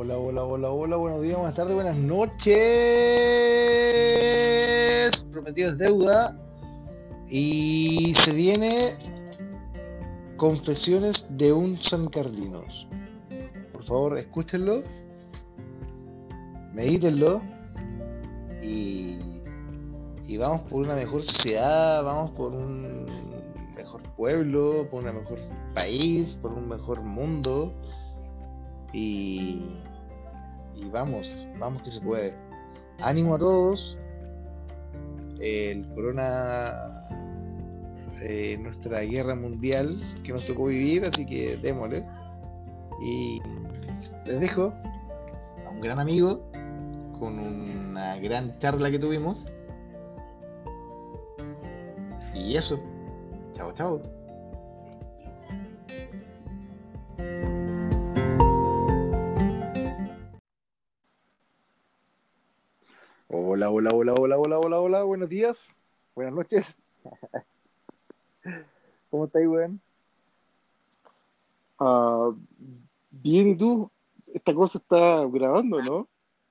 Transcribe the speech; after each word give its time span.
hola, 0.00 0.16
hola, 0.16 0.44
hola, 0.44 0.70
hola, 0.70 0.96
buenos 0.96 1.22
días, 1.22 1.36
buenas 1.36 1.56
tardes, 1.56 1.74
buenas 1.74 1.96
noches. 1.96 2.56
Prometido 5.28 5.70
es 5.70 5.78
deuda. 5.78 6.36
Y 7.26 8.14
se 8.14 8.32
viene 8.32 8.96
Confesiones 10.36 11.26
de 11.30 11.52
un 11.52 11.76
San 11.82 12.06
Carlinos. 12.06 12.86
Por 13.72 13.82
favor, 13.82 14.16
escúchenlo, 14.16 14.84
medítenlo 16.72 17.42
y, 18.62 19.18
y 20.28 20.36
vamos 20.36 20.62
por 20.62 20.82
una 20.82 20.94
mejor 20.94 21.22
sociedad, 21.22 22.04
vamos 22.04 22.30
por 22.30 22.52
un 22.52 23.04
mejor 23.74 24.04
pueblo, 24.14 24.88
por 24.88 25.02
un 25.02 25.16
mejor 25.16 25.40
país, 25.74 26.34
por 26.34 26.52
un 26.52 26.68
mejor 26.68 27.02
mundo. 27.02 27.74
Y, 28.92 29.64
y 30.80 30.88
vamos, 30.88 31.46
vamos 31.58 31.82
que 31.82 31.90
se 31.90 32.00
puede. 32.00 32.36
Ánimo 33.00 33.34
a 33.34 33.38
todos. 33.38 33.96
El 35.40 35.88
corona, 35.94 37.06
eh, 38.22 38.58
nuestra 38.60 39.00
guerra 39.00 39.34
mundial 39.34 39.96
que 40.24 40.32
nos 40.32 40.44
tocó 40.44 40.66
vivir, 40.66 41.04
así 41.04 41.24
que 41.24 41.56
démosle. 41.58 42.04
Y 43.00 43.40
les 44.26 44.40
dejo 44.40 44.72
a 45.66 45.70
un 45.70 45.80
gran 45.80 46.00
amigo 46.00 46.50
con 47.18 47.38
una 47.38 48.16
gran 48.16 48.58
charla 48.58 48.90
que 48.90 48.98
tuvimos. 48.98 49.46
Y 52.34 52.56
eso. 52.56 52.78
Chao, 53.52 53.72
chao. 53.72 54.17
Hola, 63.60 63.70
hola, 63.70 63.90
hola, 63.92 64.14
hola, 64.14 64.38
hola, 64.38 64.58
hola, 64.60 64.80
hola, 64.80 65.02
buenos 65.02 65.28
días, 65.28 65.74
buenas 66.14 66.32
noches. 66.32 66.76
¿Cómo 69.10 69.24
estáis, 69.24 69.48
weón? 69.48 69.80
Ah, 71.80 72.30
bien, 73.10 73.48
¿y 73.48 73.56
tú? 73.56 73.90
Esta 74.32 74.54
cosa 74.54 74.78
está 74.78 75.26
grabando, 75.26 75.82
¿no? 75.82 76.08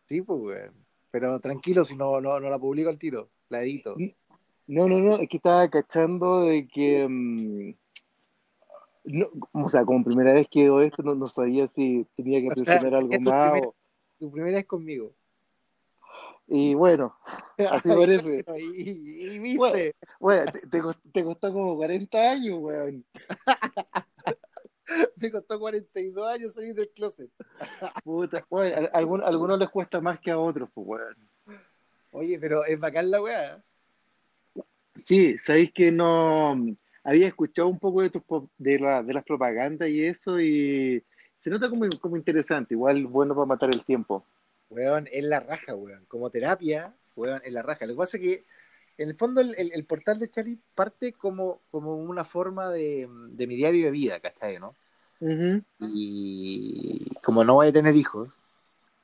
Sí, 0.09 0.22
pues, 0.22 0.38
weón. 0.38 0.73
Pero 1.09 1.39
tranquilo, 1.39 1.85
si 1.85 1.95
no, 1.95 2.19
no, 2.19 2.41
no 2.41 2.50
la 2.50 2.59
publico 2.59 2.89
al 2.89 3.00
tiro, 3.00 3.30
la 3.47 3.63
edito. 3.63 3.95
No, 4.67 4.89
no, 4.89 5.00
no, 5.00 5.16
es 5.16 5.30
que 5.30 5.38
estaba 5.38 5.69
cachando 5.69 6.41
de 6.41 6.67
que, 6.67 7.08
mm, 7.08 7.73
no, 9.05 9.28
o 9.53 9.69
sea, 9.69 9.85
como 9.85 10.03
primera 10.03 10.33
vez 10.33 10.45
que 10.52 10.63
veo 10.63 10.81
esto, 10.81 11.03
no, 11.03 11.16
no 11.16 11.28
sabía 11.28 11.67
si 11.67 12.05
tenía 12.17 12.41
que 12.41 12.50
presionar 12.83 12.95
algo 12.95 13.17
más. 13.22 13.33
primera- 13.33 13.66
o- 13.66 13.75
Tu 14.19 14.30
primera 14.30 14.58
vez 14.58 14.66
conmigo. 14.67 15.13
Y 16.50 16.76
bueno, 16.76 17.14
así 17.70 17.90
parece. 17.90 18.45
Y, 18.58 19.40
viste. 19.40 19.58
Bueno. 19.58 19.92
Bueno, 20.20 20.52
te, 20.52 20.67
te 20.67 20.81
cos- 20.81 20.98
te 21.12 21.23
costó 21.23 21.52
como 21.52 21.76
40 21.76 22.31
años, 22.31 22.58
weón. 22.59 23.03
Me 25.18 25.30
costó 25.31 25.59
42 25.59 26.25
años 26.25 26.53
salir 26.53 26.73
del 26.73 26.88
closet. 26.90 27.30
Puta, 28.06 28.45
a, 28.50 28.98
algún- 28.98 29.22
a 29.22 29.28
algunos 29.28 29.59
les 29.59 29.70
cuesta 29.70 30.00
más 30.00 30.20
que 30.22 30.31
a 30.31 30.40
otros, 30.40 30.70
pues, 30.73 30.88
weón. 30.88 31.16
Oye, 32.12 32.40
pero 32.40 32.64
es 32.64 32.80
bacán 32.80 33.12
la 33.12 33.22
weá. 33.22 33.62
Sí, 34.95 35.38
sabéis 35.38 35.73
que 35.73 35.92
no 35.92 36.56
había 37.03 37.28
escuchado 37.28 37.68
un 37.68 37.78
poco 37.78 38.02
de 38.02 38.09
tus 38.09 38.23
de, 38.58 38.80
la, 38.80 39.03
de 39.03 39.14
las 39.14 39.23
propagandas 39.25 39.90
y 39.90 40.06
eso 40.06 40.40
y 40.40 41.03
se 41.36 41.50
nota 41.50 41.70
como, 41.70 41.86
como 42.00 42.16
interesante, 42.18 42.73
igual 42.73 43.06
bueno 43.06 43.36
para 43.36 43.45
matar 43.45 43.70
el 43.70 43.84
tiempo. 43.84 44.23
Weón, 44.70 45.08
es 45.12 45.23
la 45.23 45.40
raja, 45.40 45.76
weón. 45.76 46.06
Como 46.08 46.30
terapia, 46.30 46.94
weón, 47.16 47.41
es 47.46 47.53
la 47.53 47.62
raja. 47.62 47.86
Lo 47.86 47.94
que 47.94 47.97
pasa 47.97 48.18
es 48.18 48.24
que, 48.24 48.46
en 48.97 49.09
el 49.09 49.16
fondo, 49.16 49.41
el, 49.41 49.56
el- 49.58 49.72
el 49.74 49.86
portal 49.86 50.19
de 50.19 50.30
Charlie 50.30 50.59
parte 50.75 51.14
como, 51.14 51.62
como 51.72 51.96
una 51.96 52.24
forma 52.25 52.69
de, 52.69 53.08
de 53.09 53.47
mi 53.47 53.56
diario 53.56 53.86
de 53.86 53.91
vida, 53.91 54.19
¿cachai? 54.19 54.59
¿no? 54.59 54.75
Ujú. 55.19 55.62
Y 55.80 57.06
como 57.24 57.44
no 57.44 57.56
voy 57.56 57.68
a 57.68 57.74
tener 57.74 57.96
hijos, 57.96 58.34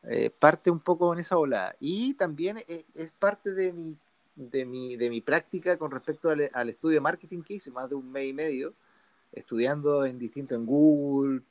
eh, 0.03 0.29
parte 0.29 0.69
un 0.69 0.79
poco 0.79 1.13
en 1.13 1.19
esa 1.19 1.37
ola. 1.37 1.75
Y 1.79 2.13
también 2.15 2.57
es, 2.67 2.85
es 2.93 3.11
parte 3.11 3.51
de 3.53 3.71
mi, 3.71 3.95
de, 4.35 4.65
mi, 4.65 4.95
de 4.97 5.09
mi 5.09 5.21
práctica 5.21 5.77
con 5.77 5.91
respecto 5.91 6.29
al, 6.29 6.49
al 6.53 6.69
estudio 6.69 6.95
de 6.95 7.01
marketing 7.01 7.41
que 7.41 7.55
hice, 7.55 7.71
más 7.71 7.89
de 7.89 7.95
un 7.95 8.11
mes 8.11 8.25
y 8.25 8.33
medio, 8.33 8.73
estudiando 9.31 10.05
en 10.05 10.19
distinto 10.19 10.55
en 10.55 10.65
Google, 10.65 11.41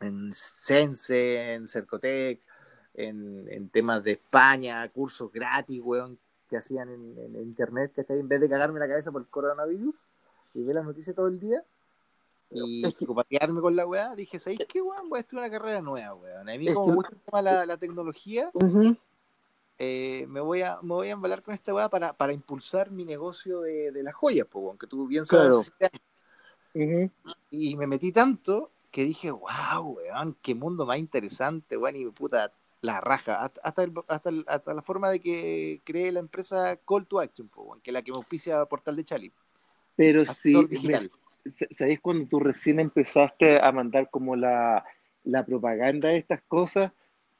en 0.00 0.32
Sense, 0.32 1.54
en 1.54 1.68
Cercotec, 1.68 2.40
en, 2.94 3.46
en 3.48 3.68
temas 3.68 4.02
de 4.02 4.12
España, 4.12 4.88
cursos 4.88 5.30
gratis, 5.32 5.80
weón, 5.82 6.18
que 6.48 6.56
hacían 6.56 6.88
en, 6.88 7.18
en 7.18 7.36
internet, 7.42 7.92
que 7.94 8.04
en 8.12 8.28
vez 8.28 8.40
de 8.40 8.48
cagarme 8.48 8.78
la 8.80 8.88
cabeza 8.88 9.10
por 9.10 9.22
el 9.22 9.28
coronavirus 9.28 9.94
y 10.54 10.62
ver 10.62 10.76
las 10.76 10.84
noticias 10.84 11.16
todo 11.16 11.26
el 11.26 11.40
día 11.40 11.62
y 12.50 12.84
psicopatearme 12.92 13.60
con 13.60 13.74
la 13.74 13.86
weá, 13.86 14.14
dije, 14.14 14.38
¿sabéis 14.38 14.60
qué, 14.68 14.80
weón? 14.80 15.08
Voy 15.08 15.18
a 15.18 15.20
estudiar 15.20 15.46
una 15.46 15.58
carrera 15.58 15.80
nueva, 15.80 16.14
weón. 16.14 16.48
A 16.48 16.56
mí 16.56 16.72
como 16.72 16.88
me 16.88 16.94
gusta 16.94 17.14
el 17.14 17.20
tema 17.20 17.42
la, 17.42 17.66
la 17.66 17.76
tecnología, 17.76 18.52
eh, 19.78 20.26
me, 20.28 20.40
voy 20.40 20.62
a, 20.62 20.78
me 20.82 20.94
voy 20.94 21.08
a 21.08 21.12
embalar 21.12 21.42
con 21.42 21.52
esta 21.54 21.74
weá 21.74 21.88
para, 21.88 22.12
para 22.12 22.32
impulsar 22.32 22.92
mi 22.92 23.04
negocio 23.04 23.62
de, 23.62 23.90
de 23.90 24.02
las 24.04 24.14
joyas, 24.14 24.46
pues, 24.48 24.64
weón, 24.64 24.78
que 24.78 24.86
tú 24.86 25.08
bien 25.08 25.26
sabes. 25.26 25.72
Claro. 25.78 27.10
Y 27.50 27.76
me 27.76 27.86
metí 27.88 28.12
tanto 28.12 28.70
que 28.92 29.02
dije, 29.02 29.32
wow, 29.32 29.96
weón, 29.96 30.36
qué 30.40 30.54
mundo 30.54 30.86
más 30.86 30.98
interesante, 30.98 31.76
weón, 31.76 31.96
y 31.96 32.06
puta, 32.06 32.52
la 32.84 33.00
raja. 33.00 33.42
Hasta, 33.42 33.60
hasta, 33.62 33.82
el- 33.82 33.92
hasta, 34.08 34.28
el- 34.28 34.44
hasta 34.46 34.74
la 34.74 34.82
forma 34.82 35.10
de 35.10 35.20
que 35.20 35.80
creé 35.84 36.12
la 36.12 36.20
empresa 36.20 36.76
Call 36.86 37.06
to 37.06 37.18
Action, 37.20 37.50
que 37.82 37.90
es 37.90 37.94
la 37.94 38.02
que 38.02 38.12
me 38.12 38.18
auspicia 38.18 38.64
Portal 38.66 38.96
de 38.96 39.04
Chali. 39.04 39.32
Pero 39.96 40.22
Asesor 40.22 40.68
sí, 40.68 41.10
¿sabéis 41.70 42.00
cuando 42.00 42.26
tú 42.26 42.40
recién 42.40 42.80
empezaste 42.80 43.60
a 43.60 43.70
mandar 43.72 44.10
como 44.10 44.36
la, 44.36 44.84
la 45.24 45.44
propaganda 45.44 46.08
de 46.08 46.18
estas 46.18 46.42
cosas? 46.42 46.92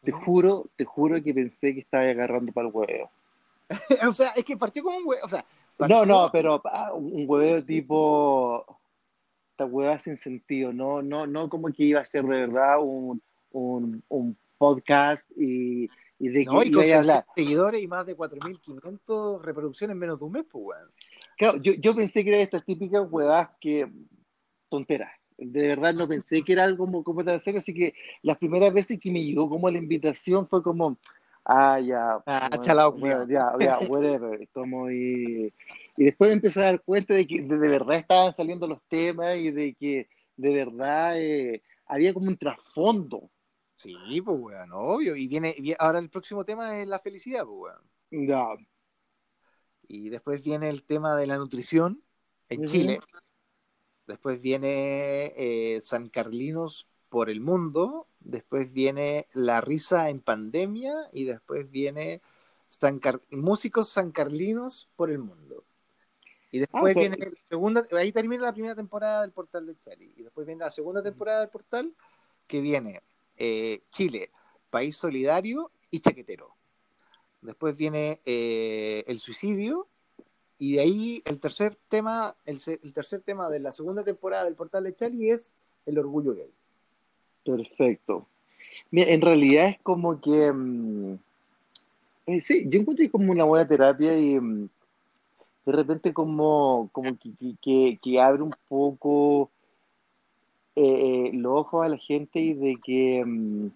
Te 0.03 0.13
juro, 0.13 0.67
te 0.77 0.85
juro 0.85 1.23
que 1.23 1.33
pensé 1.33 1.75
que 1.75 1.81
estaba 1.81 2.05
agarrando 2.05 2.53
para 2.53 2.69
el 2.69 2.75
huevo. 2.75 3.11
o 4.09 4.13
sea, 4.13 4.31
es 4.31 4.45
que 4.45 4.57
partió 4.57 4.83
como 4.83 4.99
un 4.99 5.07
weón, 5.07 5.25
o 5.25 5.29
sea, 5.29 5.45
No, 5.79 6.05
no, 6.05 6.31
pero 6.31 6.61
ah, 6.67 6.93
un 6.93 7.25
hueveo 7.27 7.65
tipo 7.65 8.67
esta 9.53 9.65
hueá 9.67 9.99
sin 9.99 10.17
sentido, 10.17 10.73
no, 10.73 11.01
no, 11.01 11.27
no 11.27 11.49
como 11.49 11.69
que 11.69 11.85
iba 11.85 12.01
a 12.01 12.05
ser 12.05 12.25
de 12.25 12.39
verdad 12.39 12.79
un, 12.81 13.23
un, 13.53 14.03
un 14.09 14.37
podcast 14.59 15.31
y, 15.37 15.89
y 16.19 16.29
de 16.29 16.45
No, 16.45 16.61
que 16.61 16.69
y 16.69 16.73
con 16.73 16.85
iba 16.85 16.99
a 16.99 17.03
600 17.03 17.09
hablar. 17.11 17.27
seguidores 17.35 17.83
y 17.83 17.89
más 17.89 18.07
de 18.07 18.17
4.500 18.17 19.43
reproducciones 19.43 19.95
en 19.95 19.99
menos 19.99 20.19
de 20.19 20.25
un 20.25 20.33
mes, 20.33 20.45
pues, 20.51 20.65
weón. 20.67 20.91
Claro, 21.37 21.59
yo, 21.63 21.73
yo 21.75 21.95
pensé 21.95 22.23
que 22.25 22.31
era 22.35 22.43
estas 22.43 22.65
típicas 22.65 23.07
huevas 23.11 23.49
que 23.61 23.91
tonteras. 24.69 25.11
De 25.37 25.67
verdad 25.69 25.93
no 25.95 26.07
pensé 26.07 26.43
que 26.43 26.53
era 26.53 26.65
algo 26.65 26.85
como, 26.85 27.03
como 27.03 27.25
tan 27.25 27.41
serio, 27.41 27.59
así 27.59 27.75
que 27.75 27.95
las 28.23 28.39
primeras 28.39 28.73
veces 28.73 29.01
que 29.01 29.11
me 29.11 29.23
llegó 29.25 29.49
como 29.49 29.69
la 29.69 29.79
invitación 29.79 30.47
fue 30.47 30.63
como, 30.63 30.97
ah, 31.45 31.81
ya, 31.81 32.23
Ah, 32.27 32.49
bueno, 32.51 32.65
chalao, 32.65 32.93
bueno, 32.93 33.27
ya, 33.29 33.53
ya, 33.59 33.79
whatever, 33.81 34.49
como 34.53 34.89
y, 34.93 35.53
y 35.97 36.05
después 36.05 36.31
me 36.31 36.35
empecé 36.35 36.61
a 36.61 36.65
dar 36.67 36.83
cuenta 36.83 37.15
de 37.15 37.27
que 37.27 37.43
de, 37.43 37.59
de 37.59 37.69
verdad 37.69 37.97
estaban 37.97 38.33
saliendo 38.33 38.69
los 38.69 38.81
temas 38.89 39.37
y 39.37 39.51
de 39.51 39.75
que 39.75 40.09
de 40.37 40.55
verdad 40.55 41.21
eh, 41.21 41.63
había 41.87 42.15
como 42.15 42.29
un 42.29 42.37
trasfondo. 42.37 43.29
Sí, 43.85 44.21
pues, 44.23 44.39
weón, 44.41 44.71
obvio. 44.73 45.15
Y 45.15 45.29
viene, 45.29 45.55
vi- 45.59 45.75
ahora 45.79 45.99
el 45.99 46.09
próximo 46.11 46.45
tema 46.45 46.81
es 46.81 46.89
la 46.89 46.99
felicidad, 46.99 47.45
pues, 47.45 47.75
weón. 48.11 48.27
Ya. 48.27 48.47
Y 49.87 50.09
después 50.09 50.43
viene 50.43 50.69
el 50.71 50.83
tema 50.85 51.17
de 51.17 51.27
la 51.27 51.37
nutrición 51.37 52.03
en. 52.49 52.65
Chile. 52.67 53.01
Después 54.07 54.41
viene 54.41 55.33
eh, 55.37 55.81
San 55.83 56.09
Carlinos 56.09 56.87
por 57.09 57.31
el 57.31 57.41
mundo. 57.41 58.09
Después 58.21 58.73
viene 58.73 59.29
La 59.35 59.61
risa 59.61 60.09
en 60.11 60.21
pandemia. 60.21 60.93
Y 61.13 61.25
después 61.25 61.71
viene 61.71 62.21
San 62.67 62.99
Car- 62.99 63.23
músicos 63.31 63.89
San 63.91 64.11
Carlinos 64.13 64.89
por 64.97 65.11
el 65.11 65.19
mundo. 65.19 65.65
Y 66.51 66.61
después 66.61 66.93
Ah, 66.97 67.01
sea- 67.01 67.01
viene 67.11 67.17
la 67.19 67.31
segunda, 67.49 67.87
ahí 67.93 68.13
termina 68.13 68.43
la 68.45 68.53
primera 68.53 68.75
temporada 68.75 69.23
del 69.23 69.33
portal 69.33 69.67
de 69.67 69.77
Chari. 69.85 70.13
Y 70.17 70.23
después 70.23 70.47
viene 70.47 70.65
la 70.65 70.71
segunda 70.71 71.03
temporada 71.03 71.41
del 71.41 71.49
portal, 71.51 71.95
que 72.47 72.61
viene 72.61 73.03
eh, 73.39 73.83
Chile, 73.91 74.31
país 74.71 74.97
solidario 74.97 75.71
y 75.91 76.01
chaquetero. 76.01 76.55
Después 77.43 77.77
viene 77.77 78.21
eh, 78.25 79.05
el 79.07 79.19
suicidio. 79.19 79.87
Y 80.59 80.75
de 80.75 80.81
ahí 80.81 81.23
el 81.27 81.41
tercer 81.41 81.77
tema, 81.89 82.37
el, 82.47 82.63
tercer 82.93 83.21
tema 83.21 83.49
de 83.51 83.59
la 83.59 83.73
segunda 83.73 84.05
temporada 84.05 84.45
del 84.45 84.55
portal 84.55 84.85
de 84.85 84.95
Chali 84.95 85.31
es 85.31 85.55
el 85.85 85.99
orgullo 85.99 86.35
gay. 86.35 86.51
Perfecto. 87.45 88.27
Mira, 88.91 89.11
en 89.11 89.21
realidad 89.21 89.69
es 89.69 89.79
como 89.83 90.21
que, 90.21 90.53
mm, 90.53 91.15
eh, 92.27 92.41
sí, 92.41 92.65
yo 92.69 92.81
encuentro 92.81 93.05
como 93.11 93.33
una 93.33 93.45
buena 93.45 93.67
terapia 93.67 94.17
y 94.17 94.39
mm, 94.39 94.69
de 95.67 95.73
repente 95.73 96.15
como, 96.15 96.89
como 96.93 97.17
que- 97.19 97.99
que 98.01 98.21
abre 98.21 98.43
un 98.43 98.55
poco 98.69 99.51
eh, 100.77 101.31
los 101.33 101.53
ojos 101.53 101.85
a 101.85 101.89
la 101.89 101.99
gente 101.99 102.41
y 102.41 102.55
de 102.55 102.77
que, 102.85 103.25
mm, 103.25 103.69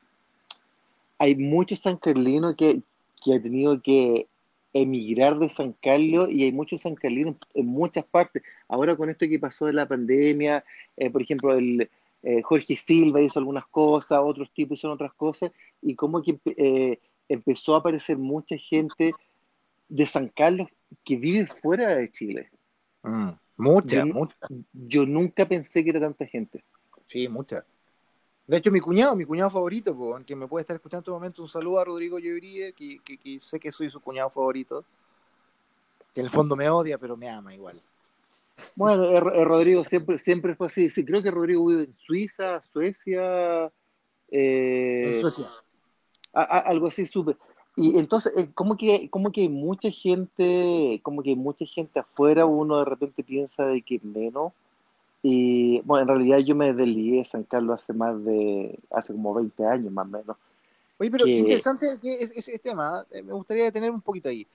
hay 1.18 1.34
muchos 1.36 1.80
sancarlinos 1.80 2.56
que, 2.56 2.80
que 3.22 3.34
han 3.34 3.42
tenido 3.42 3.80
que 3.82 4.26
emigrar 4.72 5.38
de 5.38 5.48
San 5.48 5.72
Carlos 5.82 6.28
y 6.30 6.44
hay 6.44 6.52
muchos 6.52 6.82
sancarlinos 6.82 7.36
en 7.54 7.66
muchas 7.66 8.04
partes. 8.04 8.42
Ahora 8.68 8.96
con 8.96 9.10
esto 9.10 9.26
que 9.28 9.38
pasó 9.38 9.66
de 9.66 9.72
la 9.72 9.86
pandemia, 9.88 10.64
eh, 10.96 11.10
por 11.10 11.22
ejemplo, 11.22 11.54
el 11.54 11.90
eh, 12.22 12.42
Jorge 12.42 12.76
Silva 12.76 13.20
hizo 13.20 13.38
algunas 13.38 13.66
cosas, 13.66 14.20
otros 14.22 14.50
tipos 14.52 14.78
hicieron 14.78 14.94
otras 14.94 15.14
cosas, 15.14 15.50
y 15.82 15.94
como 15.94 16.22
que 16.22 16.38
eh, 16.44 16.98
empezó 17.28 17.74
a 17.74 17.78
aparecer 17.78 18.18
mucha 18.18 18.56
gente 18.56 19.12
de 19.88 20.06
San 20.06 20.28
Carlos 20.28 20.68
que 21.04 21.16
vive 21.16 21.46
fuera 21.46 21.94
de 21.94 22.10
Chile. 22.10 22.50
Mm, 23.02 23.30
mucha, 23.56 23.96
Yo- 23.96 24.06
mucha. 24.06 24.36
Yo 24.72 25.06
nunca 25.06 25.46
pensé 25.48 25.82
que 25.82 25.90
era 25.90 26.00
tanta 26.00 26.26
gente. 26.26 26.62
Sí, 27.08 27.26
mucha. 27.28 27.64
De 28.46 28.56
hecho, 28.56 28.70
mi 28.70 28.80
cuñado, 28.80 29.14
mi 29.14 29.24
cuñado 29.24 29.50
favorito, 29.50 29.94
po, 29.94 30.18
que 30.26 30.34
me 30.34 30.46
puede 30.46 30.62
estar 30.62 30.74
escuchando 30.76 30.98
en 31.00 31.02
este 31.02 31.10
momento, 31.10 31.42
un 31.42 31.48
saludo 31.48 31.80
a 31.80 31.84
Rodrigo 31.84 32.18
Llovería, 32.18 32.72
que, 32.72 32.98
que, 33.04 33.18
que 33.18 33.38
sé 33.40 33.60
que 33.60 33.70
soy 33.70 33.90
su 33.90 34.00
cuñado 34.00 34.30
favorito. 34.30 34.84
Que 36.14 36.20
en 36.20 36.26
el 36.26 36.30
fondo 36.32 36.56
me 36.56 36.68
odia, 36.70 36.96
pero 36.96 37.16
me 37.16 37.28
ama 37.28 37.54
igual. 37.54 37.80
Bueno, 38.74 39.04
eh, 39.04 39.20
Ro- 39.20 39.34
eh, 39.34 39.44
Rodrigo 39.44 39.84
siempre, 39.84 40.18
siempre 40.18 40.54
fue 40.54 40.68
así. 40.68 40.88
Sí, 40.88 41.04
creo 41.04 41.22
que 41.22 41.30
Rodrigo 41.30 41.66
vive 41.66 41.84
en 41.84 41.96
Suiza, 41.98 42.60
Suecia, 42.62 43.66
eh, 44.30 45.14
En 45.14 45.20
Suecia. 45.20 45.50
a- 46.32 46.42
a- 46.42 46.58
algo 46.60 46.86
así 46.86 47.04
supe. 47.06 47.36
Y 47.76 47.98
entonces, 47.98 48.32
eh, 48.36 48.50
como 48.54 48.76
que, 48.76 49.08
como 49.10 49.30
que 49.30 49.42
hay 49.42 49.48
mucha 49.48 49.90
gente, 49.90 51.00
como 51.02 51.22
que 51.22 51.30
hay 51.30 51.36
mucha 51.36 51.64
gente 51.66 52.00
afuera, 52.00 52.46
uno 52.46 52.78
de 52.78 52.84
repente 52.86 53.22
piensa 53.22 53.66
de 53.66 53.82
que 53.82 54.00
menos. 54.02 54.52
Y 55.30 55.80
bueno, 55.82 56.02
en 56.02 56.08
realidad 56.08 56.38
yo 56.38 56.54
me 56.54 56.72
desligué 56.72 57.18
de 57.18 57.24
San 57.24 57.42
Carlos 57.42 57.82
hace 57.82 57.92
más 57.92 58.24
de, 58.24 58.78
hace 58.90 59.12
como 59.12 59.34
20 59.34 59.66
años 59.66 59.92
más 59.92 60.06
o 60.06 60.08
menos. 60.08 60.36
Oye, 60.98 61.10
pero 61.10 61.24
que- 61.26 61.32
qué 61.32 61.38
interesante 61.38 61.98
que 62.00 62.14
es, 62.22 62.30
es- 62.30 62.48
ese 62.48 62.58
tema. 62.58 63.04
eh, 63.10 63.22
Me 63.22 63.32
gustaría 63.34 63.64
detener 63.64 63.90
un 63.90 64.00
poquito 64.00 64.28
ahí. 64.28 64.46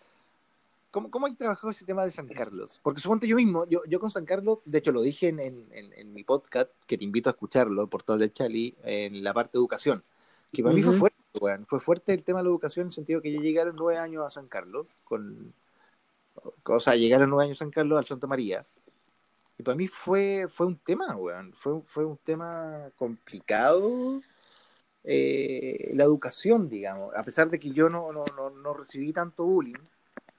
¿Cómo, 0.92 1.10
¿Cómo 1.12 1.26
hay 1.26 1.36
trabajado 1.36 1.70
ese 1.72 1.86
tema 1.86 2.04
de 2.06 2.12
San 2.12 2.28
Carlos? 2.28 2.80
Porque 2.84 3.02
suponte 3.02 3.28
yo 3.28 3.36
mismo, 3.36 3.66
yo, 3.68 3.82
yo 3.88 4.00
con 4.00 4.10
San 4.10 4.26
Carlos, 4.26 4.60
de 4.66 4.78
hecho 4.80 4.92
lo 4.92 5.02
dije 5.02 5.28
en, 5.30 5.40
en, 5.40 5.66
en- 5.72 5.94
en 5.94 6.14
mi 6.14 6.24
podcast, 6.24 6.70
que 6.88 6.98
te 6.98 7.04
invito 7.04 7.30
a 7.30 7.34
escucharlo 7.34 7.88
por 7.88 8.04
todo 8.04 8.18
el 8.24 8.34
Chali, 8.34 8.76
en 8.84 9.24
la 9.24 9.34
parte 9.34 9.52
de 9.54 9.60
educación, 9.60 10.04
que 10.52 10.62
para 10.64 10.76
mí 10.76 10.82
fue 10.84 10.94
fuerte, 11.00 11.66
fue 11.68 11.80
fuerte 11.80 12.14
el 12.14 12.24
tema 12.24 12.40
de 12.40 12.44
la 12.44 12.50
educación 12.50 12.84
en 12.84 12.88
el 12.88 12.94
sentido 12.94 13.22
que 13.22 13.32
yo 13.32 13.42
llegué 13.42 13.60
a 13.62 13.66
los 13.66 13.76
nueve 13.76 13.98
años 14.00 14.24
a 14.26 14.30
San 14.30 14.48
Carlos, 14.48 14.86
con, 15.04 15.52
o 16.66 16.80
sea, 16.80 16.96
llegué 16.96 17.16
a 17.16 17.20
los 17.20 17.30
nueve 17.30 17.46
años 17.46 17.58
a 17.58 17.64
San 17.66 17.72
Carlos 17.72 17.98
al 17.98 18.06
Santa 18.06 18.28
María, 18.28 18.64
y 19.58 19.64
para 19.64 19.76
mí 19.76 19.88
fue, 19.88 20.48
fue 20.50 20.66
un 20.68 20.78
tema, 20.78 21.16
weón, 21.16 21.54
fue, 21.54 21.82
fue 21.84 22.06
un 22.06 22.18
tema 22.18 22.90
complicado, 22.96 24.22
eh, 25.04 25.92
la 25.94 26.04
educación, 26.06 26.70
digamos, 26.70 27.14
a 27.16 27.24
pesar 27.24 27.50
de 27.50 27.60
que 27.60 27.72
yo 27.72 27.90
no, 27.90 28.12
no, 28.12 28.24
no, 28.36 28.50
no 28.50 28.74
recibí 28.74 29.14
tanto 29.14 29.44
bullying, 29.44 29.76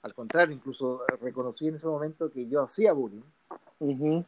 al 0.02 0.14
contrario, 0.14 0.54
incluso 0.54 1.02
reconocí 1.20 1.68
en 1.68 1.76
ese 1.76 1.86
momento 1.86 2.30
que 2.30 2.46
yo 2.48 2.62
hacía 2.62 2.92
bullying, 2.92 3.22
Ujú. 3.78 4.24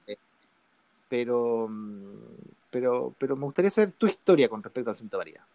pero, 1.08 1.66
mm, 1.68 2.18
pero, 2.70 3.14
pero 3.18 3.36
me 3.36 3.44
gustaría 3.44 3.70
saber 3.70 3.92
tu 3.92 4.06
historia 4.06 4.48
con 4.48 4.62
respecto 4.62 4.90
al 4.90 4.96
Santa 4.96 5.18
María. 5.18 5.46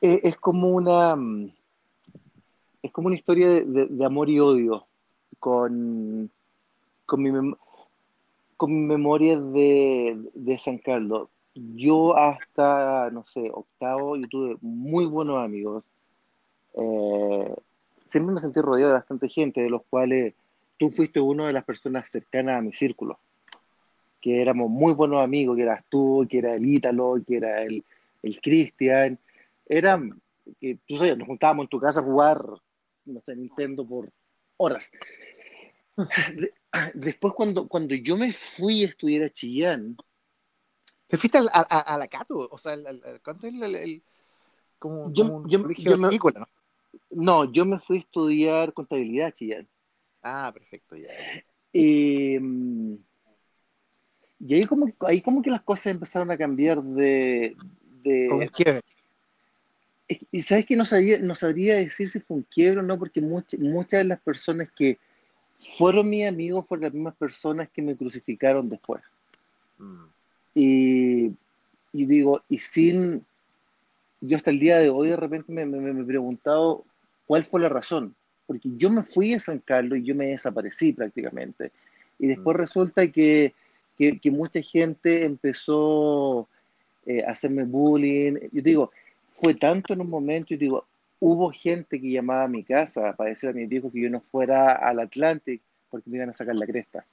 Eh, 0.00 0.20
Es 0.24 0.36
como 0.36 0.70
una, 0.70 1.14
mm, 1.16 1.52
es 2.82 2.92
como 2.92 3.06
una 3.06 3.16
historia 3.16 3.48
de, 3.48 3.64
de- 3.64 3.86
de 3.86 4.04
amor 4.04 4.28
y 4.28 4.40
odio 4.40 4.86
con, 5.38 6.30
con 7.06 7.22
mi, 7.22 7.30
mem- 7.30 7.56
con 8.56 8.72
mi 8.72 8.86
memoria 8.86 9.38
de, 9.38 10.30
de 10.34 10.58
San 10.58 10.78
Carlos. 10.78 11.28
Yo 11.54 12.16
hasta, 12.16 13.10
no 13.10 13.24
sé, 13.26 13.50
octavo, 13.52 14.16
yo 14.16 14.28
tuve 14.28 14.56
muy 14.60 15.04
buenos 15.04 15.38
amigos. 15.38 15.84
Eh, 16.74 17.54
siempre 18.08 18.34
me 18.34 18.40
sentí 18.40 18.60
rodeado 18.60 18.92
de 18.92 18.98
bastante 18.98 19.28
gente, 19.28 19.62
de 19.62 19.70
los 19.70 19.82
cuales 19.90 20.34
tú 20.78 20.90
fuiste 20.90 21.20
una 21.20 21.46
de 21.46 21.52
las 21.52 21.64
personas 21.64 22.08
cercanas 22.08 22.58
a 22.58 22.62
mi 22.62 22.72
círculo, 22.72 23.18
que 24.20 24.40
éramos 24.40 24.70
muy 24.70 24.94
buenos 24.94 25.18
amigos, 25.18 25.56
que 25.56 25.62
eras 25.62 25.84
tú, 25.88 26.26
que 26.30 26.38
era 26.38 26.54
el 26.54 26.66
Ítalo, 26.66 27.16
que 27.26 27.36
era 27.36 27.62
el, 27.62 27.84
el 28.22 28.40
Cristian. 28.40 29.18
Eran, 29.66 30.20
que 30.60 30.78
tú 30.86 30.96
sabes, 30.96 31.18
nos 31.18 31.28
juntábamos 31.28 31.64
en 31.64 31.68
tu 31.68 31.78
casa 31.80 32.00
a 32.00 32.04
jugar, 32.04 32.42
no 33.04 33.20
sé, 33.20 33.36
Nintendo 33.36 33.86
por 33.86 34.08
horas. 34.56 34.90
Después, 36.94 37.34
cuando, 37.34 37.68
cuando 37.68 37.94
yo 37.94 38.16
me 38.16 38.32
fui 38.32 38.82
a 38.84 38.88
estudiar 38.88 39.24
a 39.24 39.28
Chillán, 39.28 39.96
¿Te 41.06 41.18
fuiste 41.18 41.36
a, 41.36 41.42
a, 41.52 41.80
a 41.80 41.98
la 41.98 42.08
Cato? 42.08 42.48
O 42.50 42.56
sea, 42.56 42.72
el, 42.72 42.86
el- 42.86 43.02
el- 43.04 43.20
¿cuánto 43.20 43.46
es 43.46 43.52
el, 43.52 43.62
el- 43.62 43.74
el- 43.76 44.02
como, 44.78 45.12
Yo- 45.12 45.24
como 45.24 45.36
un 45.38 45.48
yo- 45.48 45.58
me- 45.98 46.18
¿no? 46.18 46.48
no, 47.10 47.52
yo 47.52 47.66
me 47.66 47.78
fui 47.78 47.98
a 47.98 48.00
estudiar 48.00 48.72
contabilidad 48.72 49.26
a 49.28 49.32
Chillán. 49.32 49.68
Ah, 50.22 50.50
perfecto, 50.54 50.96
ya. 50.96 51.08
Eh, 51.74 52.40
y 54.40 54.54
ahí 54.54 54.64
como, 54.64 54.90
ahí 55.00 55.20
como 55.20 55.42
que 55.42 55.50
las 55.50 55.62
cosas 55.62 55.86
empezaron 55.88 56.30
a 56.30 56.38
cambiar 56.38 56.82
de... 56.82 57.54
de- 58.02 58.26
Como 58.28 58.40
un 58.42 58.48
quiebre. 58.48 58.82
y 60.30 60.42
sabes 60.42 60.66
que 60.66 60.76
no 60.76 60.84
sabía, 60.86 61.18
no 61.18 61.34
sabría 61.34 61.76
decir 61.76 62.10
si 62.10 62.20
fue 62.20 62.38
un 62.38 62.42
quiebre 62.44 62.80
o 62.80 62.82
no, 62.82 62.98
porque 62.98 63.20
much- 63.20 63.58
muchas 63.58 63.98
de 63.98 64.04
las 64.04 64.20
personas 64.20 64.70
que 64.74 64.98
fueron 65.78 66.08
mis 66.10 66.26
amigos 66.26 66.66
fueron 66.66 66.84
las 66.84 66.94
mismas 66.94 67.14
personas 67.16 67.68
que 67.70 67.82
me 67.82 67.96
crucificaron 67.96 68.68
después. 68.68 69.02
Mm. 69.78 70.04
Y, 70.54 71.26
y 71.92 72.06
digo, 72.06 72.42
y 72.48 72.58
sin, 72.58 73.24
yo 74.20 74.36
hasta 74.36 74.50
el 74.50 74.60
día 74.60 74.78
de 74.78 74.90
hoy 74.90 75.08
de 75.08 75.16
repente 75.16 75.52
me, 75.52 75.64
me- 75.66 76.00
he 76.02 76.04
preguntado 76.04 76.84
cuál 77.26 77.44
fue 77.44 77.60
la 77.60 77.68
razón, 77.68 78.14
porque 78.46 78.70
yo 78.76 78.90
me 78.90 79.02
fui 79.02 79.34
a 79.34 79.38
San 79.38 79.58
Carlos 79.60 79.98
y 79.98 80.04
yo 80.04 80.14
me 80.14 80.26
desaparecí 80.28 80.92
prácticamente. 80.92 81.72
Y 82.18 82.26
después 82.26 82.56
Mm. 82.56 82.60
resulta 82.60 83.06
que, 83.08 83.54
que, 83.98 84.18
que 84.18 84.30
mucha 84.30 84.60
gente 84.62 85.24
empezó 85.24 86.48
eh, 87.06 87.24
a 87.26 87.30
hacerme 87.32 87.64
bullying. 87.64 88.34
Yo 88.52 88.62
digo, 88.62 88.90
fue 89.28 89.54
tanto 89.54 89.92
en 89.94 90.00
un 90.02 90.10
momento, 90.10 90.48
yo 90.50 90.58
digo, 90.58 90.86
hubo 91.24 91.52
gente 91.52 92.00
que 92.00 92.10
llamaba 92.10 92.42
a 92.42 92.48
mi 92.48 92.64
casa 92.64 93.12
para 93.14 93.28
decir 93.28 93.48
a 93.48 93.52
mis 93.52 93.68
viejos 93.68 93.92
que 93.92 94.00
yo 94.00 94.10
no 94.10 94.20
fuera 94.20 94.72
al 94.72 94.98
Atlantic 94.98 95.62
porque 95.88 96.10
me 96.10 96.16
iban 96.16 96.30
a 96.30 96.32
sacar 96.32 96.56
la 96.56 96.66
cresta. 96.66 97.06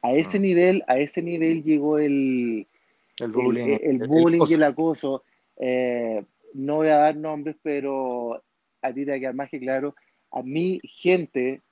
A 0.00 0.12
ese 0.12 0.38
Mm. 0.38 0.42
nivel, 0.42 0.84
a 0.86 0.96
ese 1.00 1.22
nivel 1.22 1.64
llegó 1.64 1.98
el, 1.98 2.68
El 3.18 3.32
bullying. 3.32 3.64
el- 3.66 3.80
el 4.02 4.08
bullying 4.08 4.42
y 4.48 4.54
el 4.54 4.62
acoso. 4.62 5.24
Eh, 5.56 6.24
no 6.54 6.76
voy 6.76 6.86
a 6.88 6.98
dar 6.98 7.16
nombres, 7.16 7.56
pero 7.64 8.40
a 8.80 8.92
ti 8.92 9.04
te 9.04 9.18
quedar 9.18 9.34
más 9.34 9.50
que 9.50 9.58
claro. 9.58 9.96
A 10.30 10.40
mí, 10.42 10.80
gente 10.84 11.62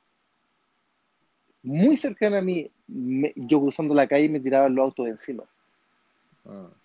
muy 1.63 1.97
cercana 1.97 2.39
a 2.39 2.43
mí, 2.43 2.69
me- 2.89 3.33
yo 3.37 3.61
cruzando 3.61 3.95
la 3.95 4.09
calle 4.09 4.29
me 4.29 4.41
tiraban 4.41 4.75
los 4.75 4.87
autos 4.87 5.05
de 5.05 5.13
encima. 5.13 5.45
Mm. 6.45 6.84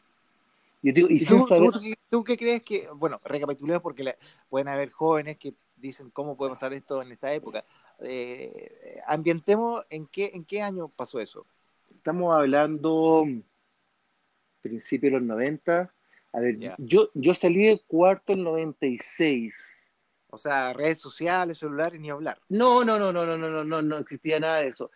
Yo 0.82 0.94
digo, 0.94 1.08
y, 1.10 1.16
¿Y 1.16 1.20
sin 1.20 1.40
tú, 1.40 1.48
saber, 1.48 1.72
tú, 1.72 1.80
tú 2.10 2.24
qué 2.24 2.38
crees 2.38 2.64
que, 2.64 2.88
bueno, 2.96 3.20
recapitulemos 3.24 3.82
porque 3.82 4.04
la- 4.04 4.16
pueden 4.48 4.70
haber 4.70 4.92
jóvenes 4.92 5.38
que 5.38 5.54
dicen 5.76 6.10
cómo 6.12 6.38
puede 6.38 6.52
pasar 6.52 6.74
esto 6.74 7.02
en 7.02 7.12
esta 7.12 7.34
época. 7.34 7.66
Eh, 8.02 9.02
ambientemos 9.08 9.86
en 9.90 10.08
qué, 10.08 10.32
en 10.34 10.46
qué 10.46 10.62
año 10.62 10.88
pasó 10.90 11.20
eso. 11.20 11.46
estamos 11.94 12.34
hablando 12.34 13.26
principio 14.62 15.10
de 15.10 15.18
los 15.18 15.24
90. 15.24 15.94
A 16.32 16.40
ver, 16.40 16.56
yo, 16.78 17.10
yo 17.14 17.34
salí 17.34 17.66
de 17.66 17.82
cuarto 17.88 18.34
en 18.34 18.44
96. 18.44 19.94
O 20.30 20.38
sea, 20.38 20.74
redes 20.74 21.00
sociales, 21.00 21.58
celulares, 21.58 22.00
ni 22.00 22.10
hablar. 22.10 22.40
No, 22.50 22.86
no, 22.86 23.00
no, 23.00 23.12
no, 23.12 23.26
no, 23.26 23.38
no, 23.38 23.50
no, 23.50 23.64
no, 23.64 23.82
no 23.82 23.98
existía 23.98 24.40
nada 24.40 24.60
de 24.60 24.68
eso. 24.68 24.92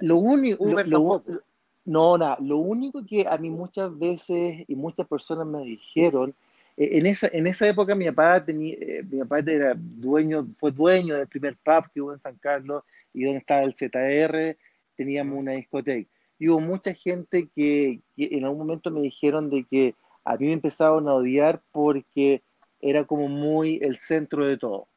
Lo 0.00 0.16
único, 0.16 0.64
lo- 0.64 0.82
lo-. 0.84 1.42
No, 1.84 2.16
nada, 2.16 2.38
lo 2.40 2.58
único 2.58 3.04
que 3.04 3.26
a 3.28 3.36
mí 3.38 3.50
muchas 3.50 3.96
veces 3.98 4.64
y 4.68 4.76
muchas 4.76 5.06
personas 5.06 5.46
me 5.46 5.62
dijeron, 5.62 6.34
eh, 6.76 6.90
en 6.98 7.06
esa, 7.06 7.28
en 7.32 7.46
esa 7.46 7.68
época 7.68 7.94
mi 7.94 8.06
papá 8.06 8.44
tenía, 8.44 8.74
eh, 8.80 9.02
mi 9.10 9.18
papá 9.20 9.40
era 9.40 9.74
dueño, 9.76 10.46
fue 10.58 10.70
dueño 10.70 11.16
del 11.16 11.26
primer 11.26 11.56
pub 11.56 11.90
que 11.92 12.00
hubo 12.00 12.12
en 12.12 12.20
San 12.20 12.36
Carlos 12.36 12.84
y 13.12 13.24
donde 13.24 13.38
estaba 13.38 13.62
el 13.62 13.74
ZR, 13.74 14.56
teníamos 14.96 15.38
una 15.38 15.52
discoteca. 15.52 16.08
Y 16.38 16.48
hubo 16.48 16.60
mucha 16.60 16.94
gente 16.94 17.48
que, 17.54 18.00
que 18.16 18.28
en 18.32 18.44
algún 18.44 18.60
momento 18.60 18.90
me 18.90 19.00
dijeron 19.00 19.50
de 19.50 19.64
que 19.64 19.94
a 20.24 20.36
mí 20.36 20.46
me 20.46 20.52
empezaban 20.54 21.08
a 21.08 21.14
odiar 21.14 21.62
porque 21.72 22.42
era 22.80 23.04
como 23.04 23.28
muy 23.28 23.78
el 23.82 23.98
centro 23.98 24.46
de 24.46 24.56
todo. 24.56 24.88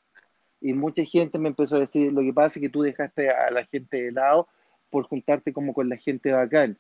Y 0.62 0.74
mucha 0.74 1.04
gente 1.04 1.38
me 1.38 1.50
empezó 1.50 1.78
a 1.78 1.82
decir, 1.82 2.12
lo 2.14 2.22
que 2.22 2.34
pasa 2.34 2.60
es 2.60 2.62
que 2.62 2.70
tú 2.70 2.82
dejaste 2.82 3.30
a 3.30 3.52
la 3.52 3.66
gente 3.66 4.02
de 4.02 4.12
lado 4.12 4.48
por 4.96 5.04
juntarte 5.08 5.52
como 5.52 5.74
con 5.74 5.90
la 5.90 5.98
gente 5.98 6.32
bacán. 6.32 6.78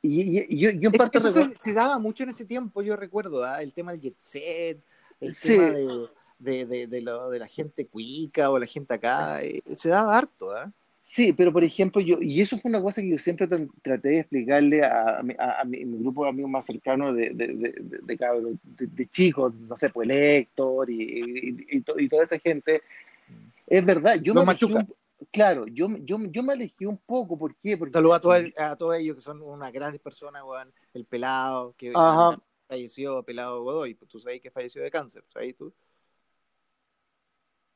Y, 0.00 0.38
y- 0.38 0.46
y 0.48 0.58
yo, 0.60 0.70
yo 0.70 0.90
en 0.90 0.96
parte 0.96 1.18
recuerdo- 1.18 1.50
se, 1.50 1.58
se 1.58 1.72
daba 1.72 1.98
mucho 1.98 2.22
en 2.22 2.28
ese 2.30 2.44
tiempo, 2.44 2.82
yo 2.82 2.94
recuerdo, 2.94 3.42
¿ah? 3.44 3.60
el 3.62 3.72
tema 3.72 3.90
del 3.90 4.00
jet 4.00 4.14
set, 4.18 4.78
el 5.20 5.32
Sí. 5.34 5.48
tema 5.48 5.70
de, 5.72 6.08
de, 6.38 6.66
de, 6.66 6.86
de 6.86 7.00
lo- 7.00 7.30
de 7.30 7.40
la 7.40 7.48
gente 7.48 7.86
cuica 7.86 8.48
o 8.50 8.58
la 8.60 8.66
gente 8.66 8.94
acá, 8.94 9.42
eh, 9.42 9.60
se 9.74 9.88
daba 9.88 10.16
harto. 10.16 10.52
¿ah? 10.52 10.70
Sí, 11.02 11.32
pero 11.32 11.52
por 11.52 11.64
ejemplo, 11.64 12.00
yo, 12.00 12.18
y 12.20 12.40
eso 12.40 12.56
fue 12.58 12.68
una 12.68 12.80
cosa 12.80 13.00
que 13.02 13.10
yo 13.10 13.18
siempre 13.18 13.48
tra- 13.48 13.68
traté 13.82 14.08
de 14.10 14.18
explicarle 14.20 14.84
a, 14.84 15.20
mi, 15.24 15.34
a- 15.36 15.60
a 15.62 15.64
mi- 15.64 15.84
mi 15.84 15.98
grupo 15.98 16.22
de 16.22 16.30
amigos 16.30 16.50
más 16.52 16.64
cercanos 16.66 17.16
de, 17.16 17.30
de, 17.30 17.74
de, 18.02 18.16
cabros, 18.16 18.52
de, 18.62 19.06
chicos, 19.06 19.52
no 19.54 19.74
sé, 19.76 19.90
pues 19.90 20.08
Héctor 20.08 20.88
y, 20.90 21.02
y, 21.02 21.66
y 21.78 21.80
to- 21.80 21.98
y 21.98 22.08
toda 22.08 22.22
esa 22.22 22.38
gente. 22.38 22.82
Es 23.66 23.84
verdad, 23.84 24.14
yo 24.22 24.32
me 24.34 24.40
Los 24.40 24.46
machuca. 24.46 24.86
Claro, 25.30 25.66
yo, 25.66 25.88
yo, 26.00 26.18
yo 26.28 26.42
me 26.42 26.52
alejé 26.52 26.86
un 26.86 26.98
poco, 26.98 27.38
¿por 27.38 27.56
qué? 27.56 27.76
Porque, 27.76 27.92
Saludos 27.92 28.16
a 28.16 28.20
todos, 28.20 28.42
a 28.58 28.76
todos 28.76 28.96
ellos 28.96 29.16
que 29.16 29.22
son 29.22 29.42
unas 29.42 29.72
grandes 29.72 30.00
personas, 30.00 30.42
weón. 30.44 30.72
El 30.92 31.04
pelado, 31.06 31.74
que 31.76 31.92
Ajá. 31.94 32.40
falleció, 32.68 33.22
pelado 33.22 33.62
Godoy. 33.62 33.94
¿Tú 33.94 34.20
sabes 34.20 34.40
que 34.40 34.50
falleció 34.50 34.82
de 34.82 34.90
cáncer? 34.90 35.24
¿Sabes 35.28 35.56
tú? 35.56 35.74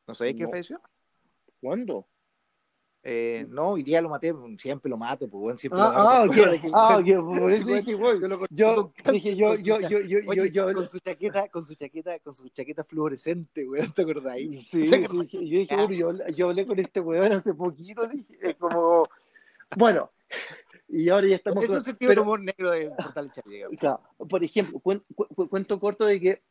¿No 0.07 0.15
sabes 0.15 0.35
que 0.35 0.49
falleció? 0.49 0.81
¿cuándo? 1.61 2.09
Eh, 3.03 3.47
no, 3.49 3.71
hoy 3.71 3.83
día 3.83 4.03
lo 4.03 4.11
maté, 4.11 4.35
siempre 4.59 4.91
lo 4.91 4.99
mato, 4.99 5.27
pues, 5.27 5.43
weón, 5.43 5.59
siempre 5.59 5.81
Ah, 5.81 5.85
lo 5.85 5.89
agarro 5.89 6.33
ah, 6.35 6.51
ah, 6.75 6.99
ok, 6.99 7.07
por 7.41 7.53
eso 7.53 7.71
dije, 7.71 7.95
güey, 7.95 8.21
yo 8.21 8.29
lo 8.29 8.47
yo 8.51 8.93
dije, 9.11 9.37
yo, 9.37 9.55
yo, 9.57 9.81
yo, 9.81 10.01
yo, 10.01 10.21
yo, 10.21 10.31
Oye, 10.31 10.51
yo, 10.51 10.75
con 10.75 10.87
su 10.87 10.99
chaqueta, 10.99 11.49
con 11.49 11.65
su 11.65 11.75
chaqueta, 11.75 12.19
con 12.19 12.35
su 12.35 12.49
chaqueta 12.51 12.85
fluorescente, 12.85 13.67
weón, 13.67 13.91
¿te 13.95 14.03
acordáis? 14.03 14.69
Sí, 14.69 14.91
¿Te 14.91 14.99
sí, 14.99 15.05
acordás? 15.05 15.29
yo 15.33 15.39
dije, 15.41 15.75
bueno, 15.77 15.93
yo, 15.95 16.13
yo 16.29 16.49
hablé 16.51 16.67
con 16.67 16.79
este 16.79 17.01
weón 17.01 17.33
hace 17.33 17.55
poquito, 17.55 18.07
dije, 18.07 18.37
es 18.43 18.57
como, 18.57 19.09
bueno, 19.77 20.11
y 20.87 21.09
ahora 21.09 21.27
ya 21.27 21.37
estamos 21.37 21.65
Es 21.65 21.71
un 21.71 21.77
con- 21.77 21.85
sentido 21.85 22.09
pero, 22.11 22.23
humor 22.23 22.41
negro 22.43 22.71
de 22.71 22.91
Portal 22.91 23.31
digamos. 23.47 23.79
claro, 23.79 24.01
por 24.29 24.45
ejemplo, 24.45 24.79
cuen- 24.81 25.03
cu- 25.15 25.49
cuento 25.49 25.81
corto 25.81 26.05
de 26.05 26.21
que 26.21 26.43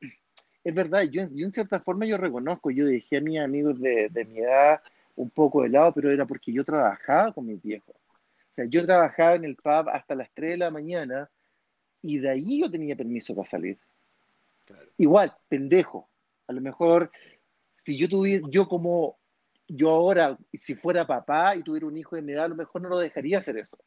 es 0.63 0.73
verdad, 0.73 1.03
yo, 1.03 1.21
yo 1.31 1.45
en 1.45 1.53
cierta 1.53 1.79
forma 1.79 2.07
yo 2.07 2.17
reconozco, 2.17 2.71
yo 2.71 2.87
dejé 2.87 3.17
a 3.17 3.21
mis 3.21 3.39
amigos 3.39 3.79
de, 3.79 4.09
de 4.09 4.25
mi 4.25 4.39
edad 4.39 4.81
un 5.19 5.29
poco 5.29 5.63
de 5.63 5.69
lado, 5.69 5.93
pero 5.93 6.09
era 6.11 6.25
porque 6.25 6.53
yo 6.53 6.63
trabajaba 6.63 7.33
con 7.33 7.45
mis 7.45 7.61
viejos. 7.61 7.93
O 7.93 8.53
sea, 8.53 8.65
yo 8.65 8.85
trabajaba 8.85 9.35
en 9.35 9.43
el 9.43 9.57
pub 9.57 9.89
hasta 9.91 10.15
las 10.15 10.29
3 10.33 10.51
de 10.51 10.57
la 10.57 10.71
mañana 10.71 11.29
y 12.01 12.19
de 12.19 12.29
ahí 12.29 12.61
yo 12.61 12.71
tenía 12.71 12.95
permiso 12.95 13.35
para 13.35 13.45
salir. 13.45 13.77
Claro. 14.63 14.89
Igual, 14.97 15.35
pendejo. 15.49 16.09
A 16.47 16.53
lo 16.53 16.61
mejor, 16.61 17.11
si 17.83 17.97
yo 17.97 18.07
tuviera, 18.07 18.47
yo 18.49 18.69
como, 18.69 19.17
yo 19.67 19.89
ahora, 19.89 20.37
si 20.57 20.73
fuera 20.73 21.05
papá 21.05 21.57
y 21.57 21.63
tuviera 21.63 21.87
un 21.87 21.97
hijo 21.97 22.15
de 22.15 22.21
mi 22.21 22.31
edad, 22.31 22.45
a 22.45 22.49
lo 22.49 22.55
mejor 22.55 22.81
no 22.81 22.87
lo 22.87 22.97
dejaría 22.97 23.39
hacer 23.39 23.57
eso. 23.57 23.77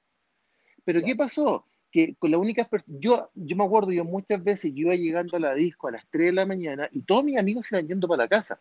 Pero 0.84 1.00
¿qué 1.00 1.16
pasó? 1.16 1.64
Que 1.90 2.14
con 2.16 2.30
la 2.30 2.36
única 2.36 2.68
yo, 2.86 3.30
yo 3.34 3.56
me 3.56 3.64
acuerdo, 3.64 3.90
yo 3.90 4.04
muchas 4.04 4.44
veces 4.44 4.72
yo 4.74 4.82
iba 4.82 4.96
llegando 4.96 5.38
a 5.38 5.40
la 5.40 5.54
disco 5.54 5.88
a 5.88 5.92
las 5.92 6.06
3 6.10 6.26
de 6.26 6.32
la 6.32 6.44
mañana 6.44 6.90
y 6.92 7.00
todos 7.02 7.24
mis 7.24 7.38
amigos 7.38 7.66
se 7.66 7.76
iban 7.76 7.88
yendo 7.88 8.06
para 8.06 8.24
la 8.24 8.28
casa. 8.28 8.60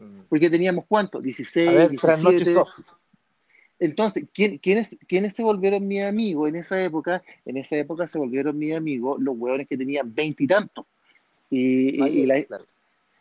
Mm. 0.00 0.20
Porque 0.28 0.50
teníamos 0.50 0.84
cuánto? 0.88 1.20
16, 1.20 1.68
A 1.68 1.72
ver, 1.72 1.96
tras 1.96 2.22
noches 2.22 2.46
17. 2.46 2.54
soft. 2.54 2.80
Entonces, 3.78 4.24
¿quién, 4.34 4.58
quiénes, 4.58 4.96
¿quiénes 5.08 5.32
se 5.34 5.42
volvieron 5.42 5.86
mis 5.88 6.02
amigos 6.02 6.48
en 6.48 6.56
esa 6.56 6.82
época? 6.82 7.22
En 7.46 7.56
esa 7.56 7.76
época 7.76 8.06
se 8.06 8.18
volvieron 8.18 8.58
mis 8.58 8.74
amigos 8.74 9.18
los 9.20 9.36
hueones 9.38 9.66
que 9.68 9.76
tenían 9.78 10.14
veinte 10.14 10.44
y. 10.44 10.48
Y, 11.50 12.02
y- 12.04 12.26
la, 12.26 12.42
Claro. 12.44 12.64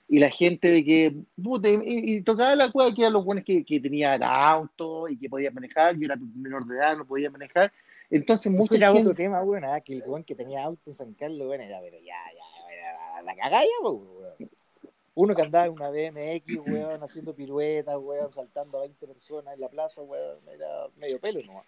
y 0.09 0.19
la 0.19 0.29
gente 0.29 0.67
de 0.69 0.83
que, 0.83 1.15
puta, 1.41 1.69
y, 1.69 2.21
tocaba 2.21 2.55
la 2.55 2.71
cueva 2.71 2.93
que 2.93 3.01
eran 3.01 3.13
los 3.13 3.23
buenos 3.23 3.45
que, 3.45 3.63
que 3.63 3.79
tenían 3.79 4.21
auto 4.21 5.07
y 5.07 5.17
que 5.17 5.29
podían 5.29 5.53
manejar, 5.53 5.95
yo 5.95 6.05
era 6.05 6.17
menor 6.35 6.65
de 6.67 6.75
edad, 6.75 6.97
no 6.97 7.05
podía 7.05 7.29
manejar. 7.31 7.71
Entonces, 8.09 8.47
Ese 8.47 8.57
mucha 8.57 8.75
era 8.75 8.87
gente, 8.87 9.01
otro 9.01 9.15
tema, 9.15 9.41
weón, 9.43 9.63
ah, 9.63 9.79
que 9.81 9.93
el 9.93 10.03
weón 10.05 10.23
que 10.23 10.35
tenía 10.35 10.63
auto 10.63 10.81
en 10.89 10.95
San 10.95 11.13
Carlos, 11.13 11.47
weón, 11.47 11.61
era, 11.61 11.79
pero 11.79 11.97
ya, 11.99 12.15
ya, 12.35 12.73
era 12.73 13.21
la 13.21 13.35
cagalla, 13.35 13.69
weón. 13.83 14.18
Uno 15.21 15.35
que 15.35 15.41
andaba 15.41 15.65
en 15.65 15.73
una 15.73 15.89
BMX, 15.89 16.65
weón, 16.65 17.03
haciendo 17.03 17.33
piruetas, 17.35 17.97
weón, 17.99 18.31
saltando 18.31 18.77
a 18.77 18.81
20 18.83 19.05
personas 19.05 19.53
en 19.53 19.59
la 19.59 19.67
plaza, 19.67 20.01
weón, 20.01 20.37
era 20.47 20.87
medio 20.97 21.19
pelo 21.19 21.41
nomás. 21.45 21.65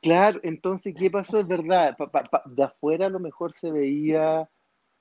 claro, 0.00 0.40
entonces, 0.42 0.94
¿qué 0.98 1.10
pasó? 1.10 1.38
Es 1.38 1.46
verdad, 1.46 1.94
pa- 1.98 2.10
pa- 2.10 2.24
pa- 2.24 2.42
de 2.46 2.62
afuera 2.62 3.04
a 3.04 3.10
lo 3.10 3.18
mejor 3.18 3.52
se 3.52 3.70
veía, 3.70 4.48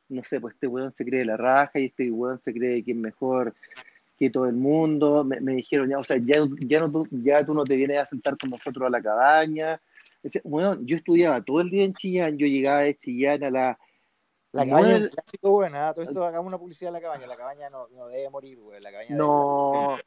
no 0.09 0.23
sé, 0.25 0.41
pues 0.41 0.55
este 0.55 0.67
weón 0.67 0.93
se 0.93 1.05
cree 1.05 1.23
la 1.23 1.37
raja 1.37 1.79
y 1.79 1.85
este 1.85 2.11
weón 2.11 2.37
se 2.41 2.51
cree 2.51 2.83
que 2.83 2.91
es 2.91 2.97
mejor 2.97 3.55
que 4.19 4.29
todo 4.29 4.45
el 4.47 4.55
mundo. 4.57 5.23
Me, 5.23 5.39
dijeron, 5.53 5.89
ya, 5.89 5.97
o 5.97 6.03
sea, 6.03 6.17
ya, 6.17 6.45
ya, 6.67 6.81
no, 6.81 6.91
tú- 6.91 7.07
ya 7.11 7.45
tú 7.45 7.53
no 7.53 7.63
te 7.63 7.77
vienes 7.77 7.99
a 7.99 8.05
sentar 8.05 8.35
con 8.37 8.49
nosotros 8.49 8.85
a 8.87 8.89
la 8.89 9.01
cabaña. 9.01 9.79
Bueno, 10.43 10.77
yo 10.81 10.97
estudiaba 10.97 11.39
todo 11.39 11.61
el 11.61 11.69
día 11.69 11.85
en 11.85 11.93
Chillán, 11.93 12.37
yo 12.37 12.45
llegaba 12.45 12.79
de 12.79 12.97
Chillán 12.97 13.41
a 13.45 13.49
la... 13.51 13.79
La 14.55 14.65
cabaña 14.65 14.91
es 14.95 15.01
un 15.01 15.07
clásico, 15.09 15.49
weón, 15.57 15.75
ah, 15.75 15.93
todo 15.93 16.05
esto 16.05 16.23
hagamos 16.23 16.47
una 16.47 16.57
publicidad 16.57 16.89
de 16.89 16.93
la 16.93 17.01
cabaña, 17.01 17.27
la 17.27 17.35
cabaña 17.37 17.69
no, 17.69 17.87
no 17.89 18.07
debe 18.07 18.29
morir, 18.29 18.59
weón, 18.59 18.81
la 18.81 18.91
cabaña 18.91 19.15
No, 19.15 19.97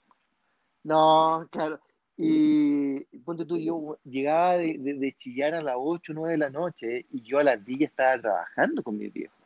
no, 0.85 1.49
claro. 1.51 1.81
Y 2.17 3.05
ponte 3.25 3.45
tú, 3.45 3.59
yo 3.59 3.97
llegaba 4.05 4.57
de, 4.57 4.77
de, 4.79 4.95
de 4.95 5.13
Chillán 5.17 5.55
a 5.55 5.63
las 5.63 5.77
8 5.79 6.13
o 6.13 6.15
9 6.17 6.33
de 6.33 6.39
la 6.39 6.51
noche 6.51 7.07
y 7.13 7.23
yo 7.23 7.39
a 7.39 7.45
las 7.45 7.65
10 7.65 7.79
ya 7.81 7.87
estaba 7.87 8.21
trabajando 8.21 8.83
con 8.83 8.99
mis 8.99 9.13
viejos. 9.13 9.39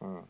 morir. 0.00 0.24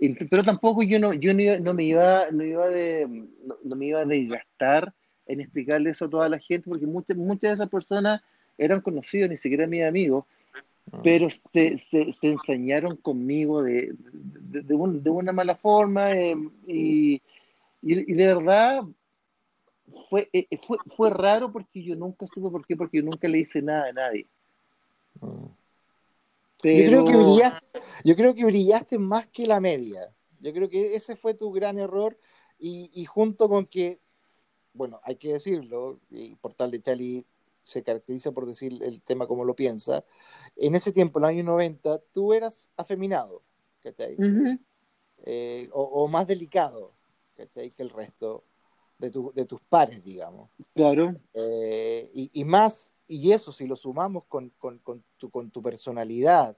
Ent- 0.00 0.26
Pero 0.28 0.42
tampoco 0.42 0.82
yo 0.82 0.98
no, 0.98 1.12
yo 1.12 1.32
no, 1.34 1.58
no 1.60 1.74
me 1.74 1.84
iba, 1.84 2.30
no 2.32 2.42
iba 2.42 2.68
de, 2.68 3.06
no, 3.44 3.56
no 3.62 3.76
me 3.76 3.86
iba 3.86 4.00
a 4.00 4.04
desgastar 4.04 4.92
en 5.26 5.40
explicarle 5.40 5.90
eso 5.90 6.06
a 6.06 6.10
toda 6.10 6.28
la 6.28 6.38
gente, 6.38 6.68
porque 6.68 6.86
muchas, 6.86 7.16
muchas 7.16 7.42
de 7.50 7.52
esas 7.54 7.68
personas 7.68 8.20
eran 8.58 8.80
conocidos, 8.80 9.30
ni 9.30 9.36
siquiera 9.36 9.66
mis 9.66 9.84
amigos, 9.84 10.24
Mm. 10.24 10.39
Pero 11.02 11.28
se, 11.30 11.78
se, 11.78 12.12
se 12.12 12.26
ensañaron 12.28 12.96
conmigo 12.96 13.62
de, 13.62 13.94
de, 13.98 14.60
de 14.62 14.74
un- 14.74 15.02
de 15.02 15.10
una 15.10 15.32
mala 15.32 15.54
forma 15.54 16.12
eh, 16.12 16.36
y, 16.66 17.14
y, 17.14 17.20
y 17.82 18.14
de 18.14 18.26
verdad 18.26 18.82
fue, 20.08 20.28
eh, 20.32 20.46
fue, 20.66 20.78
fue 20.96 21.10
raro 21.10 21.52
porque 21.52 21.82
yo 21.82 21.96
nunca 21.96 22.26
supe 22.26 22.50
por 22.50 22.66
qué, 22.66 22.76
porque 22.76 22.98
yo 22.98 23.04
nunca 23.04 23.28
le 23.28 23.38
hice 23.40 23.62
nada 23.62 23.88
a 23.88 23.92
nadie. 23.92 24.26
Pero, 26.62 26.82
Yo 26.82 27.04
creo 27.04 27.04
que 27.06 27.24
brillaste, 27.24 27.80
yo 28.04 28.16
creo 28.16 28.34
que 28.34 28.44
brillaste 28.44 28.98
más 28.98 29.26
que 29.28 29.46
la 29.46 29.60
media. 29.60 30.12
Yo 30.40 30.52
creo 30.52 30.68
que 30.68 30.94
ese 30.94 31.16
fue 31.16 31.34
tu 31.34 31.50
gran 31.52 31.78
error 31.78 32.18
y, 32.58 32.90
y 32.94 33.04
junto 33.06 33.48
con 33.48 33.66
que, 33.66 33.98
bueno, 34.74 35.00
hay 35.04 35.16
que 35.16 35.32
decirlo, 35.32 36.00
y 36.10 36.34
Portal 36.36 36.70
de 36.70 36.82
Chali 36.82 37.24
se 37.62 37.82
caracteriza 37.82 38.32
por 38.32 38.46
decir 38.46 38.82
el 38.82 39.02
tema 39.02 39.26
como 39.26 39.44
lo 39.44 39.54
piensa. 39.54 40.04
En 40.56 40.74
ese 40.74 40.92
tiempo, 40.92 41.18
en 41.18 41.22
los 41.22 41.28
años 41.30 41.44
90, 41.46 41.98
tú 42.12 42.32
eras 42.32 42.70
afeminado, 42.76 43.42
¿cachai? 43.80 44.16
Eh, 45.24 45.68
o, 45.72 45.82
o 45.82 46.08
más 46.08 46.26
delicado, 46.26 46.94
¿cachai? 47.36 47.70
Que 47.72 47.82
el 47.82 47.90
resto 47.90 48.44
de, 48.98 49.10
tu- 49.10 49.32
de 49.34 49.44
tus 49.44 49.60
pares, 49.62 50.02
digamos. 50.02 50.50
claro, 50.74 51.14
Eh, 51.34 52.10
y, 52.14 52.30
y 52.40 52.44
más, 52.44 52.90
y 53.06 53.32
eso 53.32 53.52
si 53.52 53.66
lo 53.66 53.76
sumamos 53.76 54.24
con, 54.26 54.50
con- 54.58 54.78
con 54.78 55.04
tu, 55.18 55.30
con 55.30 55.50
tu 55.50 55.62
personalidad, 55.62 56.56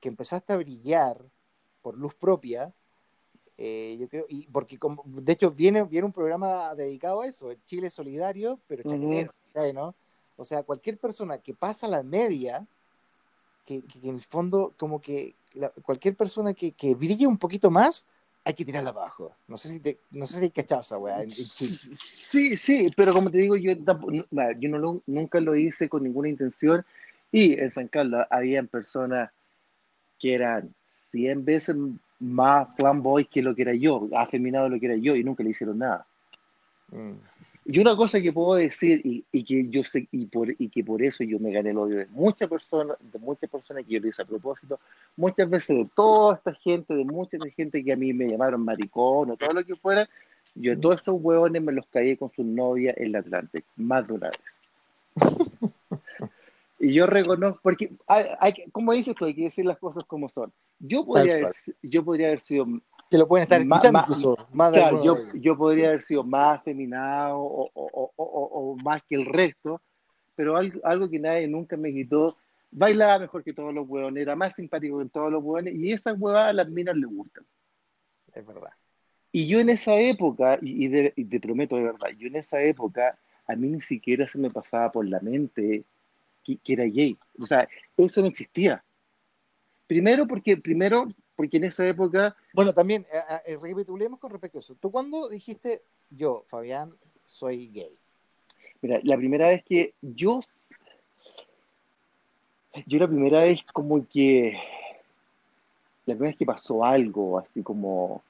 que 0.00 0.08
empezaste 0.08 0.52
a 0.52 0.56
brillar 0.58 1.24
por 1.80 1.96
luz 1.96 2.14
propia, 2.14 2.74
eh, 3.56 3.96
yo 3.98 4.08
creo, 4.08 4.26
y 4.28 4.46
porque 4.48 4.78
como, 4.78 5.02
de 5.06 5.32
hecho 5.32 5.50
viene, 5.50 5.84
viene 5.84 6.06
un 6.06 6.12
programa 6.12 6.74
dedicado 6.74 7.20
a 7.20 7.26
eso, 7.26 7.50
el 7.50 7.62
Chile 7.64 7.88
Solidario, 7.90 8.60
pero 8.66 8.82
chaquetero, 8.82 9.32
¿sabes, 9.52 9.74
¿no? 9.74 9.94
O 10.36 10.44
sea, 10.44 10.62
cualquier 10.62 10.98
persona 10.98 11.38
que 11.38 11.54
pasa 11.54 11.86
la 11.88 12.02
media, 12.02 12.66
que, 13.66 13.82
que- 13.82 14.00
que 14.00 14.08
en 14.08 14.16
el 14.16 14.22
fondo, 14.22 14.72
como 14.76 15.00
que 15.00 15.34
la- 15.54 15.70
cualquier 15.70 16.16
persona 16.16 16.54
que, 16.54 16.72
que 16.72 16.94
brille 16.94 17.26
un 17.26 17.38
poquito 17.38 17.70
más, 17.70 18.04
hay 18.46 18.52
que 18.54 18.64
tirarla 18.64 18.90
abajo. 18.90 19.32
No 19.48 19.56
sé 19.56 19.68
si 19.70 19.80
te, 19.80 19.98
no 20.10 20.26
sé 20.26 20.38
si 20.38 20.44
hay 20.44 20.50
cachado 20.50 20.82
esa 20.82 20.98
weá 20.98 21.22
en, 21.22 21.30
en 21.30 21.34
Chile. 21.48 21.72
Sí, 21.94 22.56
sí, 22.56 22.90
pero 22.94 23.14
como 23.14 23.30
te 23.30 23.38
digo, 23.38 23.56
yo, 23.56 23.72
yo 23.72 24.68
no 24.68 24.78
lo- 24.78 25.00
nunca 25.06 25.40
lo 25.40 25.56
hice 25.56 25.88
con 25.88 26.02
ninguna 26.02 26.28
intención. 26.28 26.84
Y 27.32 27.58
en 27.58 27.70
San 27.70 27.88
Carlos 27.88 28.24
habían 28.30 28.66
personas 28.68 29.30
que 30.20 30.34
eran 30.34 30.74
100 31.10 31.44
veces 31.44 31.74
más 32.20 32.76
fanboys 32.76 33.28
que 33.28 33.42
lo 33.42 33.54
que 33.54 33.62
era 33.62 33.74
yo, 33.74 34.08
afeminado 34.14 34.68
lo 34.68 34.78
que 34.78 34.86
era 34.86 34.96
yo, 34.96 35.16
y 35.16 35.24
nunca 35.24 35.42
le 35.42 35.50
hicieron 35.50 35.78
nada. 35.78 36.06
Mm. 36.90 37.14
Y 37.66 37.80
una 37.80 37.96
cosa 37.96 38.20
que 38.20 38.32
puedo 38.32 38.56
decir, 38.56 39.00
y, 39.04 39.24
y 39.32 39.42
que 39.42 39.66
yo 39.68 39.82
sé, 39.84 40.06
y, 40.12 40.26
por, 40.26 40.50
y 40.50 40.68
que 40.68 40.84
por 40.84 41.02
eso 41.02 41.24
yo 41.24 41.38
me 41.38 41.50
gané 41.50 41.70
el 41.70 41.78
odio 41.78 41.96
de 41.96 42.06
muchas 42.08 42.48
personas, 42.48 42.98
de 43.00 43.18
muchas 43.18 43.48
personas 43.48 43.84
que 43.84 43.94
yo 43.94 44.00
lo 44.00 44.08
hice 44.08 44.20
a 44.20 44.26
propósito, 44.26 44.78
muchas 45.16 45.48
veces 45.48 45.78
de 45.78 45.88
toda 45.94 46.34
esta 46.34 46.52
gente, 46.54 46.94
de 46.94 47.04
mucha 47.04 47.38
esta 47.38 47.48
gente 47.50 47.82
que 47.82 47.92
a 47.92 47.96
mí 47.96 48.12
me 48.12 48.28
llamaron 48.28 48.62
maricón 48.62 49.30
o 49.30 49.36
todo 49.36 49.54
lo 49.54 49.64
que 49.64 49.76
fuera, 49.76 50.08
yo 50.54 50.74
a 50.74 50.76
todos 50.76 50.96
estos 50.96 51.14
hueones 51.18 51.62
me 51.62 51.72
los 51.72 51.86
caí 51.86 52.16
con 52.16 52.30
su 52.32 52.44
novia 52.44 52.94
en 52.96 53.12
la 53.12 53.20
Atlantic, 53.20 53.64
más 53.76 54.06
de 54.06 54.14
una 54.14 54.30
vez. 54.30 54.60
Y 56.84 56.92
yo 56.92 57.06
reconozco, 57.06 57.60
porque 57.62 57.92
hay, 58.06 58.26
hay 58.40 58.52
como 58.70 58.92
dices 58.92 59.14
tú, 59.14 59.24
hay 59.24 59.34
que 59.34 59.44
decir 59.44 59.64
las 59.64 59.78
cosas 59.78 60.04
como 60.04 60.28
son. 60.28 60.52
Yo 60.80 61.06
podría, 61.06 61.36
haber, 61.36 61.52
yo 61.82 62.04
podría 62.04 62.26
haber 62.26 62.40
sido 62.40 62.66
Que 63.10 63.18
lo 63.18 63.28
pueden 63.28 63.42
estar 63.44 63.60
escuchando 63.60 63.92
ma- 63.92 64.06
incluso, 64.08 64.36
más 64.52 64.72
Claro, 64.72 65.04
yo, 65.04 65.32
yo 65.34 65.56
podría 65.56 65.88
haber 65.88 66.02
sido 66.02 66.24
más 66.24 66.60
afeminado 66.60 67.38
o, 67.38 67.70
o- 67.74 68.12
o- 68.16 68.22
o- 68.72 68.76
más 68.76 69.02
que 69.04 69.14
el 69.14 69.26
resto, 69.26 69.80
pero 70.34 70.56
algo, 70.56 70.80
algo 70.84 71.08
que 71.08 71.18
nadie 71.18 71.46
nunca 71.46 71.76
me 71.76 71.92
quitó, 71.92 72.36
bailaba 72.70 73.20
mejor 73.20 73.44
que 73.44 73.52
todos 73.52 73.72
los 73.72 73.88
hueones, 73.88 74.22
era 74.22 74.34
más 74.34 74.54
simpático 74.54 74.98
que 74.98 75.08
todos 75.10 75.30
los 75.30 75.42
hueones, 75.44 75.74
y 75.74 75.92
esas 75.92 76.16
huevadas 76.18 76.50
a 76.50 76.54
las 76.54 76.68
minas 76.68 76.96
les 76.96 77.08
gustan. 77.08 77.44
Es 78.32 78.44
verdad. 78.44 78.70
Y 79.30 79.46
yo 79.46 79.60
en 79.60 79.68
esa 79.68 79.94
época, 79.96 80.58
y, 80.60 80.84
y 80.86 80.88
de- 80.88 81.12
y 81.14 81.24
te 81.24 81.38
prometo 81.40 81.76
de 81.76 81.84
verdad, 81.84 82.08
yo 82.18 82.26
en 82.26 82.36
esa 82.36 82.60
época 82.62 83.16
a 83.46 83.54
mí 83.54 83.68
ni 83.68 83.80
siquiera 83.80 84.26
se 84.26 84.38
me 84.38 84.50
pasaba 84.50 84.90
por 84.90 85.06
la 85.06 85.20
mente 85.20 85.84
que, 86.42 86.56
que 86.56 86.72
era 86.72 86.84
gay. 86.84 87.16
O 87.38 87.46
sea, 87.46 87.68
eso 87.96 88.20
no 88.20 88.26
existía. 88.26 88.82
Primero 89.86 90.26
porque, 90.26 90.56
primero 90.56 91.08
porque 91.36 91.56
en 91.56 91.64
esa 91.64 91.86
época, 91.86 92.36
Bueno, 92.52 92.72
también, 92.72 93.06
eh, 93.12 93.18
eh, 93.46 93.58
recapitulemos 93.60 94.18
con 94.20 94.30
respecto 94.30 94.58
a 94.58 94.60
eso. 94.60 94.74
¿Tú 94.80 94.90
cuándo 94.90 95.28
dijiste, 95.28 95.82
yo, 96.10 96.44
Fabián, 96.46 96.94
soy 97.24 97.68
gay? 97.68 97.96
mira, 98.82 99.00
la 99.02 99.16
primera 99.16 99.48
vez 99.48 99.64
que 99.64 99.94
yo, 100.02 100.40
yo 102.86 102.98
la 102.98 103.08
primera 103.08 103.42
vez 103.42 103.60
como 103.72 104.06
que, 104.06 104.58
la 106.06 106.14
primera 106.14 106.30
vez 106.30 106.36
que 106.36 106.46
pasó 106.46 106.84
algo 106.84 107.38
así 107.38 107.62
como 107.62 108.22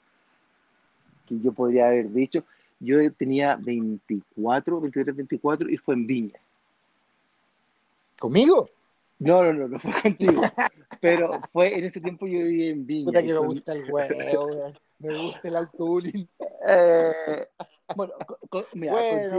que 1.26 1.40
yo 1.40 1.52
podría 1.52 1.88
haber 1.88 2.10
dicho, 2.10 2.44
yo 2.78 3.12
tenía 3.12 3.56
24, 3.56 4.80
23, 4.80 5.16
24 5.16 5.70
y 5.70 5.76
fue 5.76 5.94
en 5.94 6.06
Viña. 6.06 6.38
¿Conmigo? 8.18 8.68
No, 9.18 9.42
no, 9.42 9.52
no, 9.52 9.68
no 9.68 9.78
fue 9.78 9.92
contigo. 10.02 10.42
Pero 11.00 11.40
fue 11.52 11.76
en 11.76 11.84
ese 11.84 12.00
tiempo 12.00 12.26
yo 12.26 12.38
vivía 12.38 12.70
en 12.70 12.86
Viña. 12.86 13.06
Puta 13.06 13.22
que 13.22 13.32
me 13.32 13.38
gusta 13.40 13.72
el 13.72 13.90
huevo, 13.90 14.46
weón. 14.46 14.78
Me 14.98 15.18
gusta 15.18 15.48
el 15.48 15.56
autobullying. 15.56 16.28
Eh, 16.66 17.46
bueno, 17.94 18.14
mira, 18.74 18.92
Bueno, 18.92 19.38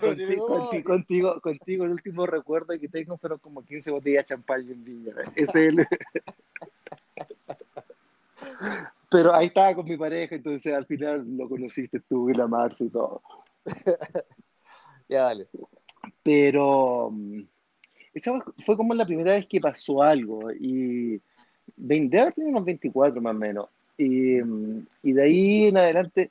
contigo, 0.00 0.46
bueno, 0.48 0.82
contigo, 0.84 1.40
contigo, 1.40 1.84
el 1.84 1.90
último 1.92 2.26
recuerdo 2.26 2.78
que 2.78 2.88
tengo 2.88 3.16
fueron 3.16 3.38
como 3.38 3.64
15 3.64 3.90
botellas 3.90 4.24
de 4.24 4.26
champán 4.26 4.60
en 4.70 4.84
Viña. 4.84 5.14
Ese 5.34 5.44
es 5.44 5.54
el- 5.54 5.86
Pero 9.10 9.34
ahí 9.34 9.46
estaba 9.46 9.74
con 9.74 9.84
mi 9.86 9.96
pareja, 9.96 10.34
entonces 10.34 10.72
al 10.74 10.84
final 10.84 11.24
lo 11.36 11.48
conociste 11.48 12.00
tú 12.00 12.28
y 12.28 12.34
la 12.34 12.46
Marcia 12.46 12.86
y 12.86 12.90
todo. 12.90 13.22
Ya, 15.08 15.22
dale. 15.22 15.46
Pero 16.24 17.12
esa 18.16 18.32
fue- 18.64 18.76
como 18.76 18.94
la 18.94 19.04
primera 19.06 19.34
vez 19.34 19.46
que 19.46 19.60
pasó 19.60 20.02
algo 20.02 20.50
y 20.52 21.20
haber 21.78 22.32
tenido 22.32 22.50
unos 22.50 22.64
24 22.64 23.20
más 23.20 23.34
o 23.34 23.38
menos. 23.38 23.68
Y, 23.98 24.38
y 25.02 25.12
de 25.12 25.22
ahí 25.22 25.66
en 25.66 25.76
adelante 25.76 26.30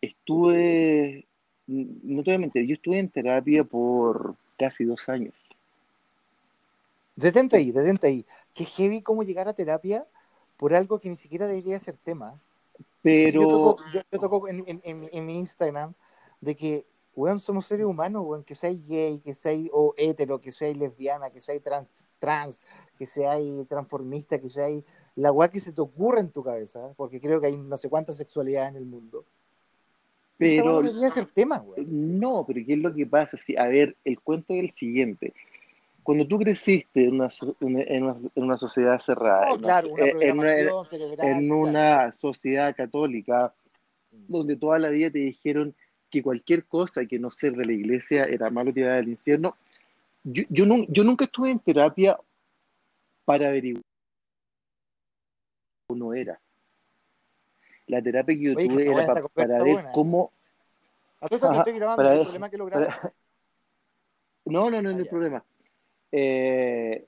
estuve, 0.00 1.24
no 1.66 2.22
te 2.22 2.30
voy 2.30 2.34
a 2.34 2.38
mentir, 2.38 2.66
yo 2.66 2.74
estuve 2.74 2.98
en 2.98 3.08
terapia 3.08 3.64
por 3.64 4.34
casi 4.58 4.84
dos 4.84 5.08
años. 5.08 5.34
Detente 7.16 7.56
ahí, 7.56 7.72
detente 7.72 8.06
ahí. 8.06 8.26
Qué 8.54 8.64
heavy 8.64 9.00
cómo 9.02 9.22
llegar 9.22 9.48
a 9.48 9.54
terapia 9.54 10.06
por 10.58 10.74
algo 10.74 10.98
que 11.00 11.08
ni 11.08 11.16
siquiera 11.16 11.46
debería 11.46 11.78
ser 11.78 11.96
tema. 11.96 12.32
Yo 12.32 12.38
Pero, 13.02 13.48
toco, 13.48 13.76
yo, 13.92 14.00
yo 14.12 14.18
toco 14.18 14.48
en, 14.48 14.64
en- 14.66 14.80
en 14.84 15.00
mi- 15.00 15.08
en 15.12 15.26
mi 15.26 15.38
Instagram 15.38 15.94
de 16.40 16.54
que, 16.56 16.84
weón, 17.16 17.40
somos 17.40 17.66
seres 17.66 17.86
humanos, 17.86 18.22
weón, 18.24 18.44
que 18.44 18.54
seáis 18.54 18.86
gay, 18.86 19.18
que 19.18 19.34
seáis 19.34 19.68
o 19.72 19.94
hetero, 19.96 20.40
que 20.40 20.52
seáis 20.52 20.76
lesbiana, 20.76 21.30
que 21.30 21.40
seáis 21.40 21.62
trans, 21.62 21.88
trans, 22.18 22.62
que 22.98 23.06
seáis 23.06 23.66
transformista, 23.68 24.38
que 24.38 24.48
seáis 24.48 24.84
la 25.16 25.32
weá 25.32 25.48
que 25.48 25.58
se 25.60 25.72
te 25.72 25.80
ocurra 25.80 26.20
en 26.20 26.30
tu 26.30 26.44
cabeza, 26.44 26.92
porque 26.96 27.20
creo 27.20 27.40
que 27.40 27.46
hay 27.48 27.56
no 27.56 27.76
sé 27.78 27.88
cuántas 27.88 28.16
sexualidades 28.18 28.70
en 28.70 28.76
el 28.76 28.84
mundo. 28.84 29.24
Pero 30.38 30.82
no 30.82 31.10
ser 31.10 31.26
tema, 31.26 31.62
weón. 31.62 32.20
no, 32.20 32.44
pero 32.46 32.60
¿qué 32.66 32.74
es 32.74 32.78
lo 32.78 32.94
que 32.94 33.06
pasa? 33.06 33.38
Sí, 33.38 33.56
a 33.56 33.66
ver, 33.66 33.96
el 34.04 34.20
cuento 34.20 34.52
es 34.52 34.60
el 34.64 34.70
siguiente. 34.70 35.32
Cuando 36.02 36.28
tú 36.28 36.38
creciste 36.38 37.04
en 37.04 37.14
una, 37.14 37.30
en 37.60 38.04
una, 38.04 38.16
en 38.34 38.44
una 38.44 38.58
sociedad 38.58 38.98
cerrada, 38.98 39.54
una, 39.54 39.62
claro, 39.62 39.92
una 39.92 40.04
en 40.06 40.38
una- 40.38 40.84
cerebral. 40.84 41.26
en 41.26 41.46
claro. 41.48 41.58
una 41.62 42.16
sociedad 42.20 42.76
católica, 42.76 43.54
donde 44.12 44.56
toda 44.56 44.78
la 44.78 44.90
vida 44.90 45.10
te 45.10 45.18
dijeron 45.18 45.74
que 46.10 46.22
cualquier 46.22 46.64
cosa 46.64 47.04
que 47.06 47.18
no 47.18 47.30
ser 47.30 47.54
de 47.54 47.64
la 47.64 47.72
iglesia 47.72 48.24
era 48.24 48.50
malo 48.50 48.72
que 48.72 48.80
iba 48.80 48.96
al 48.96 49.08
infierno. 49.08 49.56
Yo, 50.24 50.44
yo, 50.48 50.64
nun- 50.66 50.86
yo 50.88 51.04
nunca 51.04 51.24
estuve 51.24 51.50
en 51.50 51.58
terapia 51.58 52.18
para 53.24 53.48
averiguar 53.48 53.82
cómo 55.86 56.06
uno 56.06 56.14
era. 56.14 56.40
La 57.86 58.02
terapia 58.02 58.34
que 58.36 58.42
yo 58.42 58.56
Oye, 58.56 58.62
que 58.62 58.68
tuve 58.68 58.82
está 58.88 58.92
era 58.92 59.06
pa- 59.14 59.28
para 59.28 59.62
ver 59.62 59.74
buena. 59.74 59.92
cómo... 59.92 60.32
A 61.20 61.28
todo 61.28 61.36
esto 61.36 61.48
que 61.48 61.52
Ajá, 61.52 61.60
estoy 61.62 61.72
grabando, 61.74 62.02
¿no 62.02 62.10
ver- 62.10 62.22
problema 62.24 62.50
que 62.50 62.56
lo 62.58 62.68
para-? 62.68 63.12
No, 64.44 64.70
no, 64.70 64.80
no, 64.82 64.90
Ah, 64.90 64.92
no 64.92 64.98
hay 64.98 65.04
problema. 65.04 65.44
Eh, 66.12 67.04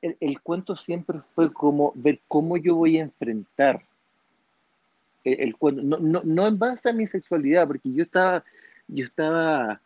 el, 0.00 0.16
el 0.20 0.40
cuento 0.40 0.76
siempre 0.76 1.20
fue 1.34 1.52
como 1.52 1.92
ver 1.96 2.20
cómo 2.28 2.56
yo 2.56 2.76
voy 2.76 2.98
a 2.98 3.02
enfrentar 3.02 3.84
el, 5.24 5.40
el 5.40 5.56
cuento. 5.56 5.82
No, 5.82 5.98
no, 5.98 6.22
no 6.24 6.46
en 6.46 6.58
base 6.58 6.88
a 6.88 6.92
mi 6.92 7.06
sexualidad, 7.06 7.66
porque 7.66 7.92
yo 7.92 8.02
estaba, 8.02 8.44
yo 8.86 9.04
estaba, 9.04 9.80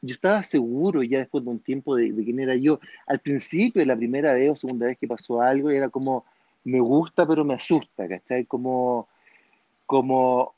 yo 0.00 0.14
estaba 0.14 0.42
seguro 0.42 1.02
ya 1.02 1.18
después 1.18 1.44
de 1.44 1.50
un 1.50 1.60
tiempo 1.60 1.96
de, 1.96 2.12
de 2.12 2.24
quién 2.24 2.40
era 2.40 2.56
yo. 2.56 2.80
Al 3.06 3.20
principio, 3.20 3.84
la 3.84 3.96
primera 3.96 4.32
vez 4.34 4.50
o 4.50 4.56
segunda 4.56 4.86
vez 4.86 4.98
que 4.98 5.08
pasó 5.08 5.40
algo, 5.40 5.70
era 5.70 5.88
como, 5.88 6.24
me 6.64 6.80
gusta 6.80 7.26
pero 7.26 7.44
me 7.44 7.54
asusta, 7.54 8.08
¿cachai? 8.08 8.46
Como, 8.46 9.08
como, 9.86 10.54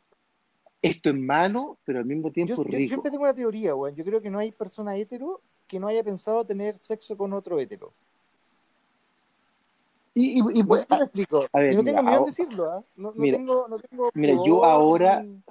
esto 0.82 1.10
es 1.10 1.16
malo, 1.16 1.78
pero 1.84 1.98
al 1.98 2.04
mismo 2.04 2.30
tiempo 2.30 2.54
Yo, 2.64 2.70
yo- 2.70 2.86
siempre 2.88 3.10
tengo 3.10 3.24
una 3.24 3.34
teoría, 3.34 3.74
weón. 3.74 3.94
Yo 3.94 4.04
creo 4.04 4.20
que 4.20 4.30
no 4.30 4.38
hay 4.38 4.52
persona 4.52 4.96
hetero 4.96 5.40
que 5.66 5.80
no 5.80 5.88
haya 5.88 6.04
pensado 6.04 6.44
tener 6.44 6.76
sexo 6.78 7.16
con 7.16 7.32
otro 7.32 7.58
hetero. 7.58 7.92
Y, 10.18 10.40
y- 10.40 10.60
y, 10.60 10.62
pues, 10.62 10.86
si 10.88 10.96
me 10.96 11.02
explico. 11.04 11.46
a 11.52 11.60
ver, 11.60 11.72
y 11.72 11.76
no 11.76 11.82
mira, 11.82 11.92
tengo 11.98 12.02
miedo 12.08 12.18
ahora- 12.20 12.30
decirlo, 12.30 12.70
¿ah? 12.72 12.82
No, 12.96 13.08
no 13.10 13.14
mira, 13.16 13.36
tengo, 13.36 13.68
no 13.68 13.78
tengo 13.78 14.10
mira, 14.14 14.34
yo 14.46 14.64
ahora- 14.64 15.22
ni- 15.22 15.42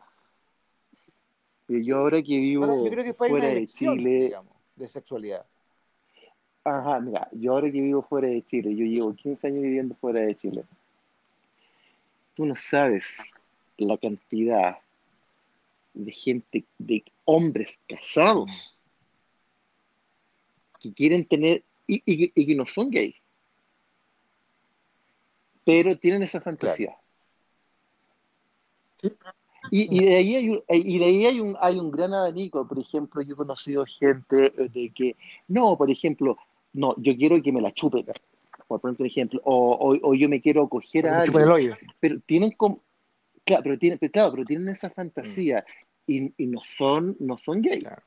yo 1.86 1.98
ahora 1.98 2.18
que 2.24 2.40
vivo 2.40 2.64
Ahora, 2.66 2.78
yo 2.84 2.90
creo 2.90 3.04
que 3.04 3.14
fue 3.14 3.28
una 3.30 3.40
fuera 3.42 3.54
de 3.54 3.68
Chile, 3.68 4.10
digamos, 4.24 4.54
de 4.76 4.88
sexualidad. 4.88 5.46
ajá, 6.64 7.00
mira, 7.00 7.30
yo 7.32 7.52
ahora 7.52 7.72
que 7.72 7.80
vivo 7.80 8.02
fuera 8.02 8.28
de 8.28 8.42
Chile, 8.44 8.76
yo 8.76 8.86
llevo 8.86 9.14
15 9.14 9.46
años 9.48 9.62
viviendo 9.62 9.94
fuera 10.02 10.22
de 10.22 10.36
Chile. 10.36 10.64
Tú 12.34 12.44
no 12.48 12.56
sabes 12.56 13.36
la 13.78 13.98
cantidad 14.00 14.80
de 15.94 16.12
gente, 16.12 16.64
de 16.80 17.04
hombres 17.26 17.80
casados 17.88 18.76
que 20.80 20.92
quieren 20.92 21.24
tener 21.26 21.62
y, 21.86 22.02
y- 22.06 22.32
y 22.34 22.48
que 22.48 22.56
no 22.56 22.66
son 22.66 22.90
gay, 22.90 23.14
pero 25.66 25.98
tienen 25.98 26.24
esa 26.24 26.40
fantasía. 26.40 26.96
Sí. 28.98 29.12
Y, 29.72 29.98
y 29.98 30.06
de 30.06 30.16
ahí, 30.16 30.36
hay 30.36 30.50
un, 30.50 30.64
y 30.70 31.00
de 31.00 31.06
ahí 31.06 31.26
hay, 31.26 31.40
un, 31.40 31.58
hay 31.60 31.80
un 31.80 31.90
gran 31.92 32.14
abanico. 32.14 32.68
Por 32.68 32.80
ejemplo, 32.80 33.22
yo 33.24 33.34
he 33.34 33.38
conocido 33.38 33.84
gente 33.86 34.54
eh, 34.58 34.70
de 34.70 34.92
que, 34.92 35.16
no, 35.48 35.76
por 35.76 35.90
ejemplo, 35.90 36.38
no, 36.74 36.94
yo 36.98 37.16
quiero 37.18 37.42
que 37.42 37.52
me 37.52 37.62
la 37.62 37.72
chupen, 37.74 38.06
por 38.68 38.80
poner 38.80 38.96
un 39.00 39.08
ejemplo, 39.08 39.42
o, 39.44 39.72
o, 39.72 40.10
o 40.10 40.14
yo 40.14 40.30
me 40.30 40.40
quiero 40.40 40.68
coger 40.70 41.08
a 41.08 41.20
Me 41.20 41.26
chupan 41.26 41.42
el 41.44 41.52
alguien, 41.52 41.74
hoyo. 41.74 41.82
pero 42.00 42.20
tienen 42.26 42.52
como, 42.52 42.80
claro, 43.44 43.64
pero 43.64 43.80
tienen, 43.80 43.98
pero 43.98 44.12
claro, 44.12 44.32
pero 44.32 44.46
tienen 44.46 44.68
esa 44.70 44.90
fantasía 44.92 45.66
y, 46.06 46.32
y 46.38 46.46
no 46.48 46.62
son, 46.64 47.16
no 47.20 47.38
son 47.40 47.62
gay. 47.62 47.80
Claro. 47.82 48.04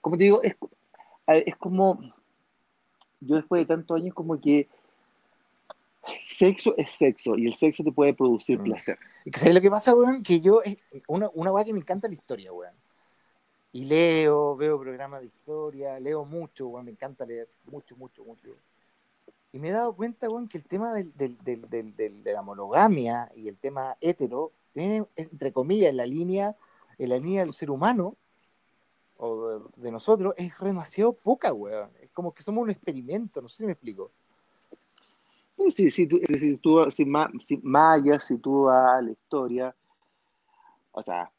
Como 0.00 0.16
te 0.16 0.24
digo, 0.24 0.42
es, 0.42 0.54
a- 1.26 1.36
es 1.38 1.56
como, 1.56 1.98
yo 3.20 3.36
después 3.36 3.62
de 3.62 3.66
tantos 3.66 4.00
años 4.00 4.14
como 4.14 4.40
que 4.40 4.68
sexo 6.20 6.74
es 6.76 6.90
sexo 6.90 7.36
y 7.36 7.46
el 7.46 7.54
sexo 7.54 7.82
te 7.84 7.92
puede 7.92 8.14
producir 8.14 8.58
Mm. 8.58 8.64
placer. 8.64 8.98
¿sabes 9.34 9.54
lo 9.54 9.60
que 9.60 9.70
pasa, 9.70 9.94
weón? 9.94 10.22
Que 10.22 10.40
yo, 10.40 10.62
es 10.62 10.76
una, 11.08 11.30
una 11.34 11.52
weá 11.52 11.64
que 11.64 11.72
me 11.72 11.80
encanta 11.80 12.08
la 12.08 12.14
historia, 12.14 12.52
weón. 12.52 12.74
Y 13.72 13.84
leo, 13.84 14.54
veo 14.56 14.78
programas 14.78 15.20
de 15.20 15.26
historia, 15.26 15.98
leo 15.98 16.24
mucho, 16.24 16.68
weón, 16.68 16.84
me 16.86 16.92
encanta 16.92 17.24
leer, 17.26 17.48
mucho, 17.66 17.96
mucho, 17.96 18.24
mucho. 18.24 18.50
Y 19.52 19.58
me 19.58 19.68
he 19.68 19.72
dado 19.72 19.94
cuenta, 19.94 20.28
weón, 20.28 20.48
que 20.48 20.58
el 20.58 20.64
tema 20.64 20.92
del, 20.92 21.12
del- 21.16 21.38
del- 21.38 21.68
del- 21.68 21.96
del- 21.96 22.22
de 22.24 22.32
la 22.32 22.42
monogamia 22.42 23.30
y 23.34 23.48
el 23.48 23.56
tema 23.56 23.96
hetero, 24.00 24.52
tiene, 24.72 25.04
entre 25.16 25.52
comillas, 25.52 25.90
en 25.90 25.96
la 25.96 26.06
línea, 26.06 26.56
en 26.98 27.08
la 27.08 27.18
línea 27.18 27.44
del 27.44 27.52
ser 27.52 27.70
humano, 27.70 28.16
o 29.16 29.48
de, 29.48 29.64
de 29.76 29.90
nosotros, 29.92 30.34
es 30.36 30.52
demasiado 30.60 31.12
poca, 31.12 31.52
weón. 31.52 31.90
Es 32.00 32.10
como 32.10 32.32
que 32.32 32.42
somos 32.42 32.62
un 32.62 32.70
experimento, 32.70 33.40
no 33.40 33.48
sé 33.48 33.58
si 33.58 33.66
me 33.66 33.72
explico. 33.72 34.10
Si, 35.70 35.90
si, 35.90 36.06
si, 36.08 36.38
si 36.38 36.58
tú, 36.58 36.90
si, 36.90 37.04
ma- 37.04 37.30
si 37.38 37.58
Maya, 37.62 38.18
si 38.18 38.36
tú 38.38 38.64
vas 38.64 38.98
a 38.98 39.02
la 39.02 39.10
historia, 39.10 39.74
o 40.92 41.02
sea, 41.02 41.30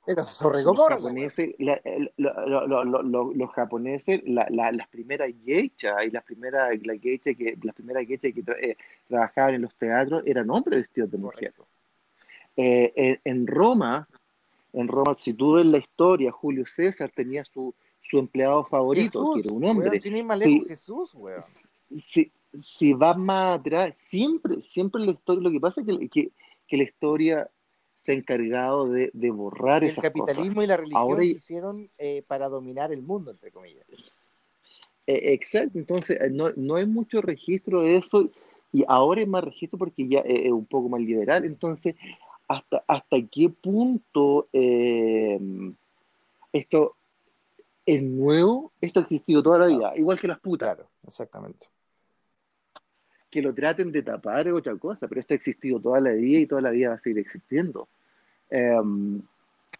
los 0.63 0.77
japoneses, 0.89 1.55
la- 1.59 1.81
los 2.17 3.51
japoneses, 3.51 4.21
la- 4.25 4.47
la- 4.49 4.71
las 4.71 4.87
primeras 4.89 5.29
geishas 5.45 6.05
y 6.05 6.11
las 6.11 6.23
primeras, 6.23 6.69
la 6.85 6.97
geisha 6.97 7.33
que, 7.33 7.57
las 7.61 7.75
primeras 7.75 8.05
geishas 8.05 8.33
que 8.33 8.43
tra- 8.43 8.57
eh, 8.61 8.75
trabajaban 9.07 9.55
en 9.55 9.61
los 9.61 9.73
teatros 9.75 10.23
eran 10.25 10.49
hombres 10.49 10.81
vestidos 10.81 11.11
de 11.11 11.17
mujer. 11.17 11.53
Eh, 12.57 12.91
en, 12.95 13.19
en 13.23 13.47
Roma, 13.47 14.07
en 14.73 14.87
Roma, 14.87 15.13
si 15.15 15.33
tú 15.33 15.53
ves 15.53 15.65
la 15.65 15.77
historia, 15.77 16.31
Julio 16.31 16.65
César 16.65 17.09
tenía 17.13 17.43
su, 17.45 17.73
su 18.01 18.17
empleado 18.19 18.65
favorito, 18.65 19.19
que 19.35 19.41
era 19.41 19.53
un 19.53 19.63
hombre. 19.65 19.85
Weón, 19.87 20.39
lejos, 20.53 20.67
Jesús, 20.67 21.13
weón. 21.15 21.41
si, 21.97 22.31
si 22.57 22.93
vas 22.93 23.17
más 23.17 23.59
atrás, 23.59 23.95
siempre, 23.97 24.61
siempre 24.61 25.01
la 25.05 25.11
historia, 25.11 25.41
lo 25.43 25.51
que 25.51 25.59
pasa 25.59 25.81
es 25.81 25.87
que, 25.87 26.09
que, 26.09 26.31
que 26.67 26.77
la 26.77 26.83
historia 26.83 27.49
se 27.95 28.11
ha 28.13 28.15
encargado 28.15 28.89
de, 28.89 29.11
de 29.13 29.31
borrar 29.31 29.83
el 29.83 29.97
esas 29.97 29.99
capitalismo 29.99 30.61
cosas. 30.61 30.63
y 30.63 30.67
la 30.67 30.75
religión 30.77 30.97
Ahora 30.97 31.23
y- 31.23 31.37
hicieron 31.37 31.89
eh, 31.97 32.23
para 32.27 32.49
dominar 32.49 32.91
el 32.91 33.01
mundo, 33.01 33.31
entre 33.31 33.51
comillas. 33.51 33.85
Eh, 35.07 35.33
exacto, 35.33 35.77
entonces 35.77 36.19
eh, 36.21 36.29
no, 36.31 36.49
no 36.55 36.75
hay 36.75 36.85
mucho 36.87 37.21
registro 37.21 37.81
de 37.81 37.97
eso 37.97 38.29
y 38.73 38.83
ahora 38.87 39.21
es 39.21 39.27
más 39.27 39.43
registro 39.43 39.77
porque 39.77 40.07
ya 40.07 40.19
eh, 40.21 40.47
es 40.47 40.51
un 40.51 40.65
poco 40.65 40.89
más 40.89 41.01
liberal. 41.01 41.45
Entonces, 41.45 41.95
¿hasta, 42.47 42.83
hasta 42.87 43.17
qué 43.31 43.49
punto 43.49 44.47
eh, 44.53 45.39
esto 46.53 46.95
es 47.85 48.03
nuevo? 48.03 48.73
Esto 48.81 48.99
ha 49.01 49.03
existido 49.03 49.43
toda 49.43 49.59
la 49.59 49.67
vida, 49.67 49.93
igual 49.97 50.19
que 50.19 50.27
las 50.27 50.39
putas. 50.39 50.73
Claro, 50.73 50.89
exactamente. 51.07 51.67
Que 53.35 53.41
lo 53.41 53.53
traten 53.53 53.91
de 53.91 54.01
tapar 54.01 54.47
es 54.47 54.53
otra 54.53 54.77
cosa, 54.77 55.09
pero 55.09 55.19
esto 55.19 55.33
ha 55.33 55.35
existido 55.35 55.77
toda 55.81 55.99
la 55.99 56.11
vida 56.11 56.39
y 56.39 56.47
toda 56.47 56.61
la 56.61 56.69
vida 56.69 56.87
va 56.87 56.95
a 56.95 56.99
seguir 56.99 57.19
existiendo. 57.19 57.89
Eh, 58.49 58.79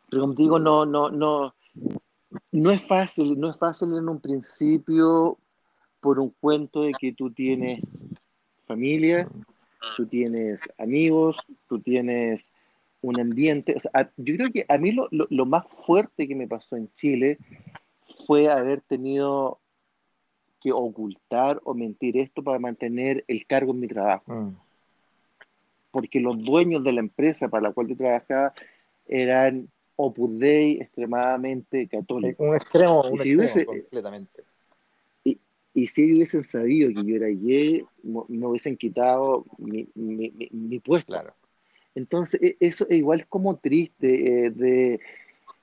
pero 0.09 0.23
como 0.23 0.33
digo, 0.33 0.59
no, 0.59 0.85
no, 0.85 1.09
no, 1.09 1.55
no 2.51 2.71
es 2.71 2.81
fácil, 2.85 3.39
no 3.39 3.51
es 3.51 3.57
fácil 3.57 3.95
en 3.97 4.09
un 4.09 4.19
principio 4.19 5.37
por 6.01 6.19
un 6.19 6.33
cuento 6.41 6.81
de 6.81 6.95
que 6.95 7.13
tú 7.13 7.31
tienes 7.31 7.79
familia, 8.63 9.25
tú 9.95 10.05
tienes 10.05 10.69
amigos, 10.77 11.37
tú 11.69 11.79
tienes 11.79 12.51
un 13.01 13.21
ambiente. 13.21 13.77
Yo 14.17 14.35
creo 14.35 14.51
que 14.51 14.65
a 14.67 14.77
mí 14.77 14.91
lo- 14.91 15.07
lo 15.11 15.45
más 15.45 15.65
fuerte 15.85 16.27
que 16.27 16.35
me 16.35 16.49
pasó 16.49 16.75
en 16.75 16.89
Chile 16.93 17.37
fue 18.27 18.49
haber 18.49 18.81
tenido 18.81 19.59
que 20.65 20.71
ocultar 20.71 21.61
o 21.63 21.75
mentir 21.75 22.17
esto 22.17 22.41
para 22.43 22.57
mantener 22.57 23.23
el 23.27 23.45
cargo 23.45 23.71
en 23.71 23.79
mi 23.81 23.87
trabajo 23.87 24.33
Mm. 24.33 24.55
porque 25.91 26.19
los 26.19 26.41
dueños 26.43 26.83
de 26.83 26.91
la 26.91 26.99
empresa 27.01 27.47
para 27.49 27.67
la 27.69 27.71
cual 27.71 27.87
yo 27.87 27.95
trabajaba 27.95 28.53
eran 29.07 29.69
Opus 29.95 30.39
Dei 30.39 30.81
extremadamente 30.81 31.87
católicos. 31.87 32.45
Un 32.45 32.55
extremo, 32.55 33.01
un 33.03 33.13
Y 33.13 33.17
si 33.17 33.29
extremo 33.29 33.37
hubiese- 33.37 33.65
completamente. 33.65 34.43
Y 35.77 35.87
si 35.87 36.03
ellos 36.03 36.15
hubiesen 36.15 36.43
sabido 36.45 36.87
que 36.89 37.03
yo 37.05 37.15
era 37.17 37.27
gay, 37.27 37.83
me 38.03 38.47
hubiesen 38.47 38.77
quitado 38.77 39.45
mi, 39.57 39.85
mi- 39.93 40.31
mi- 40.31 40.49
mi 40.51 40.79
puesto. 40.79 41.11
Claro. 41.11 41.33
Entonces, 41.95 42.41
e- 42.41 42.55
eso 42.61 42.87
es 42.89 42.97
igual 42.97 43.27
como 43.27 43.57
triste 43.57 44.45
eh, 44.47 44.51
de, 44.51 44.99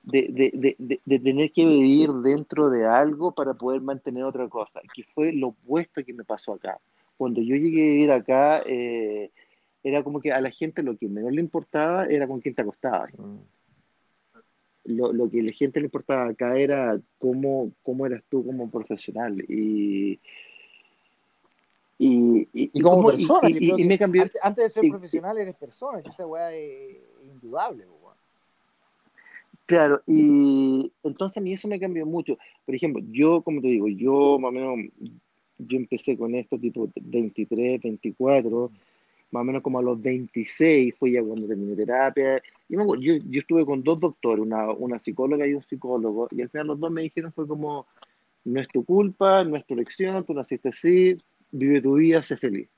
de, 0.03 0.51
de- 0.77 0.99
de- 1.05 1.19
tener 1.19 1.51
que 1.51 1.65
vivir 1.65 2.09
dentro 2.11 2.69
de 2.69 2.85
algo 2.85 3.31
para 3.31 3.53
poder 3.53 3.81
mantener 3.81 4.23
otra 4.25 4.47
cosa, 4.49 4.81
que 4.93 5.03
fue 5.03 5.31
lo 5.31 5.47
opuesto 5.49 6.03
que 6.03 6.13
me 6.13 6.23
pasó 6.25 6.53
acá. 6.53 6.77
Cuando 7.17 7.41
yo 7.41 7.55
llegué 7.55 7.81
a 7.81 7.91
vivir 7.91 8.11
acá, 8.11 8.63
eh, 8.65 9.31
era 9.83 10.03
como 10.03 10.19
que 10.19 10.31
a 10.31 10.41
la 10.41 10.51
gente 10.51 10.83
lo 10.83 10.97
que 10.97 11.07
menos 11.07 11.31
le 11.31 11.41
importaba 11.41 12.05
era 12.05 12.27
con 12.27 12.41
quién 12.41 12.53
te 12.55 12.61
acostabas. 12.61 13.11
Mm. 13.17 13.37
Lo, 14.85 15.13
lo 15.13 15.29
que 15.29 15.39
a 15.39 15.43
la 15.43 15.51
gente 15.53 15.79
le 15.79 15.85
importaba 15.85 16.27
acá 16.29 16.57
era 16.57 16.99
cómo, 17.17 17.71
cómo 17.83 18.05
eras 18.05 18.21
tú 18.29 18.45
como 18.45 18.69
profesional. 18.69 19.39
Y, 19.47 20.19
y, 21.97 22.41
y, 22.51 22.71
Y 22.73 22.81
como 22.81 23.05
persona, 23.07 23.49
y- 23.49 23.81
y- 23.81 23.85
me 23.85 23.97
cambió. 23.97 24.23
antes, 24.41 24.63
de 24.65 24.81
ser 24.81 24.89
profesional 24.89 25.37
eres 25.37 25.55
persona, 25.55 25.99
esa 25.99 26.27
weá 26.27 26.51
es 26.51 26.97
indudable. 27.23 27.85
Claro, 29.65 30.01
y 30.05 30.91
entonces 31.03 31.37
a 31.37 31.41
mí 31.41 31.53
eso 31.53 31.67
me 31.69 31.79
cambió 31.79 32.05
mucho. 32.05 32.37
Por 32.65 32.75
ejemplo, 32.75 33.01
yo, 33.11 33.41
como 33.41 33.61
te 33.61 33.67
digo, 33.67 33.87
yo 33.87 34.37
más 34.39 34.49
o 34.49 34.51
menos, 34.51 34.91
yo 35.57 35.77
empecé 35.77 36.17
con 36.17 36.35
esto 36.35 36.59
tipo 36.59 36.89
23, 37.01 37.81
24, 37.81 38.71
más 39.31 39.41
o 39.41 39.43
menos 39.45 39.61
como 39.63 39.79
a 39.79 39.81
los 39.81 40.01
26 40.01 40.93
fue 40.99 41.11
ya 41.13 41.23
cuando 41.23 41.47
terminé 41.47 41.75
terapia. 41.75 42.41
Y 42.67 42.75
me 42.75 42.83
acuerdo, 42.83 43.03
yo, 43.03 43.13
yo 43.29 43.39
estuve 43.39 43.65
con 43.65 43.83
dos 43.83 43.99
doctores, 43.99 44.43
una, 44.43 44.69
una 44.73 44.99
psicóloga 44.99 45.47
y 45.47 45.53
un 45.53 45.63
psicólogo, 45.63 46.27
y 46.31 46.41
al 46.41 46.49
final 46.49 46.67
los 46.67 46.79
dos 46.79 46.91
me 46.91 47.03
dijeron 47.03 47.31
fue 47.33 47.47
como, 47.47 47.87
no 48.45 48.61
es 48.61 48.67
tu 48.69 48.85
culpa, 48.85 49.43
no 49.45 49.55
es 49.57 49.65
tu 49.65 49.75
elección, 49.75 50.25
tú 50.25 50.33
naciste 50.33 50.69
así, 50.69 51.17
vive 51.51 51.81
tu 51.81 51.95
vida, 51.95 52.23
sé 52.23 52.37
feliz. 52.37 52.69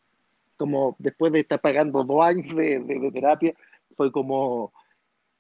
Como 0.58 0.96
después 1.00 1.32
de 1.34 1.42
estar 1.42 1.60
pagando 1.62 2.04
dos 2.04 2.22
años 2.26 2.56
de- 2.56 2.80
de 2.80 3.12
terapia, 3.12 3.54
fue 3.98 4.12
como, 4.12 4.72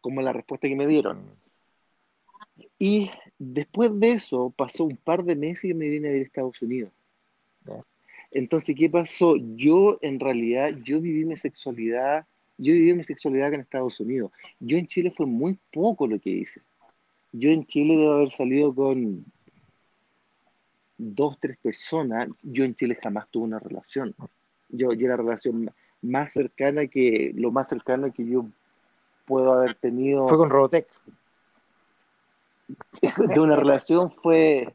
como 0.06 0.22
la 0.22 0.34
respuesta 0.34 0.68
que 0.68 0.76
me 0.76 0.86
dieron. 0.86 1.24
Y 2.78 3.10
después 3.40 3.90
de 4.00 4.12
eso 4.12 4.54
pasó 4.56 4.84
un 4.84 4.98
par 4.98 5.24
de 5.24 5.36
meses 5.36 5.66
y 5.66 5.74
me 5.74 5.90
vine 5.90 6.10
a 6.10 6.12
ir 6.12 6.20
a 6.20 6.26
Estados 6.26 6.62
Unidos. 6.62 6.92
Entonces, 8.30 8.76
¿qué 8.78 8.88
pasó? 8.88 9.36
Yo, 9.56 9.98
en 10.04 10.20
realidad, 10.20 10.76
yo 10.84 11.02
viví 11.02 11.26
mi 11.26 11.38
sexualidad, 11.38 12.24
yo 12.60 12.74
viví 12.74 12.94
mi 12.94 13.02
sexualidad 13.02 13.56
en 13.56 13.62
Estados 13.62 14.00
Unidos. 14.00 14.32
Yo 14.60 14.78
en 14.78 14.86
Chile 14.86 15.10
fue 15.10 15.26
muy 15.26 15.58
poco 15.74 16.06
lo 16.06 16.20
que 16.20 16.30
hice. 16.30 16.62
Yo 17.32 17.50
en 17.50 17.66
Chile 17.66 17.98
debo 17.98 18.14
haber 18.14 18.30
salido 18.30 18.76
con 18.76 19.26
dos, 21.00 21.40
tres 21.40 21.58
personas. 21.58 22.30
Yo 22.44 22.64
en 22.64 22.76
Chile 22.76 22.96
jamás 23.02 23.28
tuve 23.32 23.46
una 23.46 23.58
relación. 23.58 24.14
Yo, 24.70 24.94
yo 24.94 25.08
la 25.08 25.18
relación 25.18 25.72
más 26.04 26.32
cercana 26.32 26.86
que, 26.86 27.34
lo 27.36 27.50
más 27.52 27.70
cercano 27.70 28.14
que 28.14 28.24
yo 28.24 28.46
puedo 29.26 29.54
haber 29.54 29.76
tenido 29.76 30.28
Fue 30.28 30.38
con 30.38 30.50
Robotech. 30.50 30.88
de 33.02 33.40
una 33.40 33.56
relación 33.56 34.10
fue, 34.10 34.74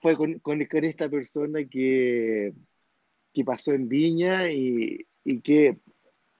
fue 0.00 0.16
con, 0.16 0.38
con, 0.40 0.64
con 0.64 0.84
esta 0.84 1.08
persona 1.08 1.60
que, 1.64 2.52
que 3.32 3.44
pasó 3.44 3.72
en 3.72 3.88
Viña 3.88 4.50
y, 4.50 5.06
y 5.24 5.40
que 5.40 5.78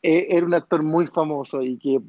e- 0.02 0.26
era 0.30 0.44
un 0.46 0.54
actor 0.54 0.82
muy 0.82 1.06
famoso 1.06 1.62
y 1.62 1.78
que 1.78 2.00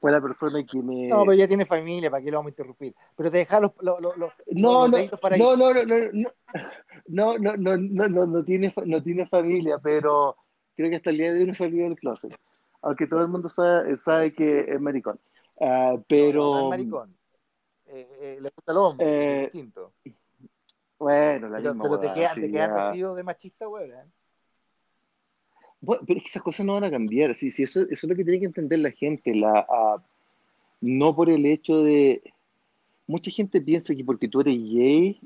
fue 0.00 0.10
la 0.12 0.20
persona 0.20 0.64
que 0.64 0.82
me... 0.82 1.08
No, 1.08 1.20
pero 1.20 1.34
ya 1.34 1.46
tiene 1.48 1.64
familia, 1.64 2.10
¿para 2.10 2.22
qué 2.22 2.30
lo 2.30 2.38
vamos 2.38 2.50
a 2.50 2.52
interrumpir? 2.52 2.94
Pero 3.16 3.30
te 3.30 3.38
dejar 3.38 3.62
los, 3.62 3.72
los, 3.80 4.00
los, 4.00 4.16
los- 4.16 4.32
No, 4.48 4.88
no, 4.88 4.98
para 5.20 5.36
no, 5.36 5.56
no, 5.56 5.72
no, 5.72 5.84
no, 7.08 7.38
no, 7.38 7.38
no, 7.38 7.76
no, 7.76 8.08
no, 8.08 8.26
no, 8.26 8.44
tiene, 8.44 8.72
no 8.84 9.02
tiene 9.02 9.26
familia, 9.26 9.78
pero 9.82 10.36
creo 10.76 10.90
que 10.90 10.96
hasta 10.96 11.10
el 11.10 11.18
día 11.18 11.32
de 11.32 11.40
hoy 11.40 11.46
no 11.46 11.54
salió 11.54 11.84
del 11.84 11.96
closet, 11.96 12.34
aunque 12.82 13.06
todo 13.06 13.22
el 13.22 13.28
mundo 13.28 13.48
sabe, 13.48 13.96
sabe 13.96 14.32
que 14.32 14.60
es 14.68 14.80
maricón. 14.80 15.18
Ah, 15.60 15.92
no, 15.94 16.04
pero, 16.08 16.42
no 16.42 16.60
es 16.64 16.70
maricón. 16.70 17.16
Eh, 17.86 18.08
eh, 18.20 18.38
le 18.40 18.50
gusta 18.50 18.72
al 18.72 18.78
hombre, 18.78 19.06
Eh, 19.06 19.36
es 19.44 19.52
distinto. 19.52 19.92
bueno, 20.98 21.48
la 21.48 21.58
Pero, 21.58 21.74
misma 21.74 21.84
pero 21.84 22.00
te 22.00 22.12
quedan 22.12 22.34
sí, 22.34 22.40
te 22.42 22.50
quedan 22.50 22.70
ya. 22.70 22.88
residuos 22.90 23.16
de 23.16 23.22
machista, 23.22 23.68
weón. 23.68 23.92
¿eh? 23.92 24.04
Bueno, 25.80 26.02
pero 26.06 26.18
es 26.18 26.24
que 26.24 26.28
esas 26.30 26.42
cosas 26.42 26.64
no 26.64 26.74
van 26.74 26.84
a 26.84 26.90
cambiar. 26.90 27.34
Sí, 27.34 27.50
sí, 27.50 27.64
eso, 27.64 27.80
eso 27.82 27.90
es 27.92 28.04
lo 28.04 28.14
que 28.14 28.24
tiene 28.24 28.38
que 28.40 28.46
entender 28.46 28.78
la 28.78 28.90
gente. 28.92 29.34
La, 29.34 29.66
ah, 29.68 30.02
no 30.80 31.14
por 31.14 31.28
el 31.28 31.44
hecho 31.46 31.82
de... 31.82 32.22
Mucha 33.06 33.30
gente 33.32 33.60
piensa 33.60 33.94
que 33.94 34.04
porque 34.04 34.28
tú 34.28 34.40
eres 34.40 34.54
gay, 34.54 35.20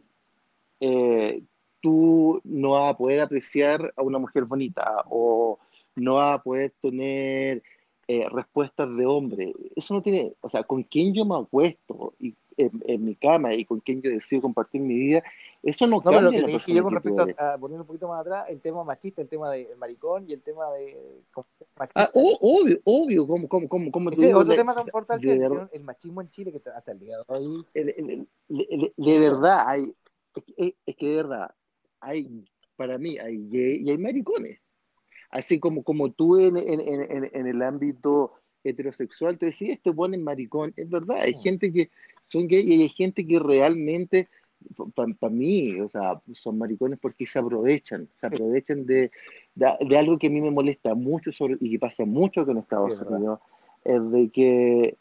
eh, 0.80 1.42
tú 1.80 2.40
no 2.42 2.70
vas 2.72 2.94
a 2.94 2.96
poder 2.96 3.20
apreciar 3.20 3.92
a 3.96 4.02
una 4.02 4.18
mujer 4.18 4.44
bonita 4.44 5.04
o 5.10 5.58
no 5.96 6.14
vas 6.16 6.38
a 6.38 6.42
poder 6.42 6.72
tener 6.80 7.62
eh, 8.08 8.26
respuestas 8.30 8.94
de 8.96 9.06
hombre. 9.06 9.52
Eso 9.74 9.94
no 9.94 10.02
tiene... 10.02 10.34
O 10.40 10.48
sea, 10.48 10.62
con 10.62 10.82
quién 10.84 11.12
yo 11.12 11.24
me 11.24 11.36
acuesto 11.36 12.14
y, 12.20 12.34
en, 12.56 12.70
en 12.86 13.04
mi 13.04 13.14
cama 13.16 13.54
y 13.54 13.64
con 13.64 13.80
quién 13.80 14.00
yo 14.00 14.10
decido 14.10 14.42
compartir 14.42 14.80
mi 14.80 14.94
vida, 14.94 15.22
eso 15.62 15.86
no 15.86 15.96
No, 15.96 16.02
pero 16.04 16.20
lo 16.20 16.30
cambia 16.30 16.44
que 16.46 16.52
dije 16.52 16.72
yo 16.74 16.82
con 16.82 16.94
respecto 16.94 17.26
a, 17.38 17.54
a 17.54 17.58
poner 17.58 17.80
un 17.80 17.86
poquito 17.86 18.08
más 18.08 18.20
atrás, 18.20 18.48
el 18.48 18.60
tema 18.60 18.84
machista, 18.84 19.22
el 19.22 19.28
tema 19.28 19.50
del 19.50 19.76
maricón 19.76 20.24
y 20.28 20.32
el 20.32 20.42
tema 20.42 20.70
de 20.72 21.22
como 21.32 21.46
Ah, 21.94 22.10
machista. 22.10 22.10
o- 22.14 22.38
obvio, 22.40 22.80
obvio, 22.84 23.26
como, 23.26 23.48
como, 23.48 23.68
como, 23.68 23.90
como 23.90 24.10
te 24.10 24.16
Ese 24.16 24.22
es 24.24 24.28
digo, 24.28 24.40
otro 24.40 24.54
tema 24.54 24.74
tan 24.74 24.86
importante, 24.86 25.26
de 25.38 25.68
el, 25.72 25.82
machismo 25.84 26.20
en 26.20 26.30
Chile, 26.30 26.52
que 26.52 26.60
hasta 26.70 26.92
el 26.92 26.98
día 26.98 27.16
de 27.18 27.24
hoy 27.26 27.64
de, 27.74 27.84
de- 27.84 28.26
de- 28.48 28.92
de 28.96 29.18
verdad 29.18 29.64
hay, 29.66 29.94
es 30.34 30.44
que, 30.44 30.76
es 30.84 30.96
que 30.96 31.08
de 31.08 31.16
verdad, 31.16 31.54
hay, 32.00 32.44
para 32.76 32.98
mí 32.98 33.18
hay 33.18 33.48
gay 33.48 33.82
y 33.82 33.90
hay 33.90 33.98
maricones. 33.98 34.60
Así 35.30 35.58
como, 35.58 35.82
como 35.82 36.10
tú 36.10 36.38
en, 36.38 36.56
en, 36.56 36.80
en, 36.80 37.30
en- 37.32 37.46
el 37.46 37.62
ámbito 37.62 38.32
heterosexual 38.64 39.38
te 39.38 39.46
decías, 39.46 39.76
este 39.76 39.90
bueno 39.90 40.16
es 40.16 40.22
maricón, 40.22 40.72
es 40.76 40.90
verdad, 40.90 41.18
hay 41.20 41.34
gente 41.34 41.72
que 41.72 41.90
son 42.22 42.48
gay 42.48 42.62
y 42.66 42.82
hay 42.82 42.88
gente 42.88 43.24
que 43.26 43.38
realmente, 43.38 44.28
para 44.94 45.32
mí, 45.32 45.78
o 45.80 45.88
sea, 45.88 46.20
son 46.32 46.58
maricones 46.58 46.98
porque 46.98 47.26
se 47.26 47.38
aprovechan, 47.38 48.08
se 48.16 48.26
aprovechan 48.26 48.84
de, 48.84 49.10
de, 49.54 49.72
de 49.80 49.98
algo 49.98 50.18
que 50.18 50.26
a 50.26 50.30
mí 50.30 50.40
me 50.40 50.50
molesta 50.50 50.94
mucho 50.94 51.30
sobre, 51.32 51.56
y 51.60 51.70
que 51.70 51.78
pasa 51.78 52.04
mucho 52.04 52.40
acá 52.40 52.50
en 52.52 52.56
Sí, 52.58 52.62
Estados 52.62 52.92
es 52.94 52.98
verdad. 53.00 53.16
Unidos, 53.16 53.40
es 53.84 54.10
de 54.10 54.28
que 54.30 54.96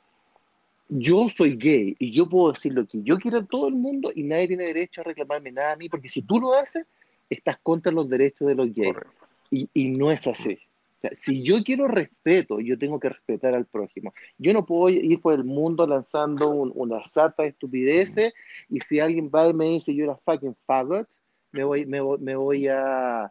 yo 0.90 1.28
soy 1.30 1.56
gay 1.56 1.96
y 1.98 2.12
yo 2.12 2.30
puedo 2.30 2.52
decir 2.52 2.74
lo 2.74 2.86
que 2.86 3.02
yo 3.02 3.18
quiero 3.18 3.40
a 3.40 3.46
todo 3.46 3.68
el 3.68 3.74
mundo 3.74 4.12
y 4.14 4.22
nadie 4.24 4.50
tiene 4.50 4.66
derecho 4.66 5.02
a 5.02 5.06
reclamarme 5.06 5.52
nada 5.52 5.72
a 5.72 5.76
mí, 5.76 5.90
porque 5.90 6.10
si 6.10 6.22
tú 6.22 6.40
lo 6.40 6.54
haces, 6.54 6.86
estás 7.28 7.58
contra 7.64 7.92
los 7.92 8.08
derechos 8.08 8.48
de 8.48 8.54
los 8.56 8.72
gays. 8.72 8.94
correcto. 8.94 9.25
Y, 9.74 9.90
no 9.92 10.12
es 10.12 10.28
así. 10.28 10.54
O 10.98 11.00
sea, 11.00 11.12
si 11.14 11.44
yo 11.44 11.64
quiero 11.64 11.88
respeto, 11.88 12.60
yo 12.60 12.78
tengo 12.78 13.00
que 13.00 13.10
respetar 13.10 13.54
al 13.54 13.66
prójimo. 13.66 14.14
Yo 14.38 14.54
no 14.54 14.66
puedo 14.66 14.90
ir 14.90 15.22
por 15.22 15.34
el 15.34 15.44
mundo 15.44 15.86
lanzando 15.86 16.50
un- 16.50 16.72
una 16.76 17.04
sata 17.04 17.44
de 17.44 17.50
estupideces 17.50 18.34
y 18.70 18.80
si 18.80 19.00
alguien 19.00 19.30
va 19.34 19.48
y 19.48 19.54
me 19.54 19.66
dice 19.66 19.94
yo 19.94 20.06
era 20.06 20.16
fucking 20.18 20.56
faggot, 20.66 21.08
me 21.52 21.64
voy, 21.64 21.86
me, 21.86 22.02
voy- 22.02 22.20
me 22.20 22.36
voy 22.36 22.68
a 22.68 23.30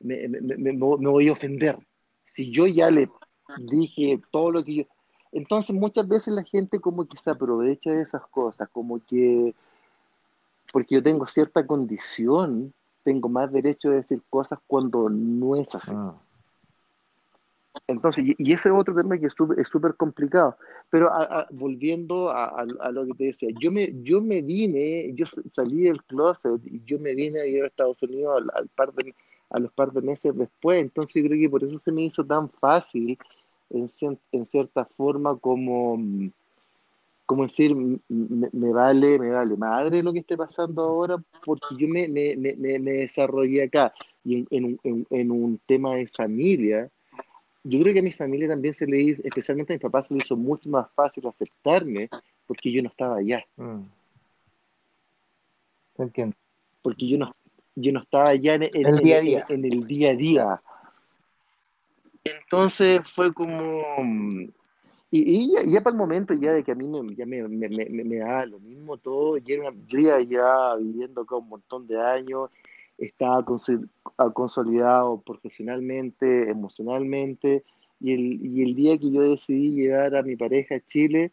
me- 0.00 0.28
me 0.28 0.72
voy 0.74 1.28
a 1.28 1.32
ofender. 1.32 1.78
Si 2.24 2.50
yo 2.50 2.66
ya 2.66 2.90
le 2.90 3.08
dije 3.56 4.20
todo 4.30 4.50
lo 4.50 4.64
que 4.64 4.74
yo... 4.74 4.84
Entonces 5.32 5.74
muchas 5.74 6.06
veces 6.06 6.34
la 6.34 6.44
gente 6.44 6.78
como 6.78 7.06
que 7.06 7.16
se 7.16 7.30
aprovecha 7.30 7.90
de 7.90 8.02
esas 8.02 8.26
cosas, 8.28 8.68
como 8.70 9.00
que 9.04 9.54
porque 10.72 10.96
yo 10.96 11.02
tengo 11.02 11.26
cierta 11.26 11.66
condición, 11.66 12.72
tengo 13.04 13.28
más 13.28 13.52
derecho 13.52 13.90
de 13.90 13.96
decir 13.96 14.20
cosas 14.30 14.58
cuando 14.66 15.08
no 15.08 15.54
es 15.54 15.74
así. 15.74 15.94
Mm. 15.94 16.12
Entonces, 17.86 18.24
y, 18.38 18.52
ese 18.52 18.68
es 18.68 18.74
otro 18.74 18.94
tema 18.94 19.18
que 19.18 19.26
es 19.26 19.34
súper 19.34 19.94
complicado. 19.96 20.56
Pero 20.90 21.12
a- 21.12 21.40
a- 21.40 21.46
volviendo 21.50 22.30
a, 22.30 22.46
a- 22.46 22.90
lo 22.90 23.04
que 23.06 23.14
te 23.14 23.24
decía, 23.24 23.48
yo 23.60 23.70
me, 23.70 23.92
yo 24.02 24.20
me 24.20 24.40
vine, 24.42 25.12
yo 25.14 25.26
salí 25.50 25.82
del 25.82 26.02
closet 26.04 26.60
y 26.64 26.82
yo 26.84 26.98
me 26.98 27.14
vine 27.14 27.40
a 27.40 27.46
ir 27.46 27.62
a 27.62 27.66
Estados 27.66 28.02
Unidos 28.02 28.42
al, 28.42 28.50
al 28.54 28.68
par 28.68 28.92
de, 28.94 29.14
a 29.50 29.58
los 29.58 29.72
par 29.72 29.92
de 29.92 30.00
meses 30.02 30.36
después. 30.36 30.80
Entonces, 30.80 31.22
yo 31.22 31.28
creo 31.28 31.40
que 31.40 31.50
por 31.50 31.64
eso 31.64 31.78
se 31.78 31.92
me 31.92 32.02
hizo 32.02 32.24
tan 32.24 32.48
fácil, 32.48 33.18
en, 33.70 33.90
en 34.32 34.46
cierta 34.46 34.84
forma, 34.84 35.36
como, 35.36 35.96
mm, 35.96 36.30
como 37.26 37.44
decir, 37.44 37.74
me, 37.74 37.98
me 38.52 38.72
vale, 38.72 39.18
me 39.18 39.30
vale 39.30 39.56
madre 39.56 40.02
lo 40.02 40.12
que 40.12 40.18
esté 40.20 40.36
pasando 40.36 40.82
ahora, 40.82 41.16
porque 41.44 41.66
yo 41.78 41.88
me, 41.88 42.06
me, 42.08 42.36
me, 42.36 42.54
me 42.78 42.92
desarrollé 42.92 43.64
acá. 43.64 43.92
Y 44.24 44.36
en, 44.36 44.46
en 44.50 44.64
un, 44.64 44.80
en, 44.84 45.06
en 45.10 45.30
un 45.30 45.60
tema 45.66 45.94
de 45.96 46.06
familia 46.08 46.90
yo 47.66 47.80
creo 47.80 47.94
que 47.94 48.00
a 48.00 48.02
mi 48.02 48.12
familia 48.12 48.46
también 48.48 48.74
se 48.74 48.86
le 48.86 49.00
hizo, 49.00 49.22
especialmente 49.24 49.72
a 49.72 49.76
mi 49.76 49.80
papá, 49.80 50.02
se 50.02 50.12
le 50.12 50.20
hizo 50.22 50.36
mucho 50.36 50.68
más 50.68 50.86
fácil 50.94 51.26
aceptarme 51.26 52.10
porque 52.46 52.70
yo 52.70 52.82
no 52.82 52.88
estaba 52.90 53.16
allá, 53.16 53.42
Mm. 53.56 53.80
Entiendo. 55.96 56.36
porque 56.82 57.08
yo 57.08 57.16
no, 57.16 57.32
yo 57.74 57.92
no 57.92 58.00
estaba 58.02 58.28
allá 58.30 58.56
en, 58.56 58.64
El 58.64 58.98
día 58.98 59.16
a 59.16 59.20
día. 59.20 59.46
en 59.48 59.64
el 59.64 59.86
día 59.86 60.10
a 60.10 60.14
día. 60.14 60.62
Entonces 62.24 63.00
fue 63.10 63.32
como... 63.32 63.82
Y, 65.16 65.36
y 65.36 65.52
ya, 65.52 65.62
ya 65.62 65.80
para 65.80 65.94
el 65.94 65.98
momento 65.98 66.34
ya 66.34 66.52
de 66.52 66.64
que 66.64 66.72
a 66.72 66.74
mí 66.74 66.88
me, 66.88 67.14
ya 67.14 67.24
me, 67.24 67.46
me, 67.46 67.68
me, 67.68 68.16
da 68.16 68.46
lo 68.46 68.58
mismo 68.58 68.96
todo, 68.96 69.36
ya 69.36 69.54
era 69.54 69.68
una, 69.70 69.80
yo 69.86 70.00
ya, 70.00 70.18
ya 70.18 70.74
viviendo 70.74 71.20
acá 71.20 71.36
un 71.36 71.48
montón 71.48 71.86
de 71.86 72.02
años, 72.02 72.50
estaba 72.98 73.44
ah, 74.18 74.30
consolidado 74.32 75.20
profesionalmente, 75.20 76.50
emocionalmente, 76.50 77.62
y 78.00 78.12
el, 78.12 78.44
y 78.44 78.62
el 78.64 78.74
día 78.74 78.98
que 78.98 79.12
yo 79.12 79.22
decidí 79.22 79.76
llevar 79.76 80.16
a 80.16 80.24
mi 80.24 80.34
pareja 80.34 80.74
a 80.74 80.80
Chile, 80.80 81.30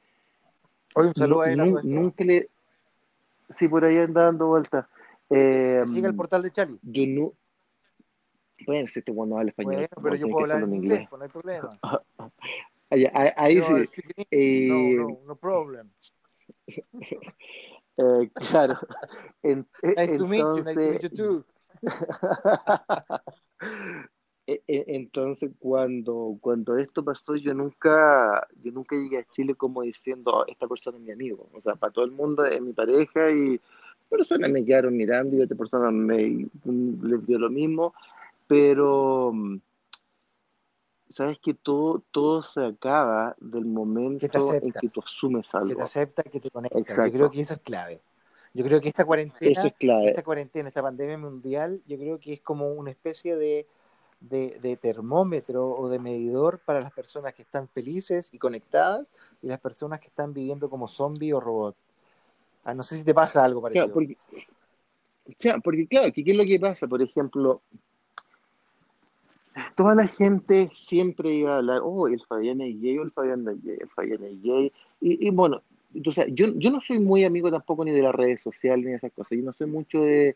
Oye, 0.93 1.07
un 1.07 1.15
saludo 1.15 1.41
a 1.41 1.51
él 1.51 1.79
nunca 1.83 2.23
le... 2.23 2.49
Sí, 3.49 3.67
por 3.67 3.83
ahí 3.83 3.97
anda 3.97 4.25
dando 4.25 4.45
vueltas. 4.45 4.85
Eh, 5.31 5.81
Que 5.87 5.91
siga 5.91 6.07
el 6.07 6.15
portal 6.15 6.43
de 6.43 6.51
Chali. 6.51 6.77
yo 6.83 7.07
no... 7.07 7.33
Bueno, 8.67 8.87
si 8.87 8.99
este 8.99 9.11
bueno 9.11 9.39
habla 9.39 9.49
español, 9.49 9.73
Bueno, 9.73 9.87
como 9.95 10.03
pero 10.03 10.15
yo 10.17 10.27
puedo 10.27 10.45
hablar 10.45 10.69
en 10.69 10.75
inglés, 10.75 10.99
inglés. 10.99 11.09
pues 11.09 11.19
no 11.19 11.25
hay 11.25 11.31
problema. 11.31 11.69
Yo 12.91 13.62
sí. 13.62 13.86
speak 13.86 14.13
in 14.17 14.25
Eh. 14.32 14.67
No, 14.67 15.10
no, 15.10 15.19
no 15.27 15.36
problem. 15.36 15.89
Eh, 17.97 18.32
claro. 18.34 18.80
En- 19.43 19.67
eh, 19.84 19.93
Nice 19.97 20.17
to 20.17 20.25
meet 20.25 20.39
you, 20.39 20.63
nice 20.63 20.73
to 20.73 20.80
meet 20.80 21.01
you 21.01 21.10
entonces, 21.10 21.17
too. 21.17 21.45
e- 24.47 24.63
e- 24.67 24.86
entonces 24.88 25.51
cuando, 25.60 26.38
cuando 26.41 26.77
esto 26.77 27.04
pasó, 27.04 27.36
yo 27.36 27.54
nunca, 27.54 28.47
yo 28.63 28.71
nunca 28.71 28.95
llegué 28.95 29.19
a 29.19 29.25
Chile 29.32 29.56
como 29.56 29.82
diciendo, 29.82 30.32
"Oh, 30.34 30.45
esta 30.47 30.67
persona 30.67 30.97
es 30.97 31.04
mi 31.04 31.12
amigo. 31.12 31.49
O 31.54 31.62
sea, 31.62 31.75
para 31.75 31.91
todo 31.91 32.06
el 32.06 32.12
mundo 32.12 32.45
es 32.45 32.62
mi 32.62 32.73
pareja 32.73 33.30
y 33.30 33.60
personas 34.10 34.49
me 34.49 34.63
quedaron 34.65 34.95
mirando 34.95 35.36
y 35.38 35.41
otra 35.41 35.58
persona 35.58 35.91
me 35.91 36.47
les 36.65 37.27
dio 37.27 37.38
lo 37.38 37.49
mismo, 37.49 37.93
pero 38.47 39.32
mm, 39.34 39.58
sabes 41.12 41.39
que 41.39 41.54
todo, 41.54 42.04
todo 42.12 42.43
se 42.43 42.65
acaba 42.65 43.36
del 43.39 43.65
Que 43.65 44.30
te 44.30 44.38
momento 44.38 44.38
en 44.52 44.71
que 44.71 44.71
aceptas, 44.80 44.93
tú 44.93 45.02
asumes 45.06 45.47
que 45.50 45.60
te 45.60 45.74
algo. 45.74 45.84
aceptas, 45.84 46.26
que 46.32 46.39
te 46.39 46.50
conectas. 46.50 46.82
Yo 46.82 46.82
Exacto. 46.82 47.17
creo 47.17 47.32
que 47.32 47.41
eso 47.41 47.54
es 47.54 47.60
clave. 47.62 48.02
Yo 48.54 48.65
creo 48.65 48.82
que 48.82 48.89
esta 48.89 49.04
Eso 49.04 49.08
cuarentena, 49.08 49.67
es 49.67 49.74
clave. 49.74 50.10
esta 50.10 50.24
cuarentena, 50.24 50.67
esta 50.69 50.82
pandemia 50.82 51.17
mundial, 51.17 51.82
yo 51.88 51.97
creo 51.97 52.19
que 52.19 52.34
es 52.34 52.41
como 52.41 52.71
una 52.74 52.91
especie 52.91 53.36
de, 53.38 53.65
de, 54.19 54.60
de 54.62 54.78
termómetro 54.78 55.69
o 55.69 55.89
de 55.89 56.00
medidor 56.00 56.60
para 56.60 56.82
las 56.82 56.91
personas 56.91 57.34
que 57.34 57.43
están 57.43 57.67
felices 57.69 58.34
y 58.34 58.38
conectadas 58.38 59.12
y 59.41 59.47
las 59.47 59.60
personas 59.60 60.00
que 60.00 60.08
están 60.08 60.34
viviendo 60.34 60.69
como 60.69 60.88
zombie 60.88 61.34
o 61.34 61.39
robot. 61.39 61.76
Ah, 62.65 62.74
no 62.74 62.84
sé 62.84 62.97
si 62.97 63.04
te 63.04 63.13
pasa 63.13 63.43
algo 63.43 63.62
Claro, 63.62 63.88
parecido. 63.88 63.93
porque, 63.93 64.17
o 65.26 65.34
sea, 65.38 65.60
porque 65.60 65.88
claro, 65.88 66.12
que 66.13 66.24
¿qué 66.24 66.32
es 66.32 66.38
lo 66.38 66.43
que 66.45 66.60
pasa? 66.60 66.88
Por 66.88 67.02
ejemplo, 67.02 67.62
toda 69.75 69.95
la 69.95 70.07
gente 70.07 70.69
siempre 70.73 71.33
iba 71.33 71.55
a 71.55 71.57
hablar, 71.57 71.81
oh, 71.83 72.07
el 72.07 72.21
Fabián 72.25 72.61
es 72.61 72.79
gay, 72.81 72.95
el 72.97 73.11
Fabián 73.11 73.47
es 73.47 73.63
gay, 73.63 73.77
el 73.79 73.89
Fabián 73.89 74.23
es 74.23 74.41
gay. 74.41 74.71
Y, 75.01 75.27
y 75.27 75.31
bueno, 75.31 75.61
entonces, 75.93 76.27
yo, 76.33 76.47
yo 76.55 76.71
no 76.71 76.79
soy 76.81 76.99
muy 76.99 77.23
amigo 77.25 77.51
tampoco 77.51 77.83
ni 77.83 77.91
de 77.91 78.01
las 78.01 78.15
redes 78.15 78.41
sociales 78.41 78.85
ni 78.85 78.91
de 78.91 78.97
esas 78.97 79.11
cosas. 79.11 79.37
Yo 79.37 79.43
no 79.43 79.51
soy 79.51 79.67
mucho 79.67 80.01
de, 80.03 80.35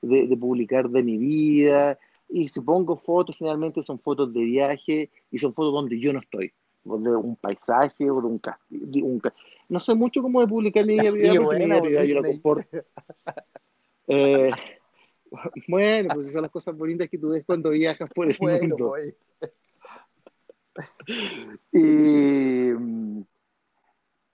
de, 0.00 0.26
de 0.26 0.36
publicar 0.36 0.88
de 0.88 1.02
mi 1.02 1.18
vida. 1.18 1.98
Y 2.30 2.48
si 2.48 2.60
pongo 2.62 2.96
fotos, 2.96 3.36
generalmente 3.36 3.82
son 3.82 3.98
fotos 3.98 4.32
de 4.32 4.40
viaje 4.42 5.10
y 5.30 5.38
son 5.38 5.52
fotos 5.52 5.74
donde 5.74 5.98
yo 6.00 6.12
no 6.12 6.20
estoy. 6.20 6.50
o 6.86 6.96
De 6.98 7.10
un 7.14 7.36
paisaje 7.36 8.10
o 8.10 8.20
de 8.20 8.26
un 8.26 8.38
castillo. 8.38 9.04
Un 9.04 9.20
ca- 9.20 9.34
No 9.68 9.78
soy 9.78 9.94
mucho 9.94 10.22
como 10.22 10.40
de 10.40 10.46
publicar 10.46 10.86
mi 10.86 10.94
vida 10.94 11.10
privada 11.10 11.82
privada 11.82 12.06
yo 12.06 12.14
la 12.14 12.20
comporto. 12.26 12.68
Eh, 14.06 14.50
bueno, 15.68 16.14
pues 16.14 16.26
esas 16.26 16.34
son 16.34 16.42
las 16.42 16.50
cosas 16.50 16.76
bonitas 16.76 17.08
que 17.08 17.18
tú 17.18 17.30
ves 17.30 17.44
cuando 17.44 17.70
viajas 17.70 18.08
por 18.14 18.30
el 18.30 18.36
Bueno, 18.38 18.76
mundo. 18.76 18.88
pues. 18.88 19.16
Y 21.72 22.70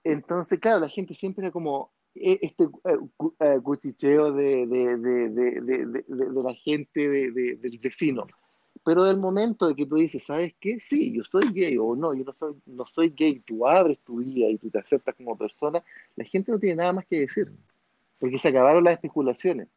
entonces, 0.04 0.58
claro, 0.58 0.80
la 0.80 0.88
gente 0.88 1.14
siempre 1.14 1.44
era 1.44 1.52
como 1.52 1.90
eh, 2.14 2.38
este 2.42 2.64
eh, 2.64 2.98
eh, 3.40 3.58
cuchicheo 3.62 4.32
de, 4.32 4.66
de, 4.66 4.96
de, 4.96 5.28
de, 5.60 6.42
la 6.42 6.54
gente 6.54 7.08
de, 7.08 7.30
de- 7.30 7.56
del 7.56 7.78
vecino. 7.78 8.26
Pero 8.82 9.04
del 9.04 9.18
momento 9.18 9.68
de 9.68 9.74
que 9.74 9.84
tú 9.84 9.96
dices, 9.96 10.24
¿sabes 10.24 10.54
qué? 10.58 10.80
Sí, 10.80 11.12
yo 11.12 11.22
soy 11.22 11.52
gay 11.52 11.76
o 11.76 11.94
no, 11.94 12.14
yo 12.14 12.24
no 12.24 12.32
soy, 12.32 12.54
no 12.66 12.86
soy 12.86 13.10
gay, 13.10 13.40
tú 13.40 13.66
abres 13.66 13.98
tu 14.00 14.16
vida 14.18 14.48
y 14.48 14.56
tú 14.56 14.70
te 14.70 14.78
aceptas 14.78 15.14
como 15.16 15.36
persona, 15.36 15.82
la 16.16 16.24
gente 16.24 16.50
no 16.50 16.58
tiene 16.58 16.76
nada 16.76 16.94
más 16.94 17.06
que 17.06 17.20
decir, 17.20 17.52
porque 18.18 18.38
se 18.38 18.48
acabaron 18.48 18.82
las 18.82 18.94
especulaciones. 18.94 19.68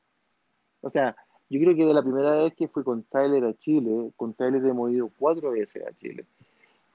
O 0.84 0.90
sea, 0.90 1.16
yo 1.50 1.60
creo 1.60 1.76
que 1.76 1.86
de 1.86 1.94
la 1.94 2.04
primera 2.04 2.32
vez 2.32 2.54
que 2.54 2.68
fui 2.68 2.84
con 2.84 3.04
Tyler 3.04 3.44
a 3.46 3.54
Chile, 3.56 4.12
con 4.16 4.34
Tyler 4.34 4.64
hemos 4.66 4.92
ido 4.92 5.10
cuatro 5.18 5.52
veces 5.52 5.84
a 5.88 5.94
Chile. 5.94 6.26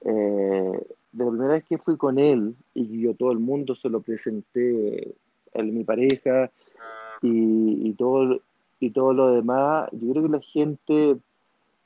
Eh, 0.05 0.85
de 1.11 1.25
la 1.25 1.31
primera 1.31 1.53
vez 1.53 1.65
que 1.65 1.77
fui 1.77 1.97
con 1.97 2.17
él 2.17 2.55
y 2.73 3.01
yo 3.01 3.13
todo 3.15 3.31
el 3.31 3.39
mundo 3.39 3.75
se 3.75 3.89
lo 3.89 3.99
presenté 3.99 5.13
a 5.53 5.61
mi 5.61 5.83
pareja 5.83 6.49
y, 7.21 7.89
y 7.89 7.93
todo 7.93 8.41
y 8.79 8.91
todo 8.91 9.13
lo 9.13 9.33
demás, 9.33 9.89
yo 9.91 10.11
creo 10.11 10.23
que 10.23 10.29
la 10.29 10.39
gente 10.39 11.17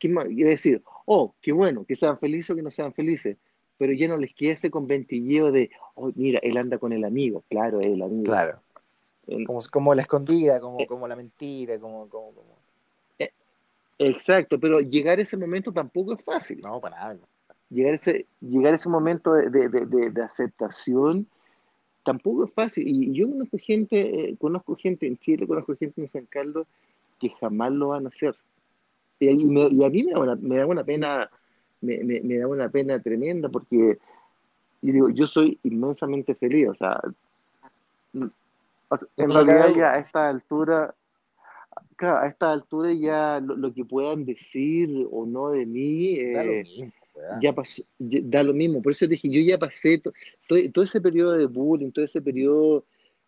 ¿qué 0.03 0.09
más? 0.09 0.25
quiere 0.25 0.51
decir, 0.51 0.81
oh, 1.05 1.33
qué 1.41 1.51
bueno, 1.51 1.85
que 1.85 1.95
sean 1.95 2.19
felices 2.19 2.51
o 2.51 2.55
que 2.55 2.61
no 2.61 2.69
sean 2.69 2.93
felices, 2.93 3.37
pero 3.77 3.93
ya 3.93 4.07
no 4.07 4.17
les 4.17 4.33
queda 4.33 4.53
ese 4.53 4.69
conventilleo 4.69 5.51
de, 5.51 5.71
oh, 5.95 6.11
mira, 6.15 6.39
él 6.43 6.57
anda 6.57 6.77
con 6.77 6.91
el 6.91 7.03
amigo, 7.05 7.43
claro, 7.49 7.79
es 7.79 7.87
el 7.87 8.01
amigo. 8.01 8.23
Claro. 8.23 8.59
Eh, 9.27 9.45
Como, 9.45 9.59
como 9.71 9.93
la 9.95 10.01
escondida, 10.01 10.59
como, 10.59 10.85
como 10.85 11.07
la 11.07 11.15
mentira, 11.15 11.79
como, 11.79 12.07
como, 12.09 12.31
como- 12.33 12.57
eh, 13.19 13.31
Exacto, 13.99 14.59
pero 14.59 14.79
llegar 14.81 15.19
a 15.19 15.21
ese 15.21 15.37
momento 15.37 15.71
tampoco 15.71 16.13
es 16.13 16.23
fácil. 16.23 16.59
No, 16.61 16.79
para 16.81 16.95
nada. 16.97 17.17
llegar 17.69 17.93
a 17.93 17.95
ese, 17.95 18.25
llegar 18.41 18.73
a 18.73 18.75
ese 18.75 18.89
momento 18.89 19.33
de, 19.33 19.49
de- 19.49 20.09
de- 20.11 20.21
aceptación 20.23 21.25
tampoco 22.03 22.43
es 22.43 22.53
fácil. 22.53 22.85
Y 22.87 23.13
yo 23.13 23.29
conozco 23.29 23.57
gente, 23.57 24.29
eh, 24.29 24.35
conozco 24.37 24.75
gente 24.75 25.07
en 25.07 25.17
Chile, 25.17 25.47
conozco 25.47 25.75
gente 25.77 26.01
en 26.01 26.09
San 26.09 26.25
Carlos 26.25 26.67
que 27.19 27.29
jamás 27.29 27.71
lo 27.71 27.89
van 27.89 28.05
a 28.05 28.09
hacer. 28.09 28.35
Y, 29.19 29.29
y 29.29 29.45
me- 29.49 29.69
y 29.69 29.83
a 29.85 29.89
mí 29.89 30.03
me 30.03 30.11
da 30.11 30.19
una, 30.19 30.35
me 30.35 30.57
da 30.57 30.65
una 30.65 30.83
pena, 30.83 31.29
me, 31.81 32.03
me- 32.03 32.19
me 32.21 32.37
da 32.39 32.47
una 32.47 32.67
pena 32.69 32.99
tremenda 33.01 33.47
porque 33.47 33.97
yo 34.81 34.91
digo, 34.91 35.09
yo 35.11 35.25
soy 35.27 35.57
inmensamente 35.63 36.35
feliz. 36.35 36.67
O 36.67 36.75
sea, 36.75 36.99
o 38.93 38.97
sea, 38.97 39.07
en 39.17 39.31
realidad 39.31 39.73
ya 39.75 39.93
a 39.93 39.99
esta 39.99 40.29
altura, 40.29 40.95
claro, 41.95 42.17
a 42.19 42.27
esta 42.27 42.51
altura 42.51 42.93
ya 42.93 43.39
lo, 43.39 43.55
lo 43.55 43.73
que 43.73 43.85
puedan 43.85 44.25
decir 44.25 45.07
o 45.11 45.25
no 45.25 45.49
de 45.49 45.65
mí, 45.65 46.17
Da 46.33 46.43
lo 46.43 46.51
eh, 46.53 46.63
mismo, 46.63 46.93
ya 47.41 47.53
pasó, 47.53 47.83
ya- 47.99 48.21
da 48.23 48.43
lo 48.43 48.53
mismo. 48.53 48.81
Por 48.81 48.91
eso 48.91 49.05
te 49.05 49.09
dije, 49.11 49.29
yo 49.29 49.41
ya 49.41 49.57
pasé 49.57 49.97
to- 49.99 50.13
todo, 50.47 50.59
todo 50.73 50.85
ese 50.85 50.99
periodo 51.01 51.33
de 51.33 51.45
bullying, 51.45 51.91
todo 51.91 52.05
ese 52.05 52.21
periodo 52.21 52.85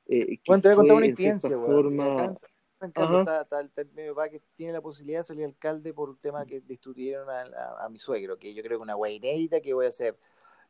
eh, 0.08 0.40
Bueno, 0.46 0.62
te 0.62 0.68
voy 0.70 0.74
a 0.74 0.78
contar 0.78 0.98
una 0.98 1.06
experiencia, 1.08 1.58
forma... 1.58 2.06
Acá 2.14 2.26
en 2.26 2.38
San 2.38 2.92
Carlos 2.92 3.22
Ajá. 3.28 3.42
está, 3.42 3.42
está- 3.62 3.82
está 3.82 3.96
mi 3.96 4.08
papá 4.10 4.30
que 4.30 4.42
tiene 4.56 4.74
la 4.74 4.82
posibilidad 4.82 5.22
de 5.22 5.24
salir 5.24 5.46
alcalde 5.46 5.94
por 5.94 6.10
un 6.10 6.18
tema 6.18 6.46
que 6.46 6.62
destruyeron 6.62 7.30
a, 7.30 7.42
a- 7.42 7.86
a 7.86 7.90
mi 7.90 7.98
suegro, 7.98 8.38
que 8.38 8.54
yo 8.54 8.62
creo 8.62 8.78
que 8.78 8.84
una 8.84 8.94
guay 8.96 9.16
inédita 9.16 9.62
que 9.62 9.74
voy 9.74 9.86
a 9.88 9.92
ser 9.92 10.18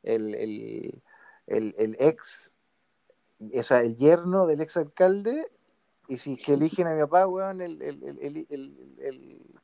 el, 0.03 0.35
el, 0.35 1.01
el, 1.47 1.75
el 1.77 1.95
ex, 1.99 2.54
o 3.39 3.63
sea, 3.63 3.79
el 3.81 3.95
yerno 3.97 4.47
del 4.47 4.61
ex 4.61 4.77
alcalde, 4.77 5.51
y 6.07 6.17
si 6.17 6.35
que 6.37 6.53
eligen 6.53 6.87
a 6.87 6.93
mi 6.93 7.01
papá, 7.01 7.27
weón, 7.27 7.61
el, 7.61 7.81
el, 7.81 8.03
el, 8.03 8.19
el, 8.19 8.45
el- 8.49 8.95
el- 8.99 9.55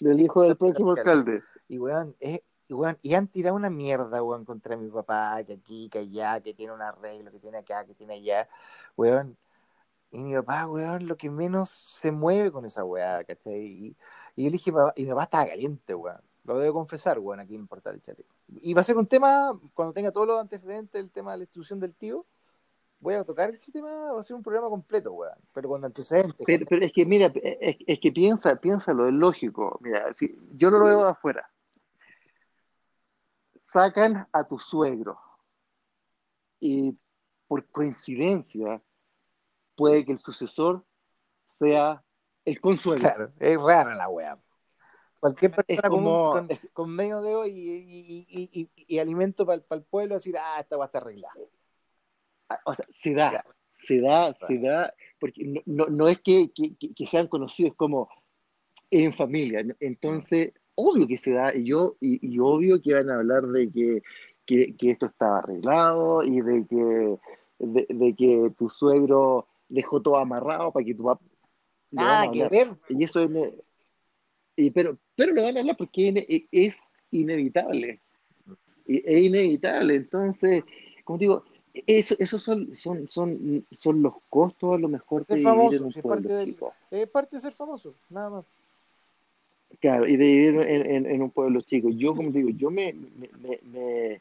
Del 0.00 0.20
hijo 0.20 0.42
del 0.42 0.56
próximo 0.56 0.92
alcalde. 0.92 1.42
y 1.68 1.78
weón, 1.78 2.14
es, 2.20 2.40
y, 2.68 2.74
weón, 2.74 2.98
y 3.02 3.14
han 3.14 3.26
tirado 3.28 3.56
una 3.56 3.70
mierda, 3.70 4.22
weón, 4.22 4.44
contra 4.44 4.76
mi 4.76 4.88
papá, 4.90 5.42
que 5.44 5.54
aquí, 5.54 5.88
que 5.88 5.98
allá, 6.00 6.40
que 6.40 6.54
tiene 6.54 6.72
un 6.72 6.82
arreglo, 6.82 7.30
que 7.30 7.40
tiene 7.40 7.58
acá, 7.58 7.84
que 7.84 7.94
tiene 7.94 8.14
allá, 8.14 8.48
weón. 8.96 9.36
Y 10.10 10.18
mi 10.22 10.34
papá, 10.36 10.66
weón, 10.66 11.06
lo 11.06 11.16
que 11.16 11.28
menos 11.30 11.68
se 11.68 12.10
mueve 12.12 12.50
con 12.50 12.64
esa 12.64 12.84
weá, 12.84 13.24
¿cachai? 13.24 13.60
Y, 13.60 13.96
y 14.36 14.44
yo 14.44 14.50
dije, 14.50 14.72
papá, 14.72 14.92
y 14.96 15.04
mi 15.04 15.10
papá 15.10 15.24
estaba 15.24 15.46
caliente, 15.48 15.94
weón. 15.94 16.20
Lo 16.44 16.58
debo 16.58 16.78
confesar, 16.78 17.18
weón, 17.18 17.40
aquí 17.40 17.54
en 17.54 17.66
Portal 17.66 18.00
Chale. 18.00 18.24
Y 18.62 18.72
va 18.72 18.80
a 18.80 18.84
ser 18.84 18.96
un 18.96 19.06
tema, 19.06 19.58
cuando 19.74 19.92
tenga 19.92 20.10
todos 20.12 20.26
los 20.26 20.40
antecedentes, 20.40 20.98
el 20.98 21.10
tema 21.10 21.32
de 21.32 21.38
la 21.38 21.44
institución 21.44 21.78
del 21.80 21.94
tío, 21.94 22.24
voy 23.00 23.14
a 23.14 23.24
tocar 23.24 23.50
ese 23.50 23.70
tema, 23.72 24.12
va 24.12 24.20
a 24.20 24.22
ser 24.22 24.36
un 24.36 24.42
programa 24.42 24.68
completo, 24.68 25.12
weón. 25.12 25.34
Pero 25.52 25.68
con 25.68 25.84
antecedentes. 25.84 26.44
Pero, 26.46 26.66
pero 26.68 26.84
es 26.84 26.92
que, 26.92 27.06
mira, 27.06 27.32
es, 27.34 27.76
es 27.86 28.00
que 28.00 28.12
piensa, 28.12 28.56
piénsalo, 28.56 29.06
es 29.08 29.14
lógico. 29.14 29.78
Mira, 29.80 30.12
si 30.14 30.36
yo 30.52 30.70
lo 30.70 30.84
veo 30.84 31.04
de 31.04 31.10
afuera. 31.10 31.50
Sacan 33.60 34.26
a 34.32 34.44
tu 34.48 34.58
suegro 34.58 35.18
y 36.58 36.96
por 37.46 37.66
coincidencia 37.66 38.82
puede 39.76 40.04
que 40.04 40.12
el 40.12 40.20
sucesor 40.20 40.84
sea 41.46 42.02
el 42.44 42.60
consuelo. 42.60 43.00
Claro, 43.00 43.32
es 43.38 43.60
rara 43.60 43.94
la 43.94 44.08
weá. 44.08 44.38
Cualquier 45.20 45.50
persona 45.50 45.66
Es 45.68 45.80
con, 45.80 45.90
como- 45.90 46.30
con, 46.32 46.48
con 46.72 46.90
medio 46.90 47.20
dedo 47.20 47.44
y, 47.46 47.50
y, 47.50 48.26
y, 48.28 48.60
y, 48.62 48.70
y 48.94 48.98
alimento 48.98 49.44
para 49.44 49.62
el 49.70 49.82
pueblo, 49.82 50.14
decir, 50.14 50.36
ah, 50.38 50.60
esta 50.60 50.76
va 50.76 50.84
a 50.84 50.86
estar 50.86 51.02
arreglada. 51.02 51.34
O 52.64 52.74
sea, 52.74 52.86
se 52.92 53.14
da, 53.14 53.30
Claro. 53.30 53.50
se 53.78 54.00
da, 54.00 54.34
se 54.34 54.58
da, 54.58 54.94
porque 55.20 55.44
no, 55.44 55.60
no, 55.66 55.86
no 55.86 56.08
es 56.08 56.20
que, 56.20 56.50
que, 56.52 56.74
que- 56.76 57.06
sean 57.06 57.28
conocidos 57.28 57.74
como 57.74 58.08
en 58.90 59.12
familia. 59.12 59.64
Entonces, 59.80 60.52
obvio 60.74 61.06
que 61.06 61.16
se 61.16 61.32
da, 61.32 61.54
y 61.54 61.64
yo, 61.64 61.96
y, 62.00 62.26
y 62.34 62.38
obvio 62.38 62.80
que 62.80 62.94
van 62.94 63.10
a 63.10 63.16
hablar 63.16 63.46
de 63.46 63.70
que, 63.70 64.02
que, 64.46 64.74
que 64.76 64.90
esto 64.92 65.06
estaba 65.06 65.38
arreglado 65.40 66.22
y 66.24 66.40
de 66.40 66.66
que, 66.66 67.18
de, 67.58 67.86
de 67.88 68.14
que 68.16 68.52
tu 68.56 68.68
suegro 68.70 69.46
dejó 69.68 70.00
todo 70.00 70.16
amarrado 70.16 70.72
para 70.72 70.84
que 70.84 70.94
tu 70.94 71.04
papá. 71.04 71.24
Nada 71.90 72.30
que 72.30 72.48
ver. 72.48 72.76
Y 72.88 73.04
eso 73.04 73.20
es. 73.20 73.30
y 74.56 74.70
pero, 74.70 74.98
pero 75.14 75.32
lo 75.32 75.42
van 75.42 75.56
a 75.56 75.60
hablar 75.60 75.76
porque 75.76 76.08
es 76.28 76.44
es 76.50 76.80
inevitable. 77.10 78.00
Es 78.86 79.20
inevitable. 79.22 79.96
Entonces, 79.96 80.64
como 81.04 81.18
digo, 81.18 81.44
eso, 81.74 82.14
esos 82.18 82.42
son, 82.42 82.74
son, 82.74 83.08
son, 83.08 83.64
son 83.70 84.02
los 84.02 84.14
costos 84.28 84.74
a 84.74 84.78
lo 84.78 84.88
mejor 84.88 85.26
de 85.26 85.34
Es 85.34 85.40
vivir 85.40 85.44
famoso, 85.56 85.76
en 85.76 85.84
un 85.84 85.92
si 85.92 86.02
pueblo 86.02 86.22
parte 86.22 86.34
del- 86.34 86.54
chico. 86.54 86.74
Es 86.90 87.08
parte 87.08 87.36
de 87.36 87.42
ser 87.42 87.52
famoso, 87.52 87.94
nada 88.10 88.30
más. 88.30 88.44
Claro, 89.80 90.06
y 90.08 90.16
de 90.16 90.24
vivir 90.24 90.60
en, 90.62 90.86
en- 90.90 91.06
en 91.06 91.22
un 91.22 91.30
pueblo 91.30 91.60
chico. 91.60 91.88
Yo, 91.90 92.14
como 92.14 92.30
digo, 92.30 92.48
yo 92.50 92.70
me, 92.70 92.92
me, 92.92 93.28
me- 93.38 93.60
me- 93.62 94.20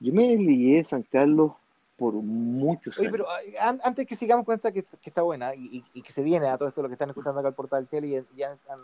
yo 0.00 0.12
me 0.12 0.36
ligué 0.36 0.80
a 0.80 0.84
San 0.84 1.02
Carlos 1.02 1.52
por 1.96 2.12
muchos 2.12 2.96
Oye, 2.98 3.08
años. 3.08 3.12
pero 3.12 3.30
ay, 3.30 3.54
an- 3.58 3.80
antes 3.82 4.06
que 4.06 4.14
sigamos 4.14 4.44
con 4.44 4.54
esta 4.54 4.70
que, 4.70 4.82
que 4.82 5.10
está 5.10 5.22
buena 5.22 5.54
y, 5.54 5.82
y- 5.94 6.02
que 6.02 6.12
se 6.12 6.22
viene 6.22 6.46
a 6.48 6.58
todo 6.58 6.68
esto 6.68 6.82
lo 6.82 6.88
que 6.88 6.94
están 6.94 7.08
escuchando 7.08 7.40
acá 7.40 7.48
al 7.48 7.54
portal 7.54 7.88
y 7.90 8.22
ya 8.36 8.56
han, 8.68 8.80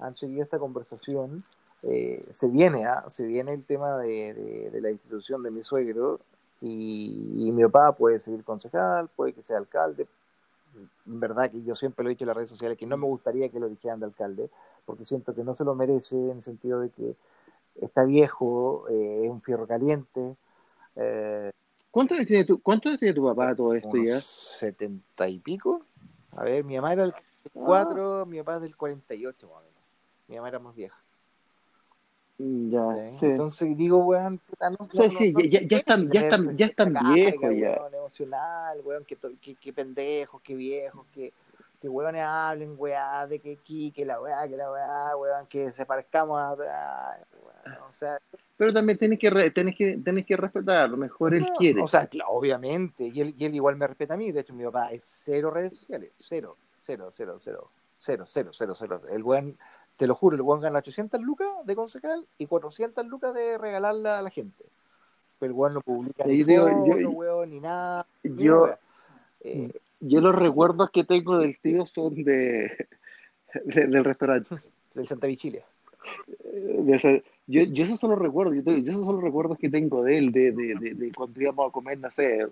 han 0.00 0.16
seguido 0.16 0.42
esta 0.42 0.58
conversación, 0.58 1.44
eh, 1.84 2.24
se 2.30 2.48
viene, 2.48 2.84
¿ah? 2.84 3.04
se 3.08 3.24
viene 3.24 3.54
el 3.54 3.64
tema 3.64 3.96
de, 3.98 4.34
de- 4.34 4.70
de 4.70 4.80
la 4.80 4.90
institución 4.90 5.42
de 5.44 5.52
mi 5.52 5.62
suegro 5.62 6.20
y, 6.62 7.48
y 7.48 7.52
mi 7.52 7.62
papá 7.64 7.92
puede 7.92 8.20
seguir 8.20 8.44
concejal, 8.44 9.08
puede 9.08 9.32
que 9.32 9.42
sea 9.42 9.58
alcalde. 9.58 10.06
En 11.06 11.20
verdad 11.20 11.50
que 11.50 11.62
yo 11.62 11.74
siempre 11.74 12.02
lo 12.02 12.08
he 12.08 12.14
dicho 12.14 12.24
en 12.24 12.28
las 12.28 12.36
redes 12.36 12.50
sociales 12.50 12.78
que 12.78 12.86
no 12.86 12.96
me 12.96 13.06
gustaría 13.06 13.48
que 13.50 13.60
lo 13.60 13.68
dijeran 13.68 14.00
de 14.00 14.06
alcalde, 14.06 14.48
porque 14.86 15.04
siento 15.04 15.34
que 15.34 15.44
no 15.44 15.54
se 15.54 15.64
lo 15.64 15.74
merece 15.74 16.16
en 16.16 16.38
el 16.38 16.42
sentido 16.42 16.80
de 16.80 16.88
que 16.90 17.14
está 17.80 18.04
viejo, 18.04 18.86
eh, 18.88 19.24
es 19.24 19.30
un 19.30 19.40
fierro 19.40 19.66
caliente. 19.66 20.36
eh, 20.96 21.50
¿Cuántos 21.90 22.16
años 22.16 22.28
tiene 22.28 22.44
tu, 22.44 22.62
cuántos 22.62 22.90
años 22.90 23.00
tiene 23.00 23.14
tu 23.14 23.24
papá 23.24 23.50
a 23.50 23.56
todo 23.56 23.74
esto 23.74 23.90
unos 23.90 24.06
ya? 24.06 24.20
70 24.20 25.28
y 25.28 25.38
pico. 25.40 25.84
A 26.30 26.44
ver, 26.44 26.64
mi 26.64 26.76
mamá 26.76 26.92
era 26.92 27.02
del 27.02 27.14
4, 27.52 28.24
mi 28.24 28.38
papá 28.38 28.54
es 28.56 28.62
del 28.62 28.76
48 28.76 29.48
más 29.48 29.56
o 29.56 29.60
menos. 29.60 29.82
Mi 30.28 30.36
mamá 30.36 30.48
era 30.48 30.58
más 30.58 30.74
vieja. 30.74 31.01
Ya, 32.44 32.94
¿sí? 33.10 33.12
sí. 33.18 33.26
Entonces 33.26 33.76
digo, 33.76 33.98
weón, 33.98 34.38
puta, 34.38 34.70
no, 34.70 34.78
Sí, 34.90 35.10
sí, 35.10 35.32
ya- 35.48 35.60
ya- 35.60 35.68
ya 35.68 35.76
están- 35.76 36.10
ya 36.10 36.20
están- 36.22 36.56
ya 36.56 36.66
están 36.66 36.94
viejos 37.14 37.40
ya. 37.56 37.70
Weón, 37.80 37.94
emocional, 37.94 38.80
weón, 38.84 39.04
que, 39.04 39.16
que, 39.40 39.54
que 39.54 39.72
pendejos, 39.72 40.40
que 40.42 40.54
viejos, 40.56 41.06
que, 41.12 41.32
que 41.80 41.88
weones 41.88 42.22
hablen, 42.22 42.74
weá, 42.76 43.26
de 43.26 43.38
que 43.38 43.52
aquí, 43.52 43.92
que 43.92 44.04
la 44.04 44.20
weá, 44.20 44.48
que 44.48 44.56
la 44.56 44.70
weá, 44.70 45.16
weón, 45.16 45.46
que 45.46 45.70
se 45.72 45.86
parezcamos 45.86 46.40
a... 46.40 46.54
weón, 46.54 47.78
o 47.88 47.92
sea, 47.92 48.18
Pero 48.56 48.72
también 48.72 48.98
tienes 48.98 49.18
que, 49.18 49.30
re- 49.30 49.50
tienes 49.50 49.76
que, 49.76 49.98
tienes 50.02 50.26
que 50.26 50.36
respetar, 50.36 50.78
a 50.78 50.86
lo 50.88 50.96
mejor 50.96 51.34
él 51.34 51.46
quiere. 51.58 51.80
O 51.82 51.86
sea, 51.88 52.08
obviamente. 52.26 53.06
Y 53.12 53.20
él, 53.20 53.34
y 53.36 53.44
él 53.44 53.54
igual 53.54 53.76
me 53.76 53.86
respeta 53.86 54.14
a 54.14 54.16
mí. 54.16 54.32
De 54.32 54.40
hecho, 54.40 54.54
mi 54.54 54.64
papá 54.64 54.90
es 54.92 55.02
cero 55.04 55.50
redes 55.50 55.76
sociales. 55.76 56.12
Cero, 56.16 56.56
cero, 56.76 57.08
cero, 57.10 57.36
cero. 57.40 57.70
Cero, 57.98 58.24
cero, 58.26 58.50
cero, 58.52 58.74
cero. 58.74 59.00
El 59.10 59.22
weón, 59.22 59.56
te 59.96 60.06
lo 60.06 60.14
juro, 60.14 60.36
el 60.36 60.42
weón 60.42 60.60
gana 60.60 60.78
800 60.78 61.20
lucas 61.20 61.48
de 61.64 61.76
concejal 61.76 62.26
y 62.38 62.46
400 62.46 63.06
lucas 63.06 63.34
de 63.34 63.58
regalarla 63.58 64.18
a 64.18 64.22
la 64.22 64.30
gente. 64.30 64.64
Pero 65.38 65.52
el 65.52 65.58
weón 65.58 65.74
no 65.74 65.80
publica 65.80 66.24
ni 66.24 66.42
digo, 66.44 66.68
foto, 66.68 66.98
yo- 67.00 67.10
weón, 67.10 67.50
ni 67.50 67.60
nada. 67.60 68.06
yo, 68.22 68.64
wea. 68.64 68.78
Eh, 69.40 69.72
yo 70.00 70.20
los 70.20 70.34
recuerdos 70.34 70.90
que 70.90 71.04
tengo 71.04 71.38
del 71.38 71.58
tío 71.58 71.86
son 71.86 72.14
de, 72.24 72.86
de- 73.64 73.86
del 73.86 74.04
restaurante. 74.04 74.56
del 74.94 75.06
Santa 75.06 75.26
Vichilia. 75.26 75.64
De 76.52 76.94
ese- 76.94 77.24
yo, 77.46 77.62
yo 77.62 77.84
esos 77.84 77.98
son 78.00 78.10
los 78.10 78.18
recuerdos, 78.18 78.54
yo, 78.54 78.90
esos 78.90 79.04
son 79.04 79.16
los 79.16 79.24
recuerdos 79.24 79.58
que 79.58 79.68
tengo 79.68 80.02
de 80.02 80.18
él, 80.18 80.32
de, 80.32 80.52
de, 80.52 80.74
de, 80.94 81.12
cuando 81.12 81.40
íbamos 81.40 81.68
a 81.68 81.72
comer, 81.72 81.98
no 81.98 82.10
sé, 82.10 82.46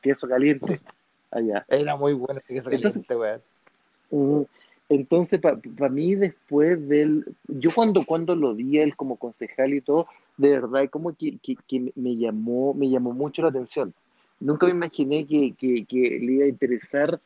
queso 0.00 0.28
caliente 0.28 0.80
allá. 1.30 1.64
Era 1.68 1.96
muy 1.96 2.14
bueno 2.14 2.40
ese 2.40 2.54
queso 2.54 2.70
Entonces- 2.70 3.06
caliente, 3.06 3.16
weón. 4.10 4.40
Mm, 4.40 4.44
Entonces, 4.88 5.40
para 5.40 5.58
mí 5.90 6.14
después 6.14 6.86
del, 6.88 7.24
yo 7.48 7.70
cuando, 7.74 8.04
cuando 8.06 8.36
lo 8.36 8.54
vi 8.54 8.78
a 8.78 8.84
él 8.84 8.94
como 8.94 9.16
concejal 9.16 9.74
y 9.74 9.80
todo, 9.80 10.06
de 10.36 10.50
verdad 10.50 10.88
como 10.90 11.14
que, 11.16 11.38
que, 11.42 11.56
que 11.66 11.92
me 11.96 12.16
llamó, 12.16 12.72
me 12.72 12.88
llamó 12.88 13.12
mucho 13.12 13.42
la 13.42 13.48
atención. 13.48 13.92
Nunca 14.38 14.66
me 14.66 14.72
imaginé 14.72 15.26
que, 15.26 15.54
que, 15.58 15.84
que 15.86 15.98
le 16.20 16.32
iba 16.32 16.44
a 16.44 16.48
interesar 16.48 17.20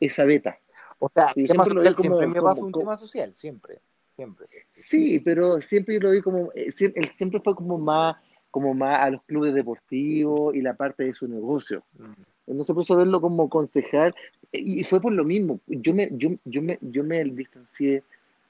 esa 0.00 0.24
beta. 0.26 0.58
O 0.98 1.08
sea, 1.08 1.32
Sí, 1.32 1.44
tema 1.44 1.64
siempre 1.64 1.84
social, 1.84 1.96
como- 1.96 2.18
siempre 2.18 2.40
papá 2.42 2.54
como- 2.54 2.66
un 2.66 2.72
como- 2.72 2.82
tema 2.84 2.96
social, 2.96 3.34
siempre. 3.34 3.78
Siempre. 4.16 4.46
Sí, 4.72 5.20
pero 5.20 5.60
siempre 5.60 5.94
yo 5.94 6.00
lo 6.00 6.10
vi 6.10 6.20
como, 6.20 6.50
eh, 6.54 6.72
sie- 6.72 6.92
él 6.94 7.08
siempre 7.14 7.40
fue 7.40 7.54
como 7.54 7.78
más, 7.78 8.16
como 8.50 8.74
más 8.74 8.98
a 9.00 9.10
los 9.10 9.22
clubes 9.22 9.54
deportivos 9.54 10.54
y 10.54 10.60
la 10.60 10.74
parte 10.74 11.04
de 11.04 11.14
su 11.14 11.28
negocio. 11.28 11.84
Mm. 11.98 12.12
Entonces, 12.48 12.74
por 12.74 12.82
eso 12.82 12.96
verlo 12.96 13.20
como 13.20 13.48
concejal, 13.48 14.14
y 14.52 14.82
fue 14.84 15.00
por 15.00 15.12
lo 15.12 15.24
mismo. 15.24 15.60
Yo 15.66 15.94
me, 15.94 16.08
yo, 16.12 16.30
yo 16.44 16.62
me, 16.62 16.78
yo 16.80 17.04
me 17.04 17.22
distancié 17.24 18.02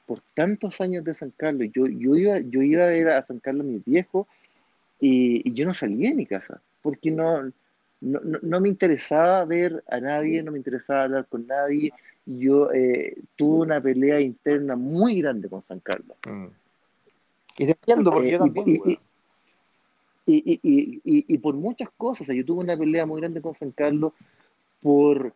por 0.06 0.22
tantos 0.34 0.80
años 0.80 1.04
de 1.04 1.14
San 1.14 1.32
Carlos. 1.36 1.68
Yo, 1.74 1.86
yo 1.86 2.16
iba, 2.16 2.38
yo 2.38 2.62
iba 2.62 2.84
a 2.84 2.88
ver 2.88 3.08
a 3.10 3.22
San 3.22 3.40
Carlos 3.40 3.66
a 3.66 3.70
mis 3.70 3.84
viejos 3.84 4.26
y, 5.00 5.48
y 5.48 5.52
yo 5.52 5.66
no 5.66 5.74
salía 5.74 6.10
de 6.10 6.16
mi 6.16 6.26
casa, 6.26 6.60
porque 6.80 7.10
no, 7.10 7.42
no, 8.00 8.20
no, 8.20 8.38
no 8.40 8.60
me 8.60 8.68
interesaba 8.68 9.44
ver 9.44 9.82
a 9.88 10.00
nadie, 10.00 10.42
no 10.42 10.52
me 10.52 10.58
interesaba 10.58 11.02
hablar 11.04 11.26
con 11.26 11.46
nadie. 11.46 11.92
Yo 12.24 12.70
eh, 12.72 13.16
tuve 13.36 13.60
una 13.66 13.80
pelea 13.80 14.20
interna 14.20 14.76
muy 14.76 15.20
grande 15.20 15.48
con 15.48 15.62
San 15.66 15.80
Carlos. 15.80 16.16
Mm. 16.26 16.46
Y 17.58 17.66
te 17.66 17.72
entiendo, 17.72 18.12
porque 18.12 18.28
Eh, 18.28 18.32
yo 18.32 18.38
también, 18.38 18.68
y-. 18.84 18.98
y, 20.28 20.60
y, 20.62 21.00
y, 21.04 21.38
por 21.38 21.54
muchas 21.54 21.88
cosas, 21.96 22.22
o 22.22 22.24
sea, 22.26 22.34
yo 22.34 22.44
tuve 22.44 22.62
una 22.62 22.76
pelea 22.76 23.06
muy 23.06 23.20
grande 23.20 23.40
con 23.40 23.54
San 23.54 23.70
Carlos 23.70 24.12
por, 24.82 25.32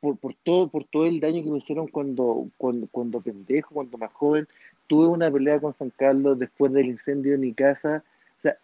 por, 0.00 0.18
por 0.18 0.34
todo, 0.34 0.68
por 0.68 0.84
todo 0.84 1.06
el 1.06 1.20
daño 1.20 1.42
que 1.42 1.50
me 1.50 1.58
hicieron 1.58 1.88
cuando, 1.88 2.48
cuando, 2.58 2.86
cuando 2.88 3.20
pendejo, 3.20 3.74
cuando 3.74 3.96
más 3.96 4.12
joven. 4.12 4.46
Tuve 4.86 5.08
una 5.08 5.30
pelea 5.30 5.58
con 5.58 5.72
San 5.72 5.90
Carlos 5.90 6.38
después 6.38 6.72
del 6.72 6.86
incendio 6.86 7.32
de 7.32 7.38
mi 7.38 7.54
casa. 7.54 8.04
O 8.38 8.42
sea, 8.42 8.56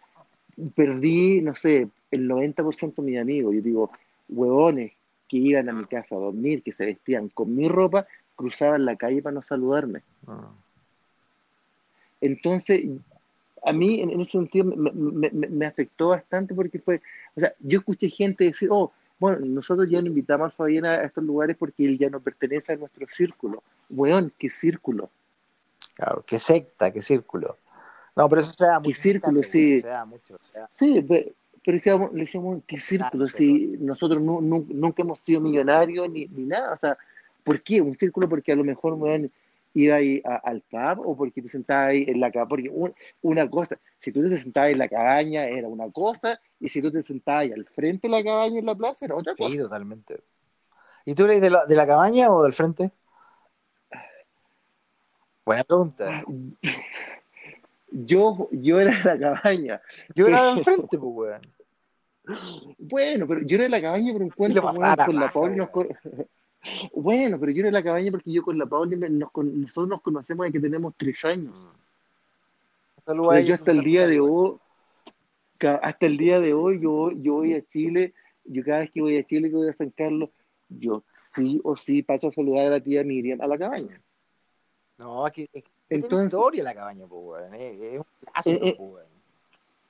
perdí, 0.75 1.41
no 1.41 1.55
sé, 1.55 1.89
el 2.11 2.29
90% 2.29 2.95
de 2.95 3.01
mis 3.01 3.19
amigos. 3.19 3.55
Yo 3.55 3.61
digo, 3.61 3.91
huevones 4.29 4.93
que 5.27 5.37
iban 5.37 5.69
a 5.69 5.73
mi 5.73 5.85
casa 5.85 6.15
a 6.15 6.19
dormir, 6.19 6.61
que 6.61 6.71
se 6.71 6.85
vestían 6.85 7.29
con 7.29 7.55
mi 7.55 7.67
ropa, 7.67 8.05
cruzaban 8.35 8.85
la 8.85 8.95
calle 8.95 9.21
para 9.21 9.33
no 9.33 9.41
saludarme. 9.41 10.03
Mm. 10.27 10.63
Entonces, 12.21 12.85
a 13.65 13.73
mí 13.73 14.01
en, 14.01 14.09
en 14.11 14.21
ese 14.21 14.31
sentido 14.31 14.65
me, 14.65 14.91
me- 14.91 15.47
me- 15.47 15.65
afectó 15.65 16.09
bastante 16.09 16.53
porque 16.53 16.79
fue, 16.79 17.01
o 17.35 17.39
sea, 17.39 17.53
yo 17.59 17.79
escuché 17.79 18.09
gente 18.09 18.43
decir, 18.43 18.69
oh, 18.71 18.91
bueno, 19.19 19.39
nosotros 19.45 19.89
ya 19.89 20.01
no 20.01 20.07
invitamos 20.07 20.47
a 20.51 20.55
Fabián 20.55 20.85
a 20.85 21.01
estos 21.03 21.23
lugares 21.23 21.55
porque 21.57 21.85
él 21.85 21.97
ya 21.97 22.09
no 22.09 22.19
pertenece 22.19 22.73
a 22.73 22.75
nuestro 22.75 23.07
círculo. 23.07 23.63
Weón, 23.89 24.33
¿qué 24.37 24.49
círculo? 24.49 25.09
Claro, 25.95 26.23
qué 26.27 26.39
secta, 26.39 26.91
qué 26.91 27.01
círculo. 27.01 27.57
No, 28.15 28.27
pero 28.29 28.41
eso 28.41 28.51
se 28.53 28.65
da 28.65 28.79
mucho. 28.79 28.99
círculo, 28.99 29.43
sí. 29.43 29.69
güey, 29.69 29.81
Se 29.81 29.87
da 29.87 30.05
mucho. 30.05 30.37
se 30.51 30.59
da- 30.59 30.67
Sí, 30.69 31.01
pe- 31.01 31.33
pero, 31.63 31.77
decíamos, 31.77 32.11
le 32.13 32.19
decíamos, 32.19 32.61
¿qué 32.67 32.77
círculo? 32.77 33.27
Si 33.27 33.77
nosotros 33.79 34.21
nu- 34.21 34.41
nu- 34.41 34.67
nunca 34.69 35.01
hemos 35.03 35.19
sido 35.19 35.39
millonarios 35.39 36.09
ni, 36.09 36.25
ni 36.27 36.43
nada, 36.43 36.73
o 36.73 36.77
sea, 36.77 36.97
¿por 37.43 37.61
qué? 37.61 37.81
Un 37.81 37.95
círculo 37.97 38.27
porque 38.27 38.51
a 38.51 38.55
lo 38.55 38.63
mejor, 38.65 38.93
weón, 38.93 39.31
ibas 39.73 40.01
al 40.43 40.61
pub 40.61 41.07
o 41.07 41.15
porque 41.17 41.41
te 41.41 41.47
sentabas 41.47 41.89
ahí 41.89 42.05
en 42.07 42.19
la 42.19 42.31
cabaña? 42.31 42.49
Porque 42.49 42.69
un- 42.69 42.93
una 43.21 43.49
cosa, 43.49 43.79
si 43.97 44.11
tú 44.11 44.21
te 44.27 44.37
sentabas 44.37 44.71
en 44.71 44.77
la 44.79 44.87
cabaña 44.87 45.45
era 45.45 45.67
una 45.67 45.89
cosa, 45.91 46.39
y 46.59 46.69
si 46.69 46.81
tú 46.81 46.91
te 46.91 47.01
sentabas 47.01 47.41
ahí 47.43 47.51
al 47.51 47.65
frente 47.65 48.07
de 48.07 48.11
la 48.11 48.23
cabaña 48.23 48.59
en 48.59 48.65
la 48.65 48.75
plaza 48.75 49.05
era 49.05 49.15
otra 49.15 49.33
Sí, 49.35 49.43
cosa. 49.43 49.57
totalmente. 49.57 50.19
¿Y 51.05 51.15
tú 51.15 51.25
eres 51.25 51.41
de 51.41 51.49
la, 51.49 51.65
de 51.65 51.75
la 51.75 51.85
cabaña 51.87 52.31
o 52.31 52.43
del 52.43 52.53
frente? 52.53 52.91
Buena 55.45 55.63
pregunta. 55.63 56.23
Yo, 57.91 58.47
yo 58.51 58.79
era 58.79 58.97
de 58.97 59.03
la 59.03 59.19
cabaña. 59.19 59.81
Yo 60.15 60.27
era 60.27 60.45
del 60.53 60.59
frente, 60.63 60.97
pues, 60.97 61.11
weón. 61.13 61.41
Bueno, 62.77 63.27
pero 63.27 63.41
yo 63.41 63.55
era 63.55 63.63
de 63.65 63.69
la 63.69 63.81
cabaña 63.81 64.13
weón, 64.13 64.95
la 64.95 65.05
con 65.05 65.15
la 65.15 65.31
Pauli. 65.31 65.55
nos 65.57 65.69
Bueno, 66.93 67.39
pero 67.39 67.51
yo 67.51 67.59
era 67.59 67.67
de 67.67 67.73
la 67.73 67.83
cabaña 67.83 68.11
porque 68.11 68.31
yo 68.31 68.43
con 68.43 68.57
la 68.57 68.65
nos 68.65 69.31
con- 69.31 69.61
nosotros 69.61 69.87
nos 69.87 70.01
conocemos 70.01 70.45
desde 70.45 70.53
que 70.53 70.59
tenemos 70.61 70.93
tres 70.95 71.23
años. 71.25 71.53
Saludos 73.05 73.33
a 73.33 73.39
ellos, 73.39 73.49
yo 73.49 73.55
hasta 73.55 73.71
el 73.71 73.83
día 73.83 74.07
de 74.07 74.19
hoy, 74.19 74.57
hasta 75.59 76.05
el 76.05 76.17
día 76.17 76.39
de 76.39 76.53
hoy, 76.53 76.79
yo, 76.79 77.11
yo 77.11 77.33
voy 77.33 77.53
a 77.53 77.65
Chile, 77.65 78.13
yo 78.45 78.63
cada 78.63 78.79
vez 78.79 78.91
que 78.91 79.01
voy 79.01 79.17
a 79.17 79.23
Chile, 79.25 79.49
que 79.49 79.55
voy 79.55 79.67
a 79.67 79.73
San 79.73 79.89
Carlos, 79.89 80.29
yo 80.69 81.03
sí 81.11 81.59
o 81.63 81.75
sí 81.75 82.01
paso 82.01 82.29
a 82.29 82.31
saludar 82.31 82.67
a 82.67 82.71
la 82.71 82.79
tía 82.79 83.03
Miriam 83.03 83.41
a 83.41 83.47
la 83.47 83.57
cabaña. 83.57 84.01
No, 84.97 85.27
es 85.27 85.33
que, 85.33 85.43
es 85.43 85.49
que 85.51 85.61
tiene 85.87 86.03
Entonces, 86.05 86.33
historia 86.33 86.63
la 86.63 86.73
cabaña, 86.73 87.05
pues. 87.07 87.43
Es, 87.53 87.99
un 87.99 88.05
clásico, 88.21 88.65
eh, 88.65 88.75
pues, 88.77 89.05
eh, 89.05 89.09
eh, 89.09 89.12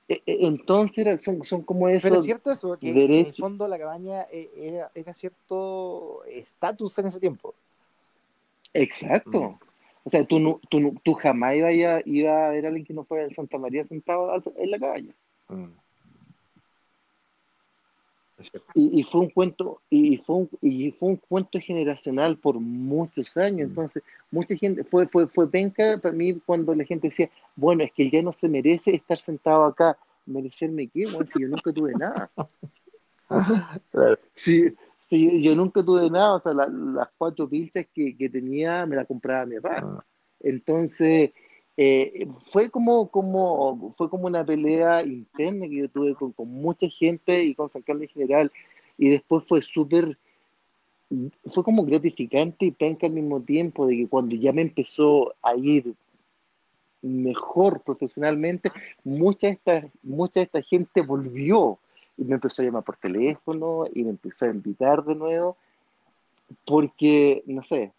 entonces 0.08 0.98
era- 0.98 1.18
son, 1.18 1.42
son 1.44 1.62
como 1.62 1.86
Pero 1.86 1.96
es 1.98 2.04
esos 2.04 2.24
cierto 2.24 2.50
eso, 2.50 2.78
que, 2.78 2.90
en 2.90 3.26
el 3.26 3.34
fondo 3.34 3.66
la 3.68 3.78
cabaña 3.78 4.22
eh, 4.30 4.50
era, 4.56 4.90
era 4.94 5.14
cierto 5.14 6.24
estatus 6.26 6.98
en 6.98 7.06
ese 7.06 7.20
tiempo. 7.20 7.54
Exacto. 8.72 9.40
Mm. 9.40 9.58
O 10.06 10.10
sea, 10.10 10.24
tú, 10.26 10.38
no- 10.38 10.60
tú, 10.68 10.94
tú 11.02 11.14
jamás 11.14 11.54
ibas 11.54 11.70
a, 11.70 12.02
iba 12.04 12.46
a 12.46 12.50
ver 12.50 12.66
a 12.66 12.68
alguien 12.68 12.84
que 12.84 12.92
no 12.92 13.04
fuera 13.04 13.24
de 13.24 13.32
Santa 13.32 13.56
María 13.56 13.82
sentado 13.84 14.30
en 14.56 14.70
la 14.70 14.78
cabaña. 14.78 15.14
Mm. 15.48 15.70
Y, 18.74 19.00
y 19.00 19.02
fue 19.02 19.22
un 19.22 19.30
cuento, 19.30 19.80
y 19.90 20.16
fue 20.18 20.36
un, 20.36 20.50
y 20.60 20.90
fue 20.92 21.10
un 21.10 21.16
cuento 21.16 21.58
generacional 21.60 22.36
por 22.36 22.58
muchos 22.60 23.36
años. 23.36 23.68
Mm. 23.68 23.70
Entonces, 23.70 24.02
mucha 24.30 24.56
gente, 24.56 24.84
fue, 24.84 25.06
fue, 25.08 25.26
fue 25.28 25.50
penca 25.50 25.98
para 25.98 26.14
mí 26.14 26.34
cuando 26.44 26.74
la 26.74 26.84
gente 26.84 27.08
decía, 27.08 27.30
bueno, 27.56 27.84
es 27.84 27.92
que 27.92 28.02
él 28.04 28.10
ya 28.10 28.22
no 28.22 28.32
se 28.32 28.48
merece 28.48 28.94
estar 28.94 29.18
sentado 29.18 29.64
acá. 29.64 29.96
¿Merecerme 30.26 30.88
qué? 30.88 31.04
Bueno, 31.06 31.28
si 31.32 31.40
yo 31.42 31.48
nunca 31.48 31.72
tuve 31.72 31.92
nada. 31.94 32.30
Claro. 33.90 34.18
Si, 34.34 34.72
si 34.98 35.42
yo 35.42 35.56
nunca 35.56 35.82
tuve 35.82 36.10
nada, 36.10 36.34
o 36.34 36.38
sea, 36.38 36.52
la- 36.52 36.68
las 36.68 37.08
cuatro 37.16 37.48
pilchas 37.48 37.86
que, 37.92 38.16
que 38.16 38.28
tenía 38.28 38.86
me 38.86 38.96
las 38.96 39.06
compraba 39.06 39.46
mi 39.46 39.58
papá. 39.60 39.84
Mm. 39.84 39.98
Entonces, 40.40 41.30
eh, 41.76 42.28
fue 42.52 42.70
como, 42.70 43.08
como, 43.10 43.94
fue 43.96 44.08
como 44.08 44.26
una 44.26 44.44
pelea 44.44 45.02
interna 45.02 45.66
que 45.66 45.76
yo 45.76 45.88
tuve 45.88 46.14
con, 46.14 46.32
mucha 46.48 46.88
gente 46.88 47.42
y 47.42 47.54
con 47.54 47.68
San 47.68 47.82
Carlos 47.82 48.04
en 48.04 48.08
general. 48.08 48.52
Y 48.96 49.08
después 49.08 49.44
fue 49.46 49.60
súper, 49.62 50.16
fue 51.46 51.64
como 51.64 51.84
gratificante 51.84 52.66
y 52.66 52.70
penca 52.70 53.06
al 53.06 53.12
mismo 53.12 53.40
tiempo, 53.40 53.86
de 53.86 53.96
que 53.96 54.08
cuando 54.08 54.36
ya 54.36 54.52
me 54.52 54.62
empezó 54.62 55.34
a 55.42 55.56
ir 55.56 55.94
mejor 57.02 57.82
profesionalmente, 57.82 58.70
mucha 59.02 59.48
esta, 59.48 59.86
mucha 60.02 60.40
de 60.40 60.44
esta 60.44 60.62
gente 60.62 61.02
volvió 61.02 61.78
y 62.16 62.24
me 62.24 62.34
empezó 62.34 62.62
a 62.62 62.64
llamar 62.64 62.84
por 62.84 62.96
teléfono 62.96 63.84
y 63.92 64.04
me 64.04 64.10
empezó 64.10 64.46
a 64.46 64.50
invitar 64.50 65.04
de 65.04 65.16
nuevo 65.16 65.56
porque, 66.64 67.42
no 67.46 67.62
sé, 67.62 67.92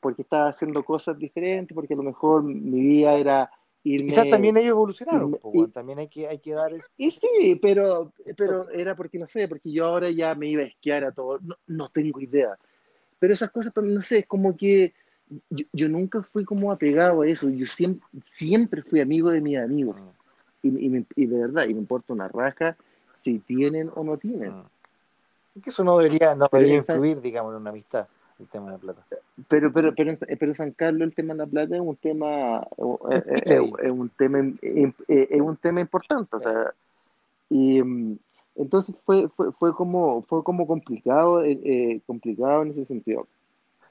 porque 0.00 0.22
estaba 0.22 0.48
haciendo 0.48 0.84
cosas 0.84 1.18
diferentes, 1.18 1.74
porque 1.74 1.94
a 1.94 1.96
lo 1.96 2.02
mejor 2.02 2.42
mi 2.42 2.80
vida 2.80 3.14
era 3.14 3.50
Y 3.82 4.04
quizás 4.04 4.24
irme... 4.24 4.30
también 4.30 4.56
ellos 4.56 4.70
evolucionaron, 4.70 5.32
irme- 5.32 5.40
pues, 5.40 5.68
y-. 5.68 5.72
También 5.72 5.98
hay 5.98 6.08
que, 6.08 6.28
hay 6.28 6.38
que 6.38 6.52
dar 6.52 6.72
eso. 6.72 6.88
y 6.96 7.10
sí, 7.10 7.58
pero, 7.60 8.12
pero 8.36 8.68
era 8.70 8.94
porque, 8.94 9.18
no 9.18 9.26
sé, 9.26 9.48
porque 9.48 9.70
yo 9.70 9.86
ahora 9.86 10.10
ya 10.10 10.34
me 10.34 10.48
iba 10.48 10.62
a 10.62 10.66
esquiar 10.66 11.04
a 11.04 11.12
todo, 11.12 11.38
no, 11.42 11.56
no 11.66 11.88
tengo 11.90 12.20
idea. 12.20 12.56
Pero 13.18 13.34
esas 13.34 13.50
cosas, 13.50 13.72
mí, 13.76 13.88
no 13.94 14.02
sé, 14.02 14.18
es 14.18 14.26
como 14.26 14.56
que 14.56 14.92
yo, 15.50 15.64
yo 15.72 15.88
nunca 15.88 16.22
fui 16.22 16.44
como 16.44 16.70
apegado 16.70 17.22
a 17.22 17.26
eso, 17.26 17.48
yo 17.48 17.66
siempre, 17.66 18.06
siempre 18.32 18.82
fui 18.82 19.00
amigo 19.00 19.30
de 19.30 19.40
mis 19.40 19.58
amigos, 19.58 19.96
Mm. 19.96 20.66
y, 20.68 20.86
y, 20.86 20.88
me- 20.88 21.06
y 21.16 21.26
de 21.26 21.38
verdad, 21.38 21.64
y 21.68 21.74
me 21.74 21.80
importa 21.80 22.12
una 22.12 22.28
raja 22.28 22.76
si 23.16 23.38
tienen 23.40 23.90
o 23.94 24.04
no 24.04 24.16
tienen. 24.18 24.52
Es 25.54 25.62
que 25.62 25.70
eso 25.70 25.82
no 25.82 25.96
debería, 25.96 26.34
no 26.34 26.48
debería 26.52 26.78
esa- 26.78 26.92
influir, 26.94 27.20
digamos, 27.20 27.52
en 27.54 27.60
una 27.62 27.70
amistad, 27.70 28.06
el 28.38 28.46
tema 28.48 28.66
de 28.66 28.72
la 28.72 28.78
plata. 28.78 29.06
Pero, 29.48 29.72
pero, 29.72 29.94
pero, 29.94 30.10
en- 30.10 30.18
pero 30.38 30.54
San 30.54 30.72
Carlos, 30.72 31.08
el 31.08 31.14
tema 31.14 31.34
de 31.34 31.38
la 31.38 31.46
plata 31.46 31.74
es 31.74 31.80
un 31.80 31.96
tema, 31.96 32.66
es, 33.10 33.26
es- 33.26 33.42
es- 33.46 33.72
es 33.82 33.90
un 33.90 34.08
tema, 34.10 34.38
es 34.60 35.40
un 35.40 35.56
tema 35.56 35.80
importante, 35.80 36.36
o 36.36 36.40
sea, 36.40 36.72
y 37.48 37.82
mm, 37.82 38.18
entonces 38.56 38.96
fue, 39.04 39.28
fue, 39.28 39.52
fue 39.52 39.74
como, 39.74 40.22
fue 40.22 40.42
como 40.42 40.66
complicado, 40.66 41.42
eh, 41.44 41.60
eh, 41.64 42.00
complicado 42.06 42.62
en 42.62 42.70
ese 42.70 42.84
sentido. 42.84 43.26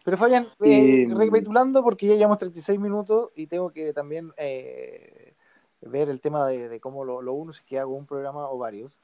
Pero 0.03 0.17
Fabián, 0.17 0.47
Y- 0.61 1.03
eh, 1.03 1.07
recapitulando, 1.09 1.83
porque 1.83 2.05
ya 2.07 2.13
llevamos 2.15 2.37
36 2.39 2.79
minutos 2.79 3.31
y 3.35 3.47
tengo 3.47 3.71
que 3.71 3.91
también 3.93 4.31
eh, 4.37 5.33
ver 5.81 6.09
el 6.09 6.21
tema 6.21 6.45
de, 6.47 6.69
de 6.69 6.79
cómo 6.79 7.03
lo, 7.05 7.21
lo 7.23 7.33
uno, 7.33 7.53
si 7.53 7.59
es 7.61 7.65
que 7.65 7.79
hago 7.79 7.95
un 7.95 8.05
programa 8.05 8.49
o 8.49 8.57
varios. 8.59 8.99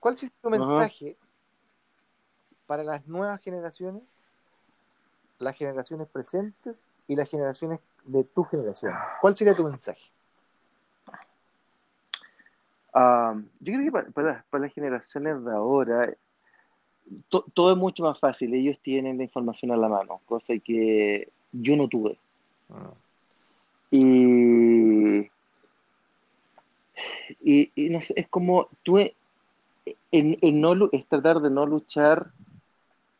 ¿Cuál 0.00 0.16
sería 0.16 0.34
tu 0.40 0.48
mensaje 0.50 1.16
para 2.66 2.82
las 2.84 3.06
nuevas 3.06 3.40
generaciones, 3.42 4.02
las 5.42 5.56
generaciones 5.56 6.08
presentes 6.08 6.82
y 7.08 7.16
las 7.16 7.28
generaciones 7.28 7.80
de 8.04 8.24
tu 8.24 8.44
generación? 8.44 8.94
¿Cuál 9.20 9.36
sería 9.36 9.54
tu 9.54 9.64
mensaje? 9.64 10.02
Ah, 12.94 13.34
yo 13.60 13.72
creo 13.72 13.84
que 13.84 13.92
para, 13.92 14.10
para 14.10 14.26
las- 14.28 14.44
para 14.46 14.64
las 14.64 14.74
generaciones 14.74 15.44
de 15.44 15.52
ahora, 15.52 16.14
to- 17.28 17.46
todo 17.54 17.72
es 17.72 17.78
mucho 17.78 18.02
más 18.02 18.18
fácil, 18.18 18.52
ellos 18.54 18.78
tienen 18.82 19.16
la 19.18 19.24
información 19.24 19.70
a 19.72 19.76
la 19.76 19.88
mano, 19.88 20.20
cosa 20.26 20.54
que 20.58 21.28
yo 21.52 21.76
no 21.76 21.88
tuve. 21.88 22.18
Mm. 22.68 22.88
Y, 23.94 25.30
y, 27.40 27.72
y 27.74 27.90
no 27.90 28.00
sé, 28.00 28.14
es 28.16 28.28
como 28.28 28.68
tú 28.82 28.98
en, 28.98 29.12
en 30.10 30.60
no, 30.60 30.88
es 30.92 31.06
tratar 31.06 31.40
de 31.40 31.50
no 31.50 31.66
luchar 31.66 32.30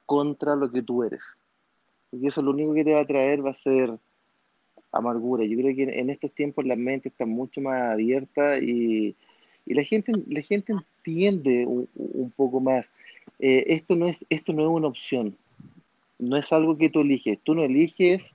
contra 0.06 0.54
lo 0.56 0.70
que 0.70 0.82
tú 0.82 1.02
eres. 1.02 1.38
Porque 2.12 2.28
eso 2.28 2.42
lo 2.42 2.50
único 2.50 2.74
que 2.74 2.84
te 2.84 2.92
va 2.92 3.00
a 3.00 3.06
traer 3.06 3.44
va 3.44 3.50
a 3.50 3.54
ser 3.54 3.98
amargura. 4.92 5.44
Yo 5.44 5.56
creo 5.56 5.74
que 5.74 5.98
en, 5.98 6.10
estos 6.10 6.30
tiempos 6.32 6.66
la 6.66 6.76
mente 6.76 7.08
está 7.08 7.24
mucho 7.24 7.62
más 7.62 7.94
abierta 7.94 8.58
y, 8.58 9.16
y 9.64 9.74
la 9.74 9.82
gente, 9.82 10.12
la 10.28 10.42
gente 10.42 10.74
entiende 10.74 11.66
un, 11.66 12.30
poco 12.36 12.60
más. 12.60 12.92
Eh, 13.38 13.64
esto 13.68 13.96
no 13.96 14.06
es, 14.06 14.24
esto 14.28 14.52
no 14.52 14.62
es 14.62 14.68
una 14.68 14.88
opción, 14.88 15.36
no 16.18 16.36
es 16.36 16.52
algo 16.52 16.76
que 16.76 16.90
tú 16.90 17.00
eliges. 17.00 17.38
Tú 17.42 17.54
no 17.54 17.64
eliges 17.64 18.34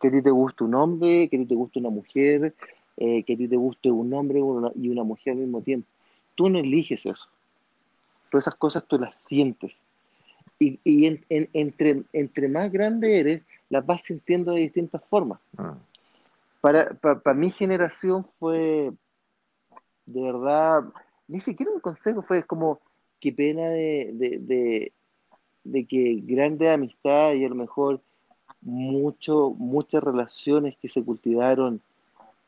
que 0.00 0.08
a 0.08 0.10
ti 0.10 0.20
te 0.20 0.30
guste 0.30 0.64
un 0.64 0.74
hombre, 0.74 1.28
que 1.28 1.36
a 1.36 1.38
ti 1.38 1.46
te 1.46 1.54
guste 1.54 1.78
una 1.78 1.90
mujer, 1.90 2.52
eh, 2.96 3.22
que 3.22 3.34
a 3.34 3.36
ti 3.36 3.46
te 3.46 3.56
guste 3.56 3.92
un 3.92 4.12
hombre 4.12 4.40
y 4.74 4.88
una 4.88 5.04
mujer 5.04 5.34
al 5.34 5.38
mismo 5.38 5.62
tiempo. 5.62 5.88
Tú 6.34 6.50
no 6.50 6.58
eliges 6.58 7.06
eso. 7.06 7.28
Todas 8.30 8.48
esas 8.48 8.56
cosas 8.56 8.84
tú 8.88 8.98
las 8.98 9.16
sientes. 9.16 9.84
Y, 10.58 10.78
y 10.84 11.06
en- 11.06 11.24
en- 11.28 11.48
entre, 11.52 12.02
entre 12.12 12.48
más 12.48 12.70
grande 12.70 13.18
eres, 13.18 13.42
las 13.68 13.84
vas 13.84 14.02
sintiendo 14.02 14.52
de 14.52 14.60
distintas 14.60 15.02
formas. 15.04 15.40
Mm. 15.58 15.70
Para, 16.60 16.90
pa- 16.94 17.18
para 17.18 17.36
mi 17.36 17.50
generación 17.50 18.24
fue, 18.38 18.92
de 20.06 20.20
verdad, 20.22 20.84
ni 21.28 21.40
siquiera 21.40 21.72
un 21.72 21.80
consejo, 21.80 22.22
fue 22.22 22.42
como, 22.44 22.80
qué 23.20 23.32
pena 23.32 23.68
de, 23.68 24.10
de, 24.14 24.38
de, 24.38 24.92
de 25.64 25.84
que 25.84 26.20
grandes 26.22 26.68
amistades 26.70 27.40
y 27.40 27.44
a 27.44 27.48
lo 27.48 27.54
mejor 27.56 28.00
mucho, 28.60 29.50
muchas 29.58 30.02
relaciones 30.02 30.76
que 30.78 30.88
se 30.88 31.02
cultivaron 31.04 31.80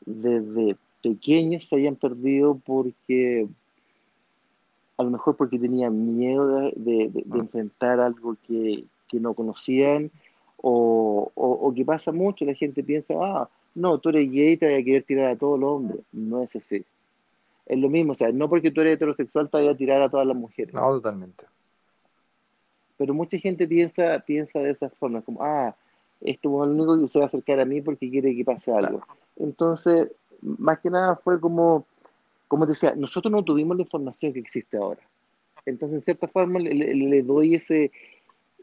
desde 0.05 0.75
pequeños 1.03 1.67
se 1.67 1.75
hayan 1.75 1.95
perdido 1.95 2.59
porque 2.65 3.47
a 4.97 5.03
lo 5.03 5.09
mejor 5.11 5.35
porque 5.35 5.59
tenían 5.59 6.17
miedo 6.17 6.47
de, 6.47 6.73
de- 6.75 7.09
de- 7.09 7.23
de 7.25 7.37
Mm. 7.37 7.39
enfrentar 7.41 7.99
algo 7.99 8.35
que, 8.47 8.83
que 9.07 9.19
no 9.19 9.33
conocían 9.33 10.09
o, 10.57 11.31
o, 11.35 11.47
o 11.51 11.73
que 11.73 11.85
pasa 11.85 12.11
mucho, 12.11 12.43
la 12.45 12.53
gente 12.55 12.83
piensa, 12.83 13.13
ah, 13.21 13.49
no, 13.75 13.99
tú 13.99 14.09
eres 14.09 14.31
gay 14.31 14.57
te 14.57 14.65
vas 14.69 14.79
a 14.79 14.83
querer 14.83 15.03
tirar 15.03 15.31
a 15.31 15.35
todos 15.37 15.59
los 15.59 15.69
hombres. 15.69 15.99
No 16.11 16.41
es 16.41 16.55
así. 16.55 16.83
Es 17.67 17.77
lo 17.77 17.89
mismo, 17.89 18.13
o 18.13 18.15
sea, 18.15 18.31
no 18.31 18.49
porque 18.49 18.71
tú 18.71 18.81
eres 18.81 18.93
heterosexual 18.93 19.49
te 19.49 19.61
vas 19.61 19.75
a 19.75 19.77
tirar 19.77 20.01
a 20.01 20.09
todas 20.09 20.25
las 20.25 20.35
mujeres. 20.35 20.73
No, 20.73 20.89
totalmente. 20.89 21.45
Pero 22.97 23.13
mucha 23.13 23.37
gente 23.37 23.67
piensa, 23.67 24.19
piensa 24.25 24.59
de 24.59 24.71
esa 24.71 24.89
forma, 24.89 25.21
como, 25.21 25.43
ah, 25.43 25.75
este 26.21 26.47
es 26.47 26.53
el 26.53 26.69
único 26.71 26.97
que 26.99 27.07
se 27.07 27.19
va 27.19 27.25
a 27.25 27.27
acercar 27.27 27.59
a 27.59 27.65
mí 27.65 27.81
porque 27.81 28.09
quiere 28.09 28.35
que 28.35 28.43
pase 28.43 28.71
algo. 28.71 29.01
Entonces, 29.35 30.09
más 30.41 30.79
que 30.79 30.89
nada 30.89 31.15
fue 31.15 31.39
como, 31.39 31.85
como 32.47 32.65
te 32.65 32.71
decía, 32.71 32.93
nosotros 32.95 33.31
no 33.31 33.43
tuvimos 33.43 33.75
la 33.77 33.83
información 33.83 34.33
que 34.33 34.39
existe 34.39 34.77
ahora. 34.77 35.01
Entonces, 35.65 35.97
en 35.97 36.03
cierta 36.03 36.27
forma, 36.27 36.59
le, 36.59 37.21
doy 37.23 37.55
ese, 37.55 37.91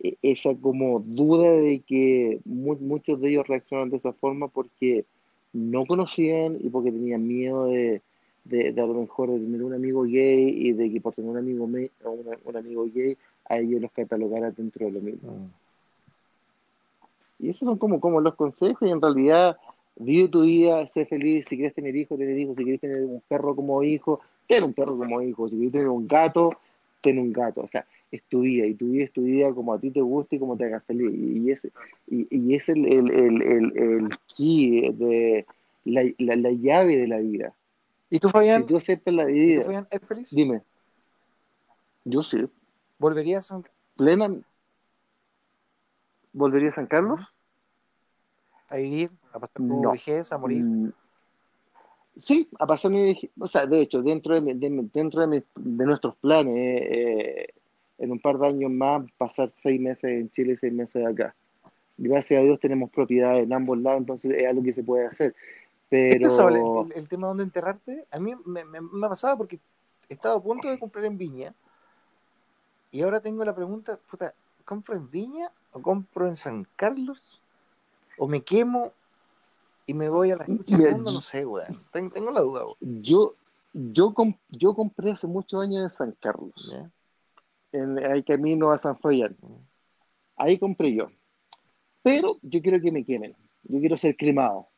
e- 0.02 0.16
esa 0.22 0.54
como 0.54 1.00
duda 1.00 1.50
de 1.52 1.80
que 1.80 2.40
mu- 2.44 2.76
muchos 2.80 3.20
de 3.20 3.30
ellos 3.30 3.46
reaccionan 3.46 3.90
de 3.90 3.98
esa 3.98 4.12
forma 4.12 4.48
porque 4.48 5.04
no 5.52 5.84
conocían 5.86 6.56
y 6.60 6.70
porque 6.70 6.90
tenían 6.90 7.26
miedo 7.28 7.66
de, 7.66 8.00
de, 8.44 8.72
de 8.72 8.80
a 8.80 8.86
lo 8.86 8.94
mejor 8.94 9.30
de 9.30 9.38
tener 9.38 9.62
un 9.62 9.74
amigo 9.74 10.02
gay 10.04 10.48
y 10.48 10.72
de 10.72 10.90
que 10.90 11.00
por 11.00 11.14
tener 11.14 11.30
un 11.30 11.36
amigo, 11.36 11.66
me- 11.66 11.90
o 12.04 12.10
una- 12.12 12.38
un 12.44 12.56
amigo 12.56 12.86
gay 12.92 13.16
a 13.48 13.58
ellos 13.58 13.82
los 13.82 13.92
catalogara 13.92 14.50
dentro 14.50 14.86
de 14.86 14.92
lo 14.92 15.00
mismo. 15.00 15.30
Mm. 15.32 15.50
Y 17.44 17.48
esos 17.50 17.66
son 17.66 17.76
como, 17.78 18.00
como 18.00 18.20
los 18.20 18.34
consejos 18.34 18.88
y 18.88 18.92
en 18.92 19.02
realidad 19.02 19.56
vive 19.96 20.28
tu 20.28 20.42
vida, 20.42 20.86
sé 20.86 21.06
feliz, 21.06 21.46
si 21.48 21.56
quieres 21.56 21.74
tener 21.74 21.94
hijos, 21.96 22.18
tener 22.18 22.38
hijos, 22.38 22.56
si 22.56 22.64
quieres 22.64 22.80
tener 22.80 23.04
un 23.04 23.20
perro 23.28 23.54
como 23.56 23.82
hijo, 23.82 24.20
ten 24.48 24.64
un 24.64 24.74
perro 24.74 24.96
como 24.96 25.22
hijo, 25.22 25.48
si 25.48 25.56
quieres 25.56 25.72
tener 25.72 25.88
un 25.88 26.06
gato, 26.08 26.50
ten 27.00 27.18
un 27.18 27.32
gato, 27.32 27.62
o 27.62 27.68
sea, 27.68 27.86
es 28.10 28.22
tu 28.24 28.40
vida 28.42 28.66
y 28.66 28.74
tu 28.74 28.86
vida 28.90 29.04
es 29.04 29.12
tu 29.12 29.22
vida 29.22 29.52
como 29.54 29.72
a 29.74 29.80
ti 29.80 29.90
te 29.90 30.00
gusta 30.00 30.36
y 30.36 30.38
como 30.38 30.56
te 30.56 30.64
haga 30.64 30.80
feliz. 30.80 31.12
Y, 31.14 31.40
y 31.42 31.50
ese 31.50 31.72
y, 32.06 32.26
y 32.30 32.54
es 32.54 32.68
el, 32.68 32.86
el, 32.86 33.10
el, 33.12 33.42
el, 33.42 33.78
el 33.78 34.08
key 34.36 34.90
de 34.92 35.46
la, 35.84 36.02
la, 36.18 36.36
la 36.36 36.50
llave 36.52 36.96
de 36.96 37.08
la 37.08 37.18
vida. 37.18 37.54
¿Y 38.10 38.20
tú, 38.20 38.28
Si 38.30 38.30
Fabián? 38.30 38.64
tú 38.64 38.76
aceptas 38.76 39.14
la 39.14 39.30
¿Y 39.38 39.54
tú, 39.54 39.54
vida, 39.54 39.64
Fabián, 39.64 39.88
eres 39.90 40.08
feliz? 40.08 40.30
dime, 40.30 40.62
yo 42.04 42.22
sí, 42.22 42.38
¿Volverías 42.98 43.52
a, 43.52 43.62
plena, 43.96 44.28
¿volvería 46.34 46.68
a 46.68 46.72
San 46.72 46.86
Carlos? 46.86 47.34
A 48.68 48.76
vivir, 48.76 49.10
a 49.32 49.38
pasar 49.38 49.62
tu 49.66 49.80
No. 49.80 49.92
vejez, 49.92 50.32
a 50.32 50.38
morir? 50.38 50.64
Mm, 50.64 50.90
Sí, 52.16 52.48
a 52.60 52.66
pasar 52.66 52.92
mi 52.92 53.02
vej- 53.12 53.30
o 53.40 53.46
sea, 53.48 53.66
de 53.66 53.80
hecho, 53.80 54.00
dentro 54.00 54.34
de, 54.36 54.40
mi- 54.40 54.54
de 54.54 54.70
mi- 54.70 54.88
dentro 54.94 55.20
de, 55.22 55.26
mi- 55.26 55.44
de 55.56 55.84
nuestros 55.84 56.14
planes, 56.16 56.54
eh, 56.56 57.48
en 57.98 58.12
un 58.12 58.20
par 58.20 58.38
de 58.38 58.46
años 58.46 58.70
más, 58.70 59.04
pasar 59.18 59.50
seis 59.52 59.80
meses 59.80 60.04
en 60.04 60.30
Chile 60.30 60.52
y 60.52 60.56
seis 60.56 60.72
meses 60.72 61.04
acá. 61.04 61.34
Gracias 61.96 62.38
a 62.38 62.44
Dios 62.44 62.60
tenemos 62.60 62.90
propiedad 62.90 63.36
en 63.40 63.52
ambos 63.52 63.78
lados, 63.78 63.98
entonces 64.00 64.32
es 64.32 64.46
algo 64.46 64.62
que 64.62 64.72
se 64.72 64.84
puede 64.84 65.06
hacer. 65.06 65.34
¿Es 65.90 66.18
pensable 66.20 66.60
Pero 66.60 66.84
el, 66.84 66.92
el- 66.92 66.98
el 66.98 67.08
tema 67.08 67.26
de 67.26 67.28
dónde 67.30 67.42
enterrarte? 67.44 68.06
A 68.12 68.18
mí 68.20 68.32
me, 68.44 68.64
me- 68.64 68.80
me 68.80 69.06
ha 69.06 69.10
pasado 69.10 69.36
porque 69.36 69.58
he 70.08 70.14
estado 70.14 70.36
a 70.36 70.42
punto 70.42 70.68
de 70.68 70.78
comprar 70.78 71.04
en 71.06 71.18
Viña 71.18 71.52
y 72.92 73.02
ahora 73.02 73.20
tengo 73.20 73.44
la 73.44 73.54
pregunta, 73.56 73.98
puta, 74.08 74.34
¿compro 74.64 74.94
en 74.94 75.10
Viña 75.10 75.50
o 75.72 75.82
compro 75.82 76.28
en 76.28 76.36
San 76.36 76.64
Carlos? 76.76 77.42
¿O 78.16 78.28
me 78.28 78.42
quemo 78.42 78.92
y 79.86 79.94
me 79.94 80.08
voy 80.08 80.30
a 80.30 80.36
la 80.36 80.44
escucha 80.44 80.76
del 80.78 80.94
mundo? 80.96 81.12
No 81.12 81.20
sé, 81.20 81.44
weón. 81.44 81.82
Ten- 81.92 82.10
Tengo 82.10 82.30
la 82.30 82.40
duda, 82.40 82.64
weón. 82.64 82.76
yo, 83.02 83.34
yo, 83.72 84.14
com- 84.14 84.36
yo 84.48 84.74
compré 84.74 85.10
hace 85.12 85.26
muchos 85.26 85.62
años 85.62 85.82
en 85.82 85.88
San 85.88 86.12
Carlos, 86.20 86.52
¿Ya? 86.72 86.90
en 87.72 87.98
el 87.98 88.24
camino 88.24 88.70
a 88.70 88.78
San 88.78 88.98
Fabián. 88.98 89.36
Ahí 90.36 90.58
compré 90.58 90.94
yo. 90.94 91.10
Pero 92.02 92.38
yo 92.42 92.60
quiero 92.62 92.80
que 92.80 92.92
me 92.92 93.04
quemen. 93.04 93.34
Yo 93.64 93.80
quiero 93.80 93.96
ser 93.96 94.16
cremado. 94.16 94.68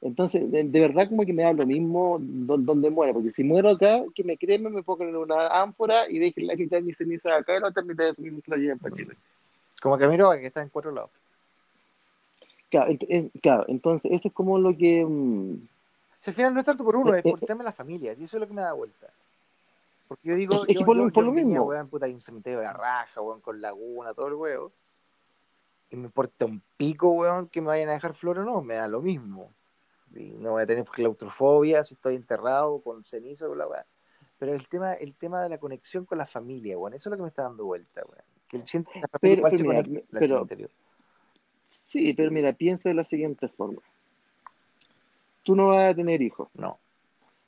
Entonces, 0.00 0.50
de, 0.50 0.64
de 0.64 0.80
verdad 0.80 1.08
como 1.08 1.24
que 1.24 1.32
me 1.32 1.42
da 1.42 1.52
lo 1.52 1.66
mismo 1.66 2.18
do- 2.20 2.58
donde 2.58 2.90
muera, 2.90 3.12
porque 3.12 3.30
si 3.30 3.42
muero 3.42 3.70
acá, 3.70 4.02
que 4.14 4.22
me 4.24 4.36
cremen, 4.36 4.72
me 4.74 4.82
pongan 4.82 5.08
en 5.08 5.16
una 5.16 5.48
ánfora 5.48 6.08
y 6.10 6.18
dejen 6.18 6.46
la 6.46 6.54
mitad 6.54 6.76
de 6.78 6.82
mis 6.82 6.96
cenizas 6.96 7.32
acá 7.40 7.56
y 7.56 7.60
la 7.60 7.68
otra 7.68 7.82
mitad 7.82 8.04
de 8.04 8.10
mis 8.10 8.16
cenizas 8.16 8.44
se 8.44 8.50
la 8.50 8.56
lleven 8.58 8.78
para 8.78 8.94
Chile. 8.94 9.16
Como 9.80 9.98
Camiroa, 9.98 10.38
que 10.38 10.46
está 10.46 10.62
en 10.62 10.68
cuatro 10.68 10.90
lados. 10.92 11.10
Claro, 12.70 12.92
es- 13.08 13.28
claro, 13.42 13.64
entonces 13.68 14.10
eso 14.12 14.28
es 14.28 14.34
como 14.34 14.58
lo 14.58 14.76
que... 14.76 15.04
mm, 15.04 15.68
Si 16.22 16.30
al 16.30 16.34
final 16.34 16.54
no 16.54 16.60
es 16.60 16.66
tanto 16.66 16.84
por 16.84 16.96
uno, 16.96 17.14
Eh, 17.14 17.18
es 17.18 17.22
por 17.22 17.32
eh, 17.32 17.38
el 17.40 17.46
tema 17.46 17.58
de 17.58 17.64
la 17.66 17.72
familia, 17.72 18.12
y 18.16 18.24
eso 18.24 18.36
es 18.36 18.40
lo 18.40 18.46
que 18.48 18.54
me 18.54 18.62
da 18.62 18.72
vuelta. 18.72 19.06
Porque 20.08 20.28
yo 20.28 20.34
digo, 20.34 20.60
Es 20.62 20.66
que 20.66 20.74
yo, 20.74 20.86
por 20.86 20.96
lo- 20.96 21.04
yo- 21.06 21.12
por 21.12 21.22
yo 21.24 21.30
lo 21.30 21.30
en 21.30 21.36
Viña, 21.36 21.48
mismo. 21.48 21.64
weón, 21.66 21.88
puta, 21.88 22.06
hay 22.06 22.12
un 22.14 22.20
cementerio 22.20 22.58
de 22.60 22.64
la 22.64 22.72
raja, 22.72 23.20
weón, 23.20 23.40
con 23.40 23.60
laguna, 23.60 24.12
todo 24.14 24.26
el 24.28 24.34
huevo. 24.34 24.72
Y 25.90 25.96
me 25.96 26.04
importa 26.06 26.44
un 26.46 26.60
pico, 26.76 27.10
weón, 27.10 27.48
que 27.48 27.60
me 27.60 27.68
vayan 27.68 27.88
a 27.90 27.92
dejar 27.92 28.12
flor 28.14 28.40
o 28.40 28.44
no, 28.44 28.60
me 28.62 28.74
da 28.74 28.88
lo 28.88 29.00
mismo. 29.00 29.52
Y 30.14 30.30
no 30.30 30.52
voy 30.52 30.62
a 30.62 30.66
tener 30.66 30.84
claustrofobia 30.84 31.84
si 31.84 31.94
estoy 31.94 32.16
enterrado 32.16 32.80
con 32.80 33.04
cenizo 33.04 33.50
o 33.50 33.54
la 33.54 33.66
weá. 33.68 33.84
Pero 34.38 34.52
el 34.54 34.66
tema, 34.68 34.94
el 34.94 35.14
tema 35.14 35.42
de 35.42 35.48
la 35.48 35.58
conexión 35.58 36.04
con 36.04 36.18
la 36.18 36.26
familia, 36.26 36.76
weón, 36.78 36.94
eso 36.94 37.08
es 37.08 37.10
lo 37.12 37.16
que 37.16 37.22
me 37.22 37.28
está 37.28 37.42
dando 37.44 37.64
vuelta, 37.64 38.02
weón. 38.04 38.22
Que 38.48 38.56
el 38.58 38.62
que 38.64 38.78
la 38.78 38.82
familia 38.84 39.08
Pero- 39.20 39.34
igual 39.36 39.50
pero 39.52 39.56
se 39.56 39.62
mira, 39.68 39.82
conecta 39.82 40.16
al 40.16 40.18
pero-. 40.46 40.68
Sí, 41.68 42.14
pero 42.14 42.30
mira, 42.30 42.52
piensa 42.52 42.88
de 42.88 42.94
la 42.94 43.04
siguiente 43.04 43.48
forma. 43.48 43.80
Tú 45.42 45.54
no 45.54 45.68
vas 45.68 45.92
a 45.92 45.94
tener 45.94 46.20
hijos. 46.22 46.48
No, 46.54 46.78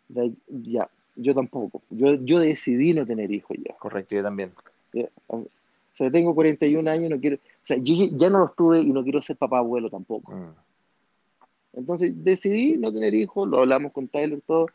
De- 0.08 0.32
ya, 0.48 0.88
yo 1.16 1.34
tampoco. 1.34 1.82
Yo, 1.90 2.14
yo 2.14 2.38
decidí 2.38 2.94
no 2.94 3.04
tener 3.04 3.30
hijos 3.32 3.56
ya. 3.64 3.74
correcto, 3.76 4.14
yo 4.14 4.22
también. 4.22 4.52
Ya, 4.92 5.08
O 5.26 5.46
sea, 5.92 6.10
tengo 6.10 6.34
41 6.34 6.88
años, 6.88 7.10
no 7.10 7.18
quiero, 7.20 7.36
o 7.36 7.66
sea, 7.66 7.76
yo 7.78 7.94
ya- 8.12 8.30
no 8.30 8.38
los 8.38 8.54
tuve 8.54 8.80
y 8.80 8.90
no 8.90 9.02
quiero 9.02 9.20
ser 9.20 9.36
papá 9.36 9.58
abuelo 9.58 9.90
tampoco. 9.90 10.32
Mm. 10.32 10.54
Entonces 11.74 12.12
decidí 12.24 12.76
no 12.76 12.92
tener 12.92 13.14
hijos, 13.14 13.48
lo 13.48 13.58
hablamos 13.58 13.92
con 13.92 14.08
Tyler 14.08 14.40
todo. 14.46 14.66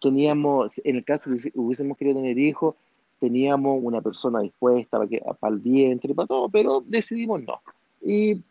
Teníamos, 0.00 0.80
en 0.84 0.96
el 0.96 1.04
caso 1.04 1.30
que 1.30 1.50
hubiésemos 1.54 1.96
querido 1.96 2.16
tener 2.16 2.38
hijos, 2.38 2.74
teníamos 3.18 3.80
una 3.82 4.00
persona 4.00 4.40
dispuesta 4.40 4.98
para, 4.98 5.08
que, 5.08 5.22
para 5.40 5.54
el 5.54 5.60
vientre, 5.60 6.14
para 6.14 6.28
todo, 6.28 6.48
pero 6.48 6.82
decidimos 6.86 7.42
no. 7.42 7.60
Y 8.02 8.42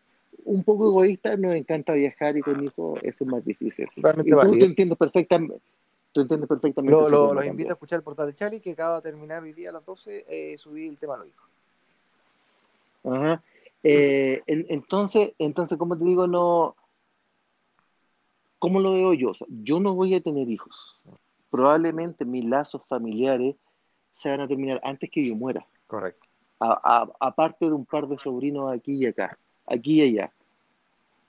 un 0.46 0.62
poco 0.64 0.88
egoísta, 0.88 1.36
nos 1.36 1.52
encanta 1.54 1.92
viajar 1.94 2.36
y 2.36 2.42
con 2.42 2.62
hijos 2.64 2.98
eso 3.02 3.24
es 3.24 3.30
más 3.30 3.44
difícil. 3.44 3.88
Y 3.96 4.02
tú, 4.02 4.36
tú 4.58 4.64
entiendes 4.64 4.96
perfectamente, 4.98 5.60
tú 6.12 6.20
entiendes 6.22 6.48
perfectamente. 6.48 6.92
Lo- 7.10 7.34
los 7.34 7.44
invito 7.46 7.70
a 7.70 7.72
escuchar 7.74 7.98
el 7.98 8.02
portal 8.02 8.26
de 8.28 8.34
Charlie, 8.34 8.60
que 8.60 8.72
acaba 8.72 8.96
de 8.96 9.02
terminar 9.02 9.42
hoy 9.42 9.52
día 9.52 9.70
a 9.70 9.72
las 9.72 9.84
12, 9.84 10.24
eh, 10.28 10.56
subí 10.58 10.86
el 10.88 10.98
tema 10.98 11.14
a 11.14 11.18
los 11.18 11.28
hijos. 11.28 11.48
Ajá. 13.04 13.42
Eh, 13.82 14.42
en- 14.46 14.66
entonces, 14.68 15.32
entonces, 15.38 15.76
como 15.78 15.96
te 15.98 16.04
digo, 16.04 16.26
no. 16.26 16.74
¿Cómo 18.58 18.80
lo 18.80 18.94
veo 18.94 19.12
yo? 19.14 19.30
O 19.30 19.34
sea, 19.34 19.46
yo 19.62 19.78
no 19.80 19.94
voy 19.94 20.14
a 20.14 20.20
tener 20.20 20.48
hijos. 20.48 20.98
Probablemente 21.50 22.24
mis 22.24 22.44
lazos 22.44 22.82
familiares 22.88 23.54
se 24.12 24.30
van 24.30 24.40
a 24.40 24.48
terminar 24.48 24.80
antes 24.82 25.10
que 25.10 25.24
yo 25.26 25.34
muera. 25.34 25.64
Correcto. 25.86 26.26
Aparte 26.58 27.66
de 27.66 27.72
un 27.72 27.84
par 27.84 28.08
de 28.08 28.18
sobrinos 28.18 28.72
aquí 28.72 28.94
y 28.94 29.06
acá, 29.06 29.38
aquí 29.66 30.02
y 30.02 30.08
allá. 30.08 30.32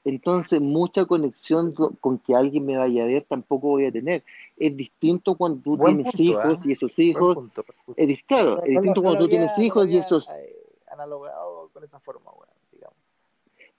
Entonces, 0.09 0.61
mucha 0.61 1.05
conexión 1.05 1.73
con, 1.73 2.17
que 2.19 2.33
alguien 2.33 2.65
me 2.65 2.77
vaya 2.77 3.03
a 3.03 3.07
ver 3.07 3.25
tampoco 3.27 3.67
voy 3.67 3.85
a 3.87 3.91
tener. 3.91 4.23
Es 4.55 4.75
distinto 4.77 5.35
cuando 5.35 5.61
tú 5.61 5.75
Buen 5.75 5.95
tienes 5.97 6.15
punto, 6.15 6.23
hijos 6.23 6.59
¿eh? 6.59 6.69
y 6.69 6.71
esos 6.71 6.97
hijos. 6.99 7.35
punto. 7.35 7.65
Es, 7.97 8.23
claro, 8.23 8.55
No- 8.55 8.57
es 8.63 8.69
distinto 8.69 9.01
no 9.01 9.01
cuando 9.03 9.23
tú 9.25 9.29
tienes 9.29 9.51
había- 9.51 9.65
hijos 9.65 9.89
y 9.89 9.97
esos. 9.97 10.29
eh, 10.29 10.55
analogado 10.91 11.69
con 11.73 11.83
esa 11.83 11.99
forma, 11.99 12.31
weón, 12.31 12.47
digamos. 12.71 12.95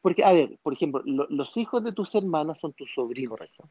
Porque, 0.02 0.22
a 0.22 0.32
ver, 0.32 0.58
por 0.62 0.74
ejemplo, 0.74 1.00
lo- 1.06 1.26
los 1.30 1.56
hijos 1.56 1.82
de 1.82 1.92
tus 1.92 2.14
hermanas 2.14 2.58
son 2.58 2.74
tus 2.74 2.92
sobrinos. 2.92 3.30
Correcto. 3.30 3.68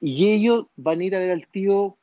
Y 0.00 0.30
ellos 0.32 0.66
van 0.76 1.00
a 1.00 1.04
ir 1.04 1.14
a 1.14 1.20
ver 1.20 1.30
al 1.30 1.46
tío. 1.46 1.96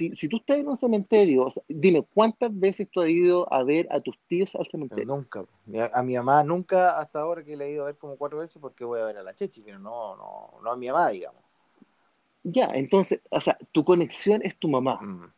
Si, 0.00 0.16
si 0.16 0.28
tú 0.28 0.38
estás 0.38 0.56
en 0.56 0.66
un 0.66 0.78
cementerio, 0.78 1.44
o 1.44 1.50
sea, 1.50 1.62
dime, 1.68 2.02
¿cuántas 2.14 2.58
veces 2.58 2.88
tú 2.90 3.02
has 3.02 3.10
ido 3.10 3.52
a 3.52 3.62
ver 3.62 3.86
a 3.90 4.00
tus 4.00 4.16
tíos 4.28 4.54
al 4.54 4.60
Pero 4.60 4.70
cementerio? 4.70 5.04
nunca. 5.14 5.44
A, 5.92 6.02
mi 6.02 6.16
mamá 6.16 6.42
nunca, 6.42 6.98
hasta 6.98 7.20
ahora 7.20 7.44
que 7.44 7.54
le 7.54 7.66
he 7.66 7.72
ido 7.72 7.82
a 7.82 7.86
ver 7.88 7.98
como 7.98 8.16
cuatro 8.16 8.38
veces 8.38 8.56
porque 8.62 8.82
voy 8.82 8.98
a 8.98 9.04
ver 9.04 9.18
a 9.18 9.22
la 9.22 9.36
Chechi, 9.36 9.60
pero 9.60 9.78
no, 9.78 10.16
no, 10.16 10.52
no 10.62 10.70
a 10.70 10.76
mi 10.78 10.86
mamá, 10.86 11.10
digamos. 11.10 11.42
Ya, 12.42 12.70
entonces, 12.72 13.20
o 13.28 13.42
sea, 13.42 13.58
tu 13.72 13.84
conexión 13.84 14.40
es 14.42 14.56
tu 14.56 14.68
mamá. 14.68 14.98
Mm. 15.02 15.30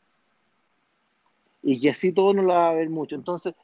Y 1.65 1.81
que 1.81 1.91
así 1.91 2.13
todo 2.13 2.33
no 2.33 2.43
la 2.43 2.55
va 2.55 2.71
a 2.71 2.75
ver 2.75 2.89
mucho. 2.89 3.17
Entonces, 3.17 3.57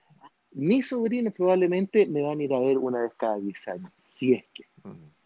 mis 0.50 0.88
sobrinos 0.88 1.32
probablemente 1.32 2.06
me 2.06 2.22
van 2.22 2.40
a 2.40 2.42
ir 2.42 2.52
a 2.52 2.58
ver 2.58 2.76
una 2.76 3.02
vez 3.02 3.14
cada 3.14 3.38
10 3.38 3.68
años, 3.68 3.92
si 4.02 4.34
es 4.34 4.44
que. 4.52 4.64
Mm. 4.82 5.17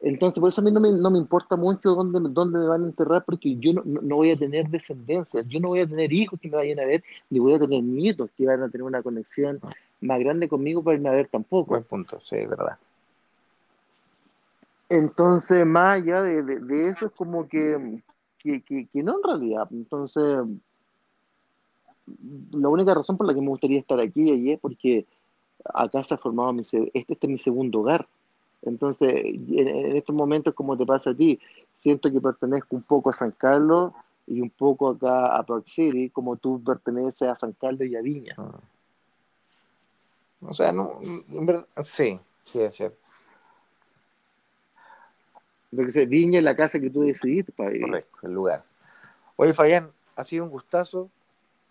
Entonces, 0.00 0.38
por 0.40 0.48
eso 0.48 0.60
a 0.60 0.64
mí 0.64 0.70
no 0.70 0.78
me, 0.80 0.92
no 0.92 1.10
me 1.10 1.18
importa 1.18 1.56
mucho 1.56 1.90
dónde, 1.94 2.20
dónde 2.30 2.58
me 2.60 2.66
van 2.68 2.84
a 2.84 2.86
enterrar, 2.86 3.24
porque 3.24 3.56
yo 3.56 3.72
no, 3.72 3.82
no- 3.84 4.16
voy 4.16 4.30
a 4.30 4.36
tener 4.36 4.68
descendencia, 4.68 5.42
yo 5.42 5.58
no 5.58 5.68
voy 5.68 5.80
a 5.80 5.88
tener 5.88 6.12
hijos 6.12 6.38
que 6.40 6.48
me 6.48 6.56
vayan 6.56 6.78
a 6.78 6.84
ver, 6.84 7.02
ni 7.30 7.40
voy 7.40 7.54
a 7.54 7.58
tener 7.58 7.82
nietos 7.82 8.30
que 8.36 8.46
van 8.46 8.62
a 8.62 8.68
tener 8.68 8.84
una 8.84 9.02
conexión 9.02 9.60
más 10.00 10.20
grande 10.20 10.48
conmigo 10.48 10.82
para 10.84 10.96
irme 10.96 11.08
a 11.08 11.12
ver 11.12 11.28
tampoco. 11.28 11.70
Buen 11.70 11.82
punto, 11.84 12.20
sí, 12.20 12.36
es 12.36 12.48
verdad. 12.48 12.78
Entonces, 14.88 15.66
más 15.66 15.94
allá 15.94 16.22
de, 16.22 16.42
de- 16.42 16.60
de 16.60 16.88
eso, 16.90 17.06
es 17.06 17.12
como 17.12 17.48
que, 17.48 18.00
que, 18.38 18.62
que- 18.62 18.86
que 18.86 19.02
no 19.02 19.16
en 19.16 19.22
realidad. 19.24 19.68
Entonces, 19.72 20.38
la 22.52 22.68
única 22.68 22.94
razón 22.94 23.16
por 23.16 23.26
la 23.26 23.34
que 23.34 23.40
me 23.40 23.48
gustaría 23.48 23.78
estar 23.80 24.00
aquí 24.00 24.28
y 24.28 24.32
allí 24.32 24.52
es 24.52 24.60
porque 24.60 25.06
acá 25.74 26.02
se 26.04 26.14
ha 26.14 26.18
formado 26.18 26.52
mi, 26.52 26.60
este, 26.62 26.90
este 26.94 27.26
es 27.26 27.28
mi 27.28 27.38
segundo 27.38 27.80
hogar. 27.80 28.06
Entonces, 28.62 29.14
en, 29.14 29.68
en 29.68 29.96
estos 29.96 30.14
momentos, 30.14 30.54
como 30.54 30.76
te 30.76 30.84
pasa 30.84 31.10
a 31.10 31.14
ti, 31.14 31.40
siento 31.76 32.10
que 32.10 32.20
pertenezco 32.20 32.76
un 32.76 32.82
poco 32.82 33.10
a 33.10 33.12
San 33.12 33.30
Carlos 33.30 33.92
y 34.26 34.40
un 34.40 34.50
poco 34.50 34.90
acá 34.90 35.36
a 35.36 35.42
Park 35.42 35.64
City, 35.66 36.10
como 36.10 36.36
tú 36.36 36.62
perteneces 36.62 37.28
a 37.28 37.36
San 37.36 37.52
Carlos 37.52 37.88
y 37.88 37.96
a 37.96 38.02
Viña. 38.02 38.34
Mm. 38.36 40.46
O 40.46 40.54
sea, 40.54 40.72
no, 40.72 41.00
en 41.02 41.46
verdad, 41.46 41.66
sí, 41.84 42.18
sí, 42.44 42.60
es 42.60 42.76
cierto. 42.76 42.98
Entonces, 45.72 46.08
Viña 46.08 46.38
es 46.38 46.44
la 46.44 46.56
casa 46.56 46.80
que 46.80 46.90
tú 46.90 47.02
decidiste 47.02 47.52
para 47.52 47.70
vivir. 47.70 47.86
Correcto, 47.86 48.18
el 48.22 48.32
lugar. 48.32 48.64
Oye, 49.36 49.52
Fabián, 49.52 49.90
ha 50.16 50.24
sido 50.24 50.44
un 50.44 50.50
gustazo. 50.50 51.10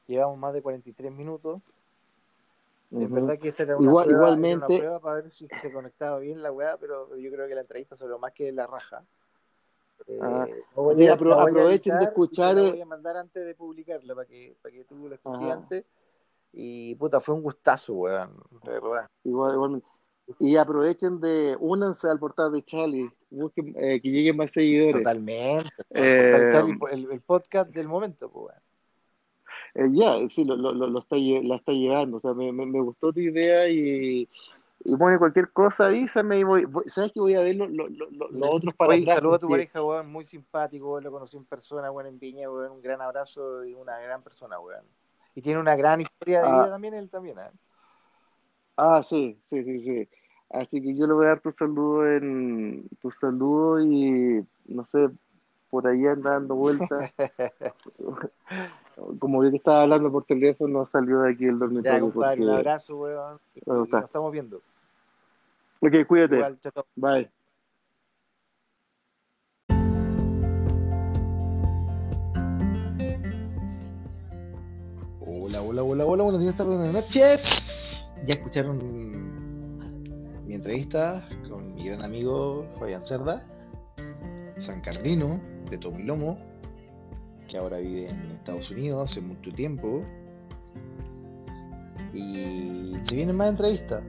Llevamos 0.07 0.37
más 0.37 0.53
de 0.53 0.61
43 0.61 1.11
minutos. 1.11 1.61
Es 2.89 3.11
verdad 3.11 3.37
que 3.37 3.49
esta 3.49 3.63
era 3.63 3.77
una, 3.77 3.85
Igual- 3.89 4.05
prueba, 4.05 4.27
era 4.27 4.35
una 4.37 4.47
igualmente- 4.47 4.77
prueba 4.79 4.99
para 5.01 5.15
ver 5.21 5.31
si 5.31 5.47
se 5.61 5.73
conectaba 5.73 6.19
bien 6.19 6.41
la 6.41 6.51
weá, 6.51 6.77
pero 6.77 7.15
yo 7.17 7.29
creo 7.31 7.47
que 7.47 7.55
la 7.55 7.61
entrevista 7.61 7.97
sobre 7.97 8.17
más 8.17 8.31
que 8.33 8.51
la 8.51 8.65
raja. 8.65 9.03
Eh, 10.07 10.19
Ah, 10.21 10.47
no 10.75 10.83
voy 10.83 10.95
sí, 10.95 11.07
a- 11.07 11.15
apro- 11.17 11.33
aprovechen 11.33 11.93
de 11.93 11.97
editar 11.97 12.03
escuchar, 12.03 12.55
La 12.55 12.61
eh. 12.63 12.71
voy 12.71 12.81
a 12.81 12.85
mandar 12.85 13.17
antes 13.17 13.45
de 13.45 13.55
publicarla 13.55 14.15
para 14.15 14.27
que, 14.27 14.55
para 14.61 14.73
que 14.73 14.83
tú 14.85 15.07
la 15.09 15.15
escuches 15.15 15.49
antes. 15.51 15.85
Y 16.53 16.95
puta, 16.95 17.19
fue 17.19 17.35
un 17.35 17.41
gustazo, 17.43 17.93
weón, 17.93 18.31
de 18.63 18.71
verdad. 18.71 19.09
Igual, 19.23 19.53
igualmente. 19.55 19.87
Y 20.39 20.55
aprovechen 20.55 21.19
de, 21.19 21.57
únanse 21.59 22.07
al 22.09 22.19
portal 22.19 22.51
de 22.51 22.63
Charlie, 22.63 23.09
busquen 23.29 23.73
eh, 23.77 23.99
que 24.01 24.09
lleguen 24.09 24.37
más 24.37 24.51
seguidores. 24.51 24.97
Totalmente. 25.03 25.69
Eh, 25.89 26.51
el, 26.53 26.77
el- 26.91 27.11
el 27.11 27.21
podcast 27.21 27.69
del 27.71 27.87
momento, 27.87 28.29
pues, 28.31 28.45
weón. 28.47 28.61
Eh, 29.79 29.89
ya, 29.91 30.27
sí, 30.27 30.43
lo, 30.43 30.55
lo, 30.55 30.73
lo, 30.73 30.99
está, 30.99 31.15
la 31.17 31.55
está 31.55 31.71
llevando. 31.71 32.17
O 32.17 32.19
sea, 32.19 32.33
me, 32.33 32.51
me, 32.51 32.65
me 32.65 32.81
gustó 32.81 33.13
tu 33.13 33.19
idea 33.19 33.69
y, 33.69 34.27
y 34.83 34.95
bueno, 34.95 35.19
cualquier 35.19 35.51
cosa 35.51 35.85
avísame 35.85 36.39
y 36.39 36.43
voy, 36.43 36.65
voy- 36.65 36.85
¿sabes 36.85 37.11
que 37.11 37.19
voy 37.19 37.35
a 37.35 37.41
ver 37.41 37.57
lo- 37.57 37.67
lo- 37.67 37.87
lo- 37.87 38.09
lo- 38.09 38.29
los 38.31 38.49
otros 38.51 38.73
para 38.73 38.93
Oye, 38.93 39.05
saludo 39.05 39.35
a 39.35 39.39
tu 39.39 39.49
pareja, 39.49 39.83
weón, 39.83 40.11
muy 40.11 40.25
simpático, 40.25 40.93
weón, 40.93 41.03
lo 41.03 41.11
conocí 41.11 41.37
en 41.37 41.45
persona, 41.45 41.91
weón, 41.91 42.07
en 42.07 42.17
Viña, 42.17 42.49
weón, 42.49 42.71
un 42.71 42.81
gran 42.81 43.03
abrazo 43.03 43.63
y 43.65 43.75
una 43.75 43.99
gran 43.99 44.23
persona, 44.23 44.59
weón. 44.59 44.83
Y 45.35 45.43
tiene 45.43 45.59
una 45.59 45.75
gran 45.75 46.01
historia 46.01 46.41
de 46.41 46.47
Ah. 46.47 46.51
vida 46.53 46.71
también, 46.71 46.95
él 46.95 47.09
también, 47.11 47.37
¿eh? 47.37 47.51
Ah, 48.77 49.03
sí, 49.03 49.37
sí, 49.43 49.63
sí, 49.63 49.79
sí. 49.79 50.09
Así 50.49 50.81
que 50.81 50.95
yo 50.95 51.05
le 51.05 51.13
voy 51.13 51.25
a 51.25 51.29
dar 51.29 51.41
tu 51.41 51.51
saludo 51.51 52.11
en 52.11 52.87
tu 52.99 53.11
saludo 53.11 53.79
y 53.79 54.43
no 54.65 54.85
sé, 54.87 55.09
por 55.69 55.87
ahí 55.87 56.03
anda 56.07 56.31
dando 56.31 56.55
vueltas. 56.55 57.11
Como 59.19 59.39
vi 59.41 59.51
que 59.51 59.57
estaba 59.57 59.83
hablando 59.83 60.11
por 60.11 60.25
teléfono, 60.25 60.85
salió 60.85 61.19
de 61.21 61.31
aquí 61.33 61.45
el 61.45 61.51
Ya, 61.53 61.57
dormitorio. 61.59 61.99
compadre, 62.11 62.41
un 62.41 62.47
porque- 62.47 62.57
abrazo, 62.59 62.97
weón. 62.97 63.39
Nos 63.65 64.03
estamos 64.03 64.31
viendo. 64.31 64.57
Ok, 65.79 65.93
cuídate. 66.07 66.35
Igual, 66.37 66.59
chao, 66.59 66.71
chao. 66.71 66.85
Bye. 66.95 67.29
Hola, 75.21 75.61
hola, 75.61 75.83
hola, 75.83 76.05
hola, 76.05 76.23
buenos 76.23 76.41
días, 76.41 76.55
tardes, 76.55 76.75
buenas 76.75 76.93
noches. 76.93 78.11
Ya 78.25 78.33
escucharon 78.35 78.77
mi 80.45 80.53
entrevista 80.55 81.27
con 81.49 81.75
mi 81.75 81.85
gran 81.87 82.03
amigo 82.03 82.67
Fabián 82.79 83.05
Cerda, 83.05 83.45
San 84.57 84.81
Cardino, 84.81 85.39
de 85.69 85.77
Tomilomo, 85.77 86.37
que 87.47 87.57
ahora 87.57 87.77
vive 87.77 88.09
en 88.09 88.31
Estados 88.31 88.69
Unidos 88.71 89.09
hace 89.11 89.21
mucho 89.21 89.51
tiempo. 89.51 90.03
Y 92.13 92.95
se 93.01 93.15
vienen 93.15 93.35
más 93.35 93.49
entrevistas. 93.49 94.03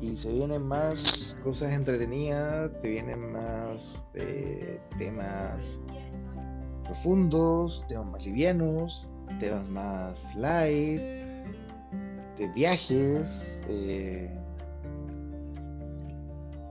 Y 0.00 0.16
se 0.16 0.32
vienen 0.32 0.62
más 0.62 1.36
cosas 1.44 1.72
entretenidas, 1.72 2.70
se 2.80 2.88
vienen 2.88 3.32
más 3.32 4.04
eh, 4.14 4.80
temas 4.98 5.78
profundos, 6.84 7.84
temas 7.86 8.06
más 8.06 8.24
livianos, 8.24 9.12
temas 9.38 9.68
más 9.68 10.34
light, 10.36 11.00
de 12.36 12.48
viajes, 12.54 13.62
eh, 13.68 14.40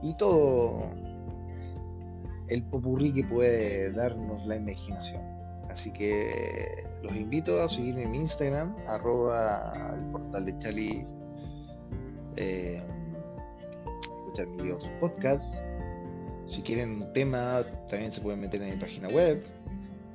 y 0.02 0.16
todo 0.16 0.90
el 2.48 2.62
popurrí 2.64 3.12
que 3.12 3.24
puede 3.24 3.92
darnos 3.92 4.44
la 4.46 4.56
imaginación. 4.56 5.29
Así 5.70 5.92
que 5.92 6.84
los 7.02 7.14
invito 7.14 7.62
a 7.62 7.68
seguirme 7.68 8.02
en 8.02 8.10
mi 8.10 8.18
Instagram, 8.18 8.74
arroba 8.88 9.94
el 9.96 10.04
portal 10.10 10.44
de 10.46 10.58
Chali, 10.58 11.06
eh, 12.36 12.82
escuchar 14.02 14.48
mis 14.48 14.74
otros 14.74 14.90
podcasts. 15.00 15.58
Si 16.46 16.62
quieren 16.62 17.02
un 17.02 17.12
tema, 17.12 17.62
también 17.88 18.10
se 18.10 18.20
pueden 18.20 18.40
meter 18.40 18.60
en 18.62 18.74
mi 18.74 18.80
página 18.80 19.08
web, 19.08 19.44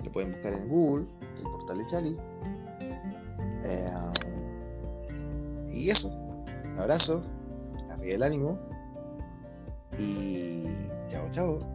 lo 0.03 0.11
pueden 0.11 0.33
buscar 0.33 0.53
en 0.53 0.67
Google, 0.67 1.05
el 1.37 1.43
portal 1.43 1.77
de 1.77 1.85
Chali. 1.85 2.17
Eh, 3.63 3.91
y 5.69 5.89
eso, 5.89 6.09
un 6.09 6.79
abrazo, 6.79 7.23
arriba 7.89 8.15
el 8.15 8.23
ánimo 8.23 8.59
y 9.97 10.65
chao, 11.07 11.29
chao. 11.31 11.74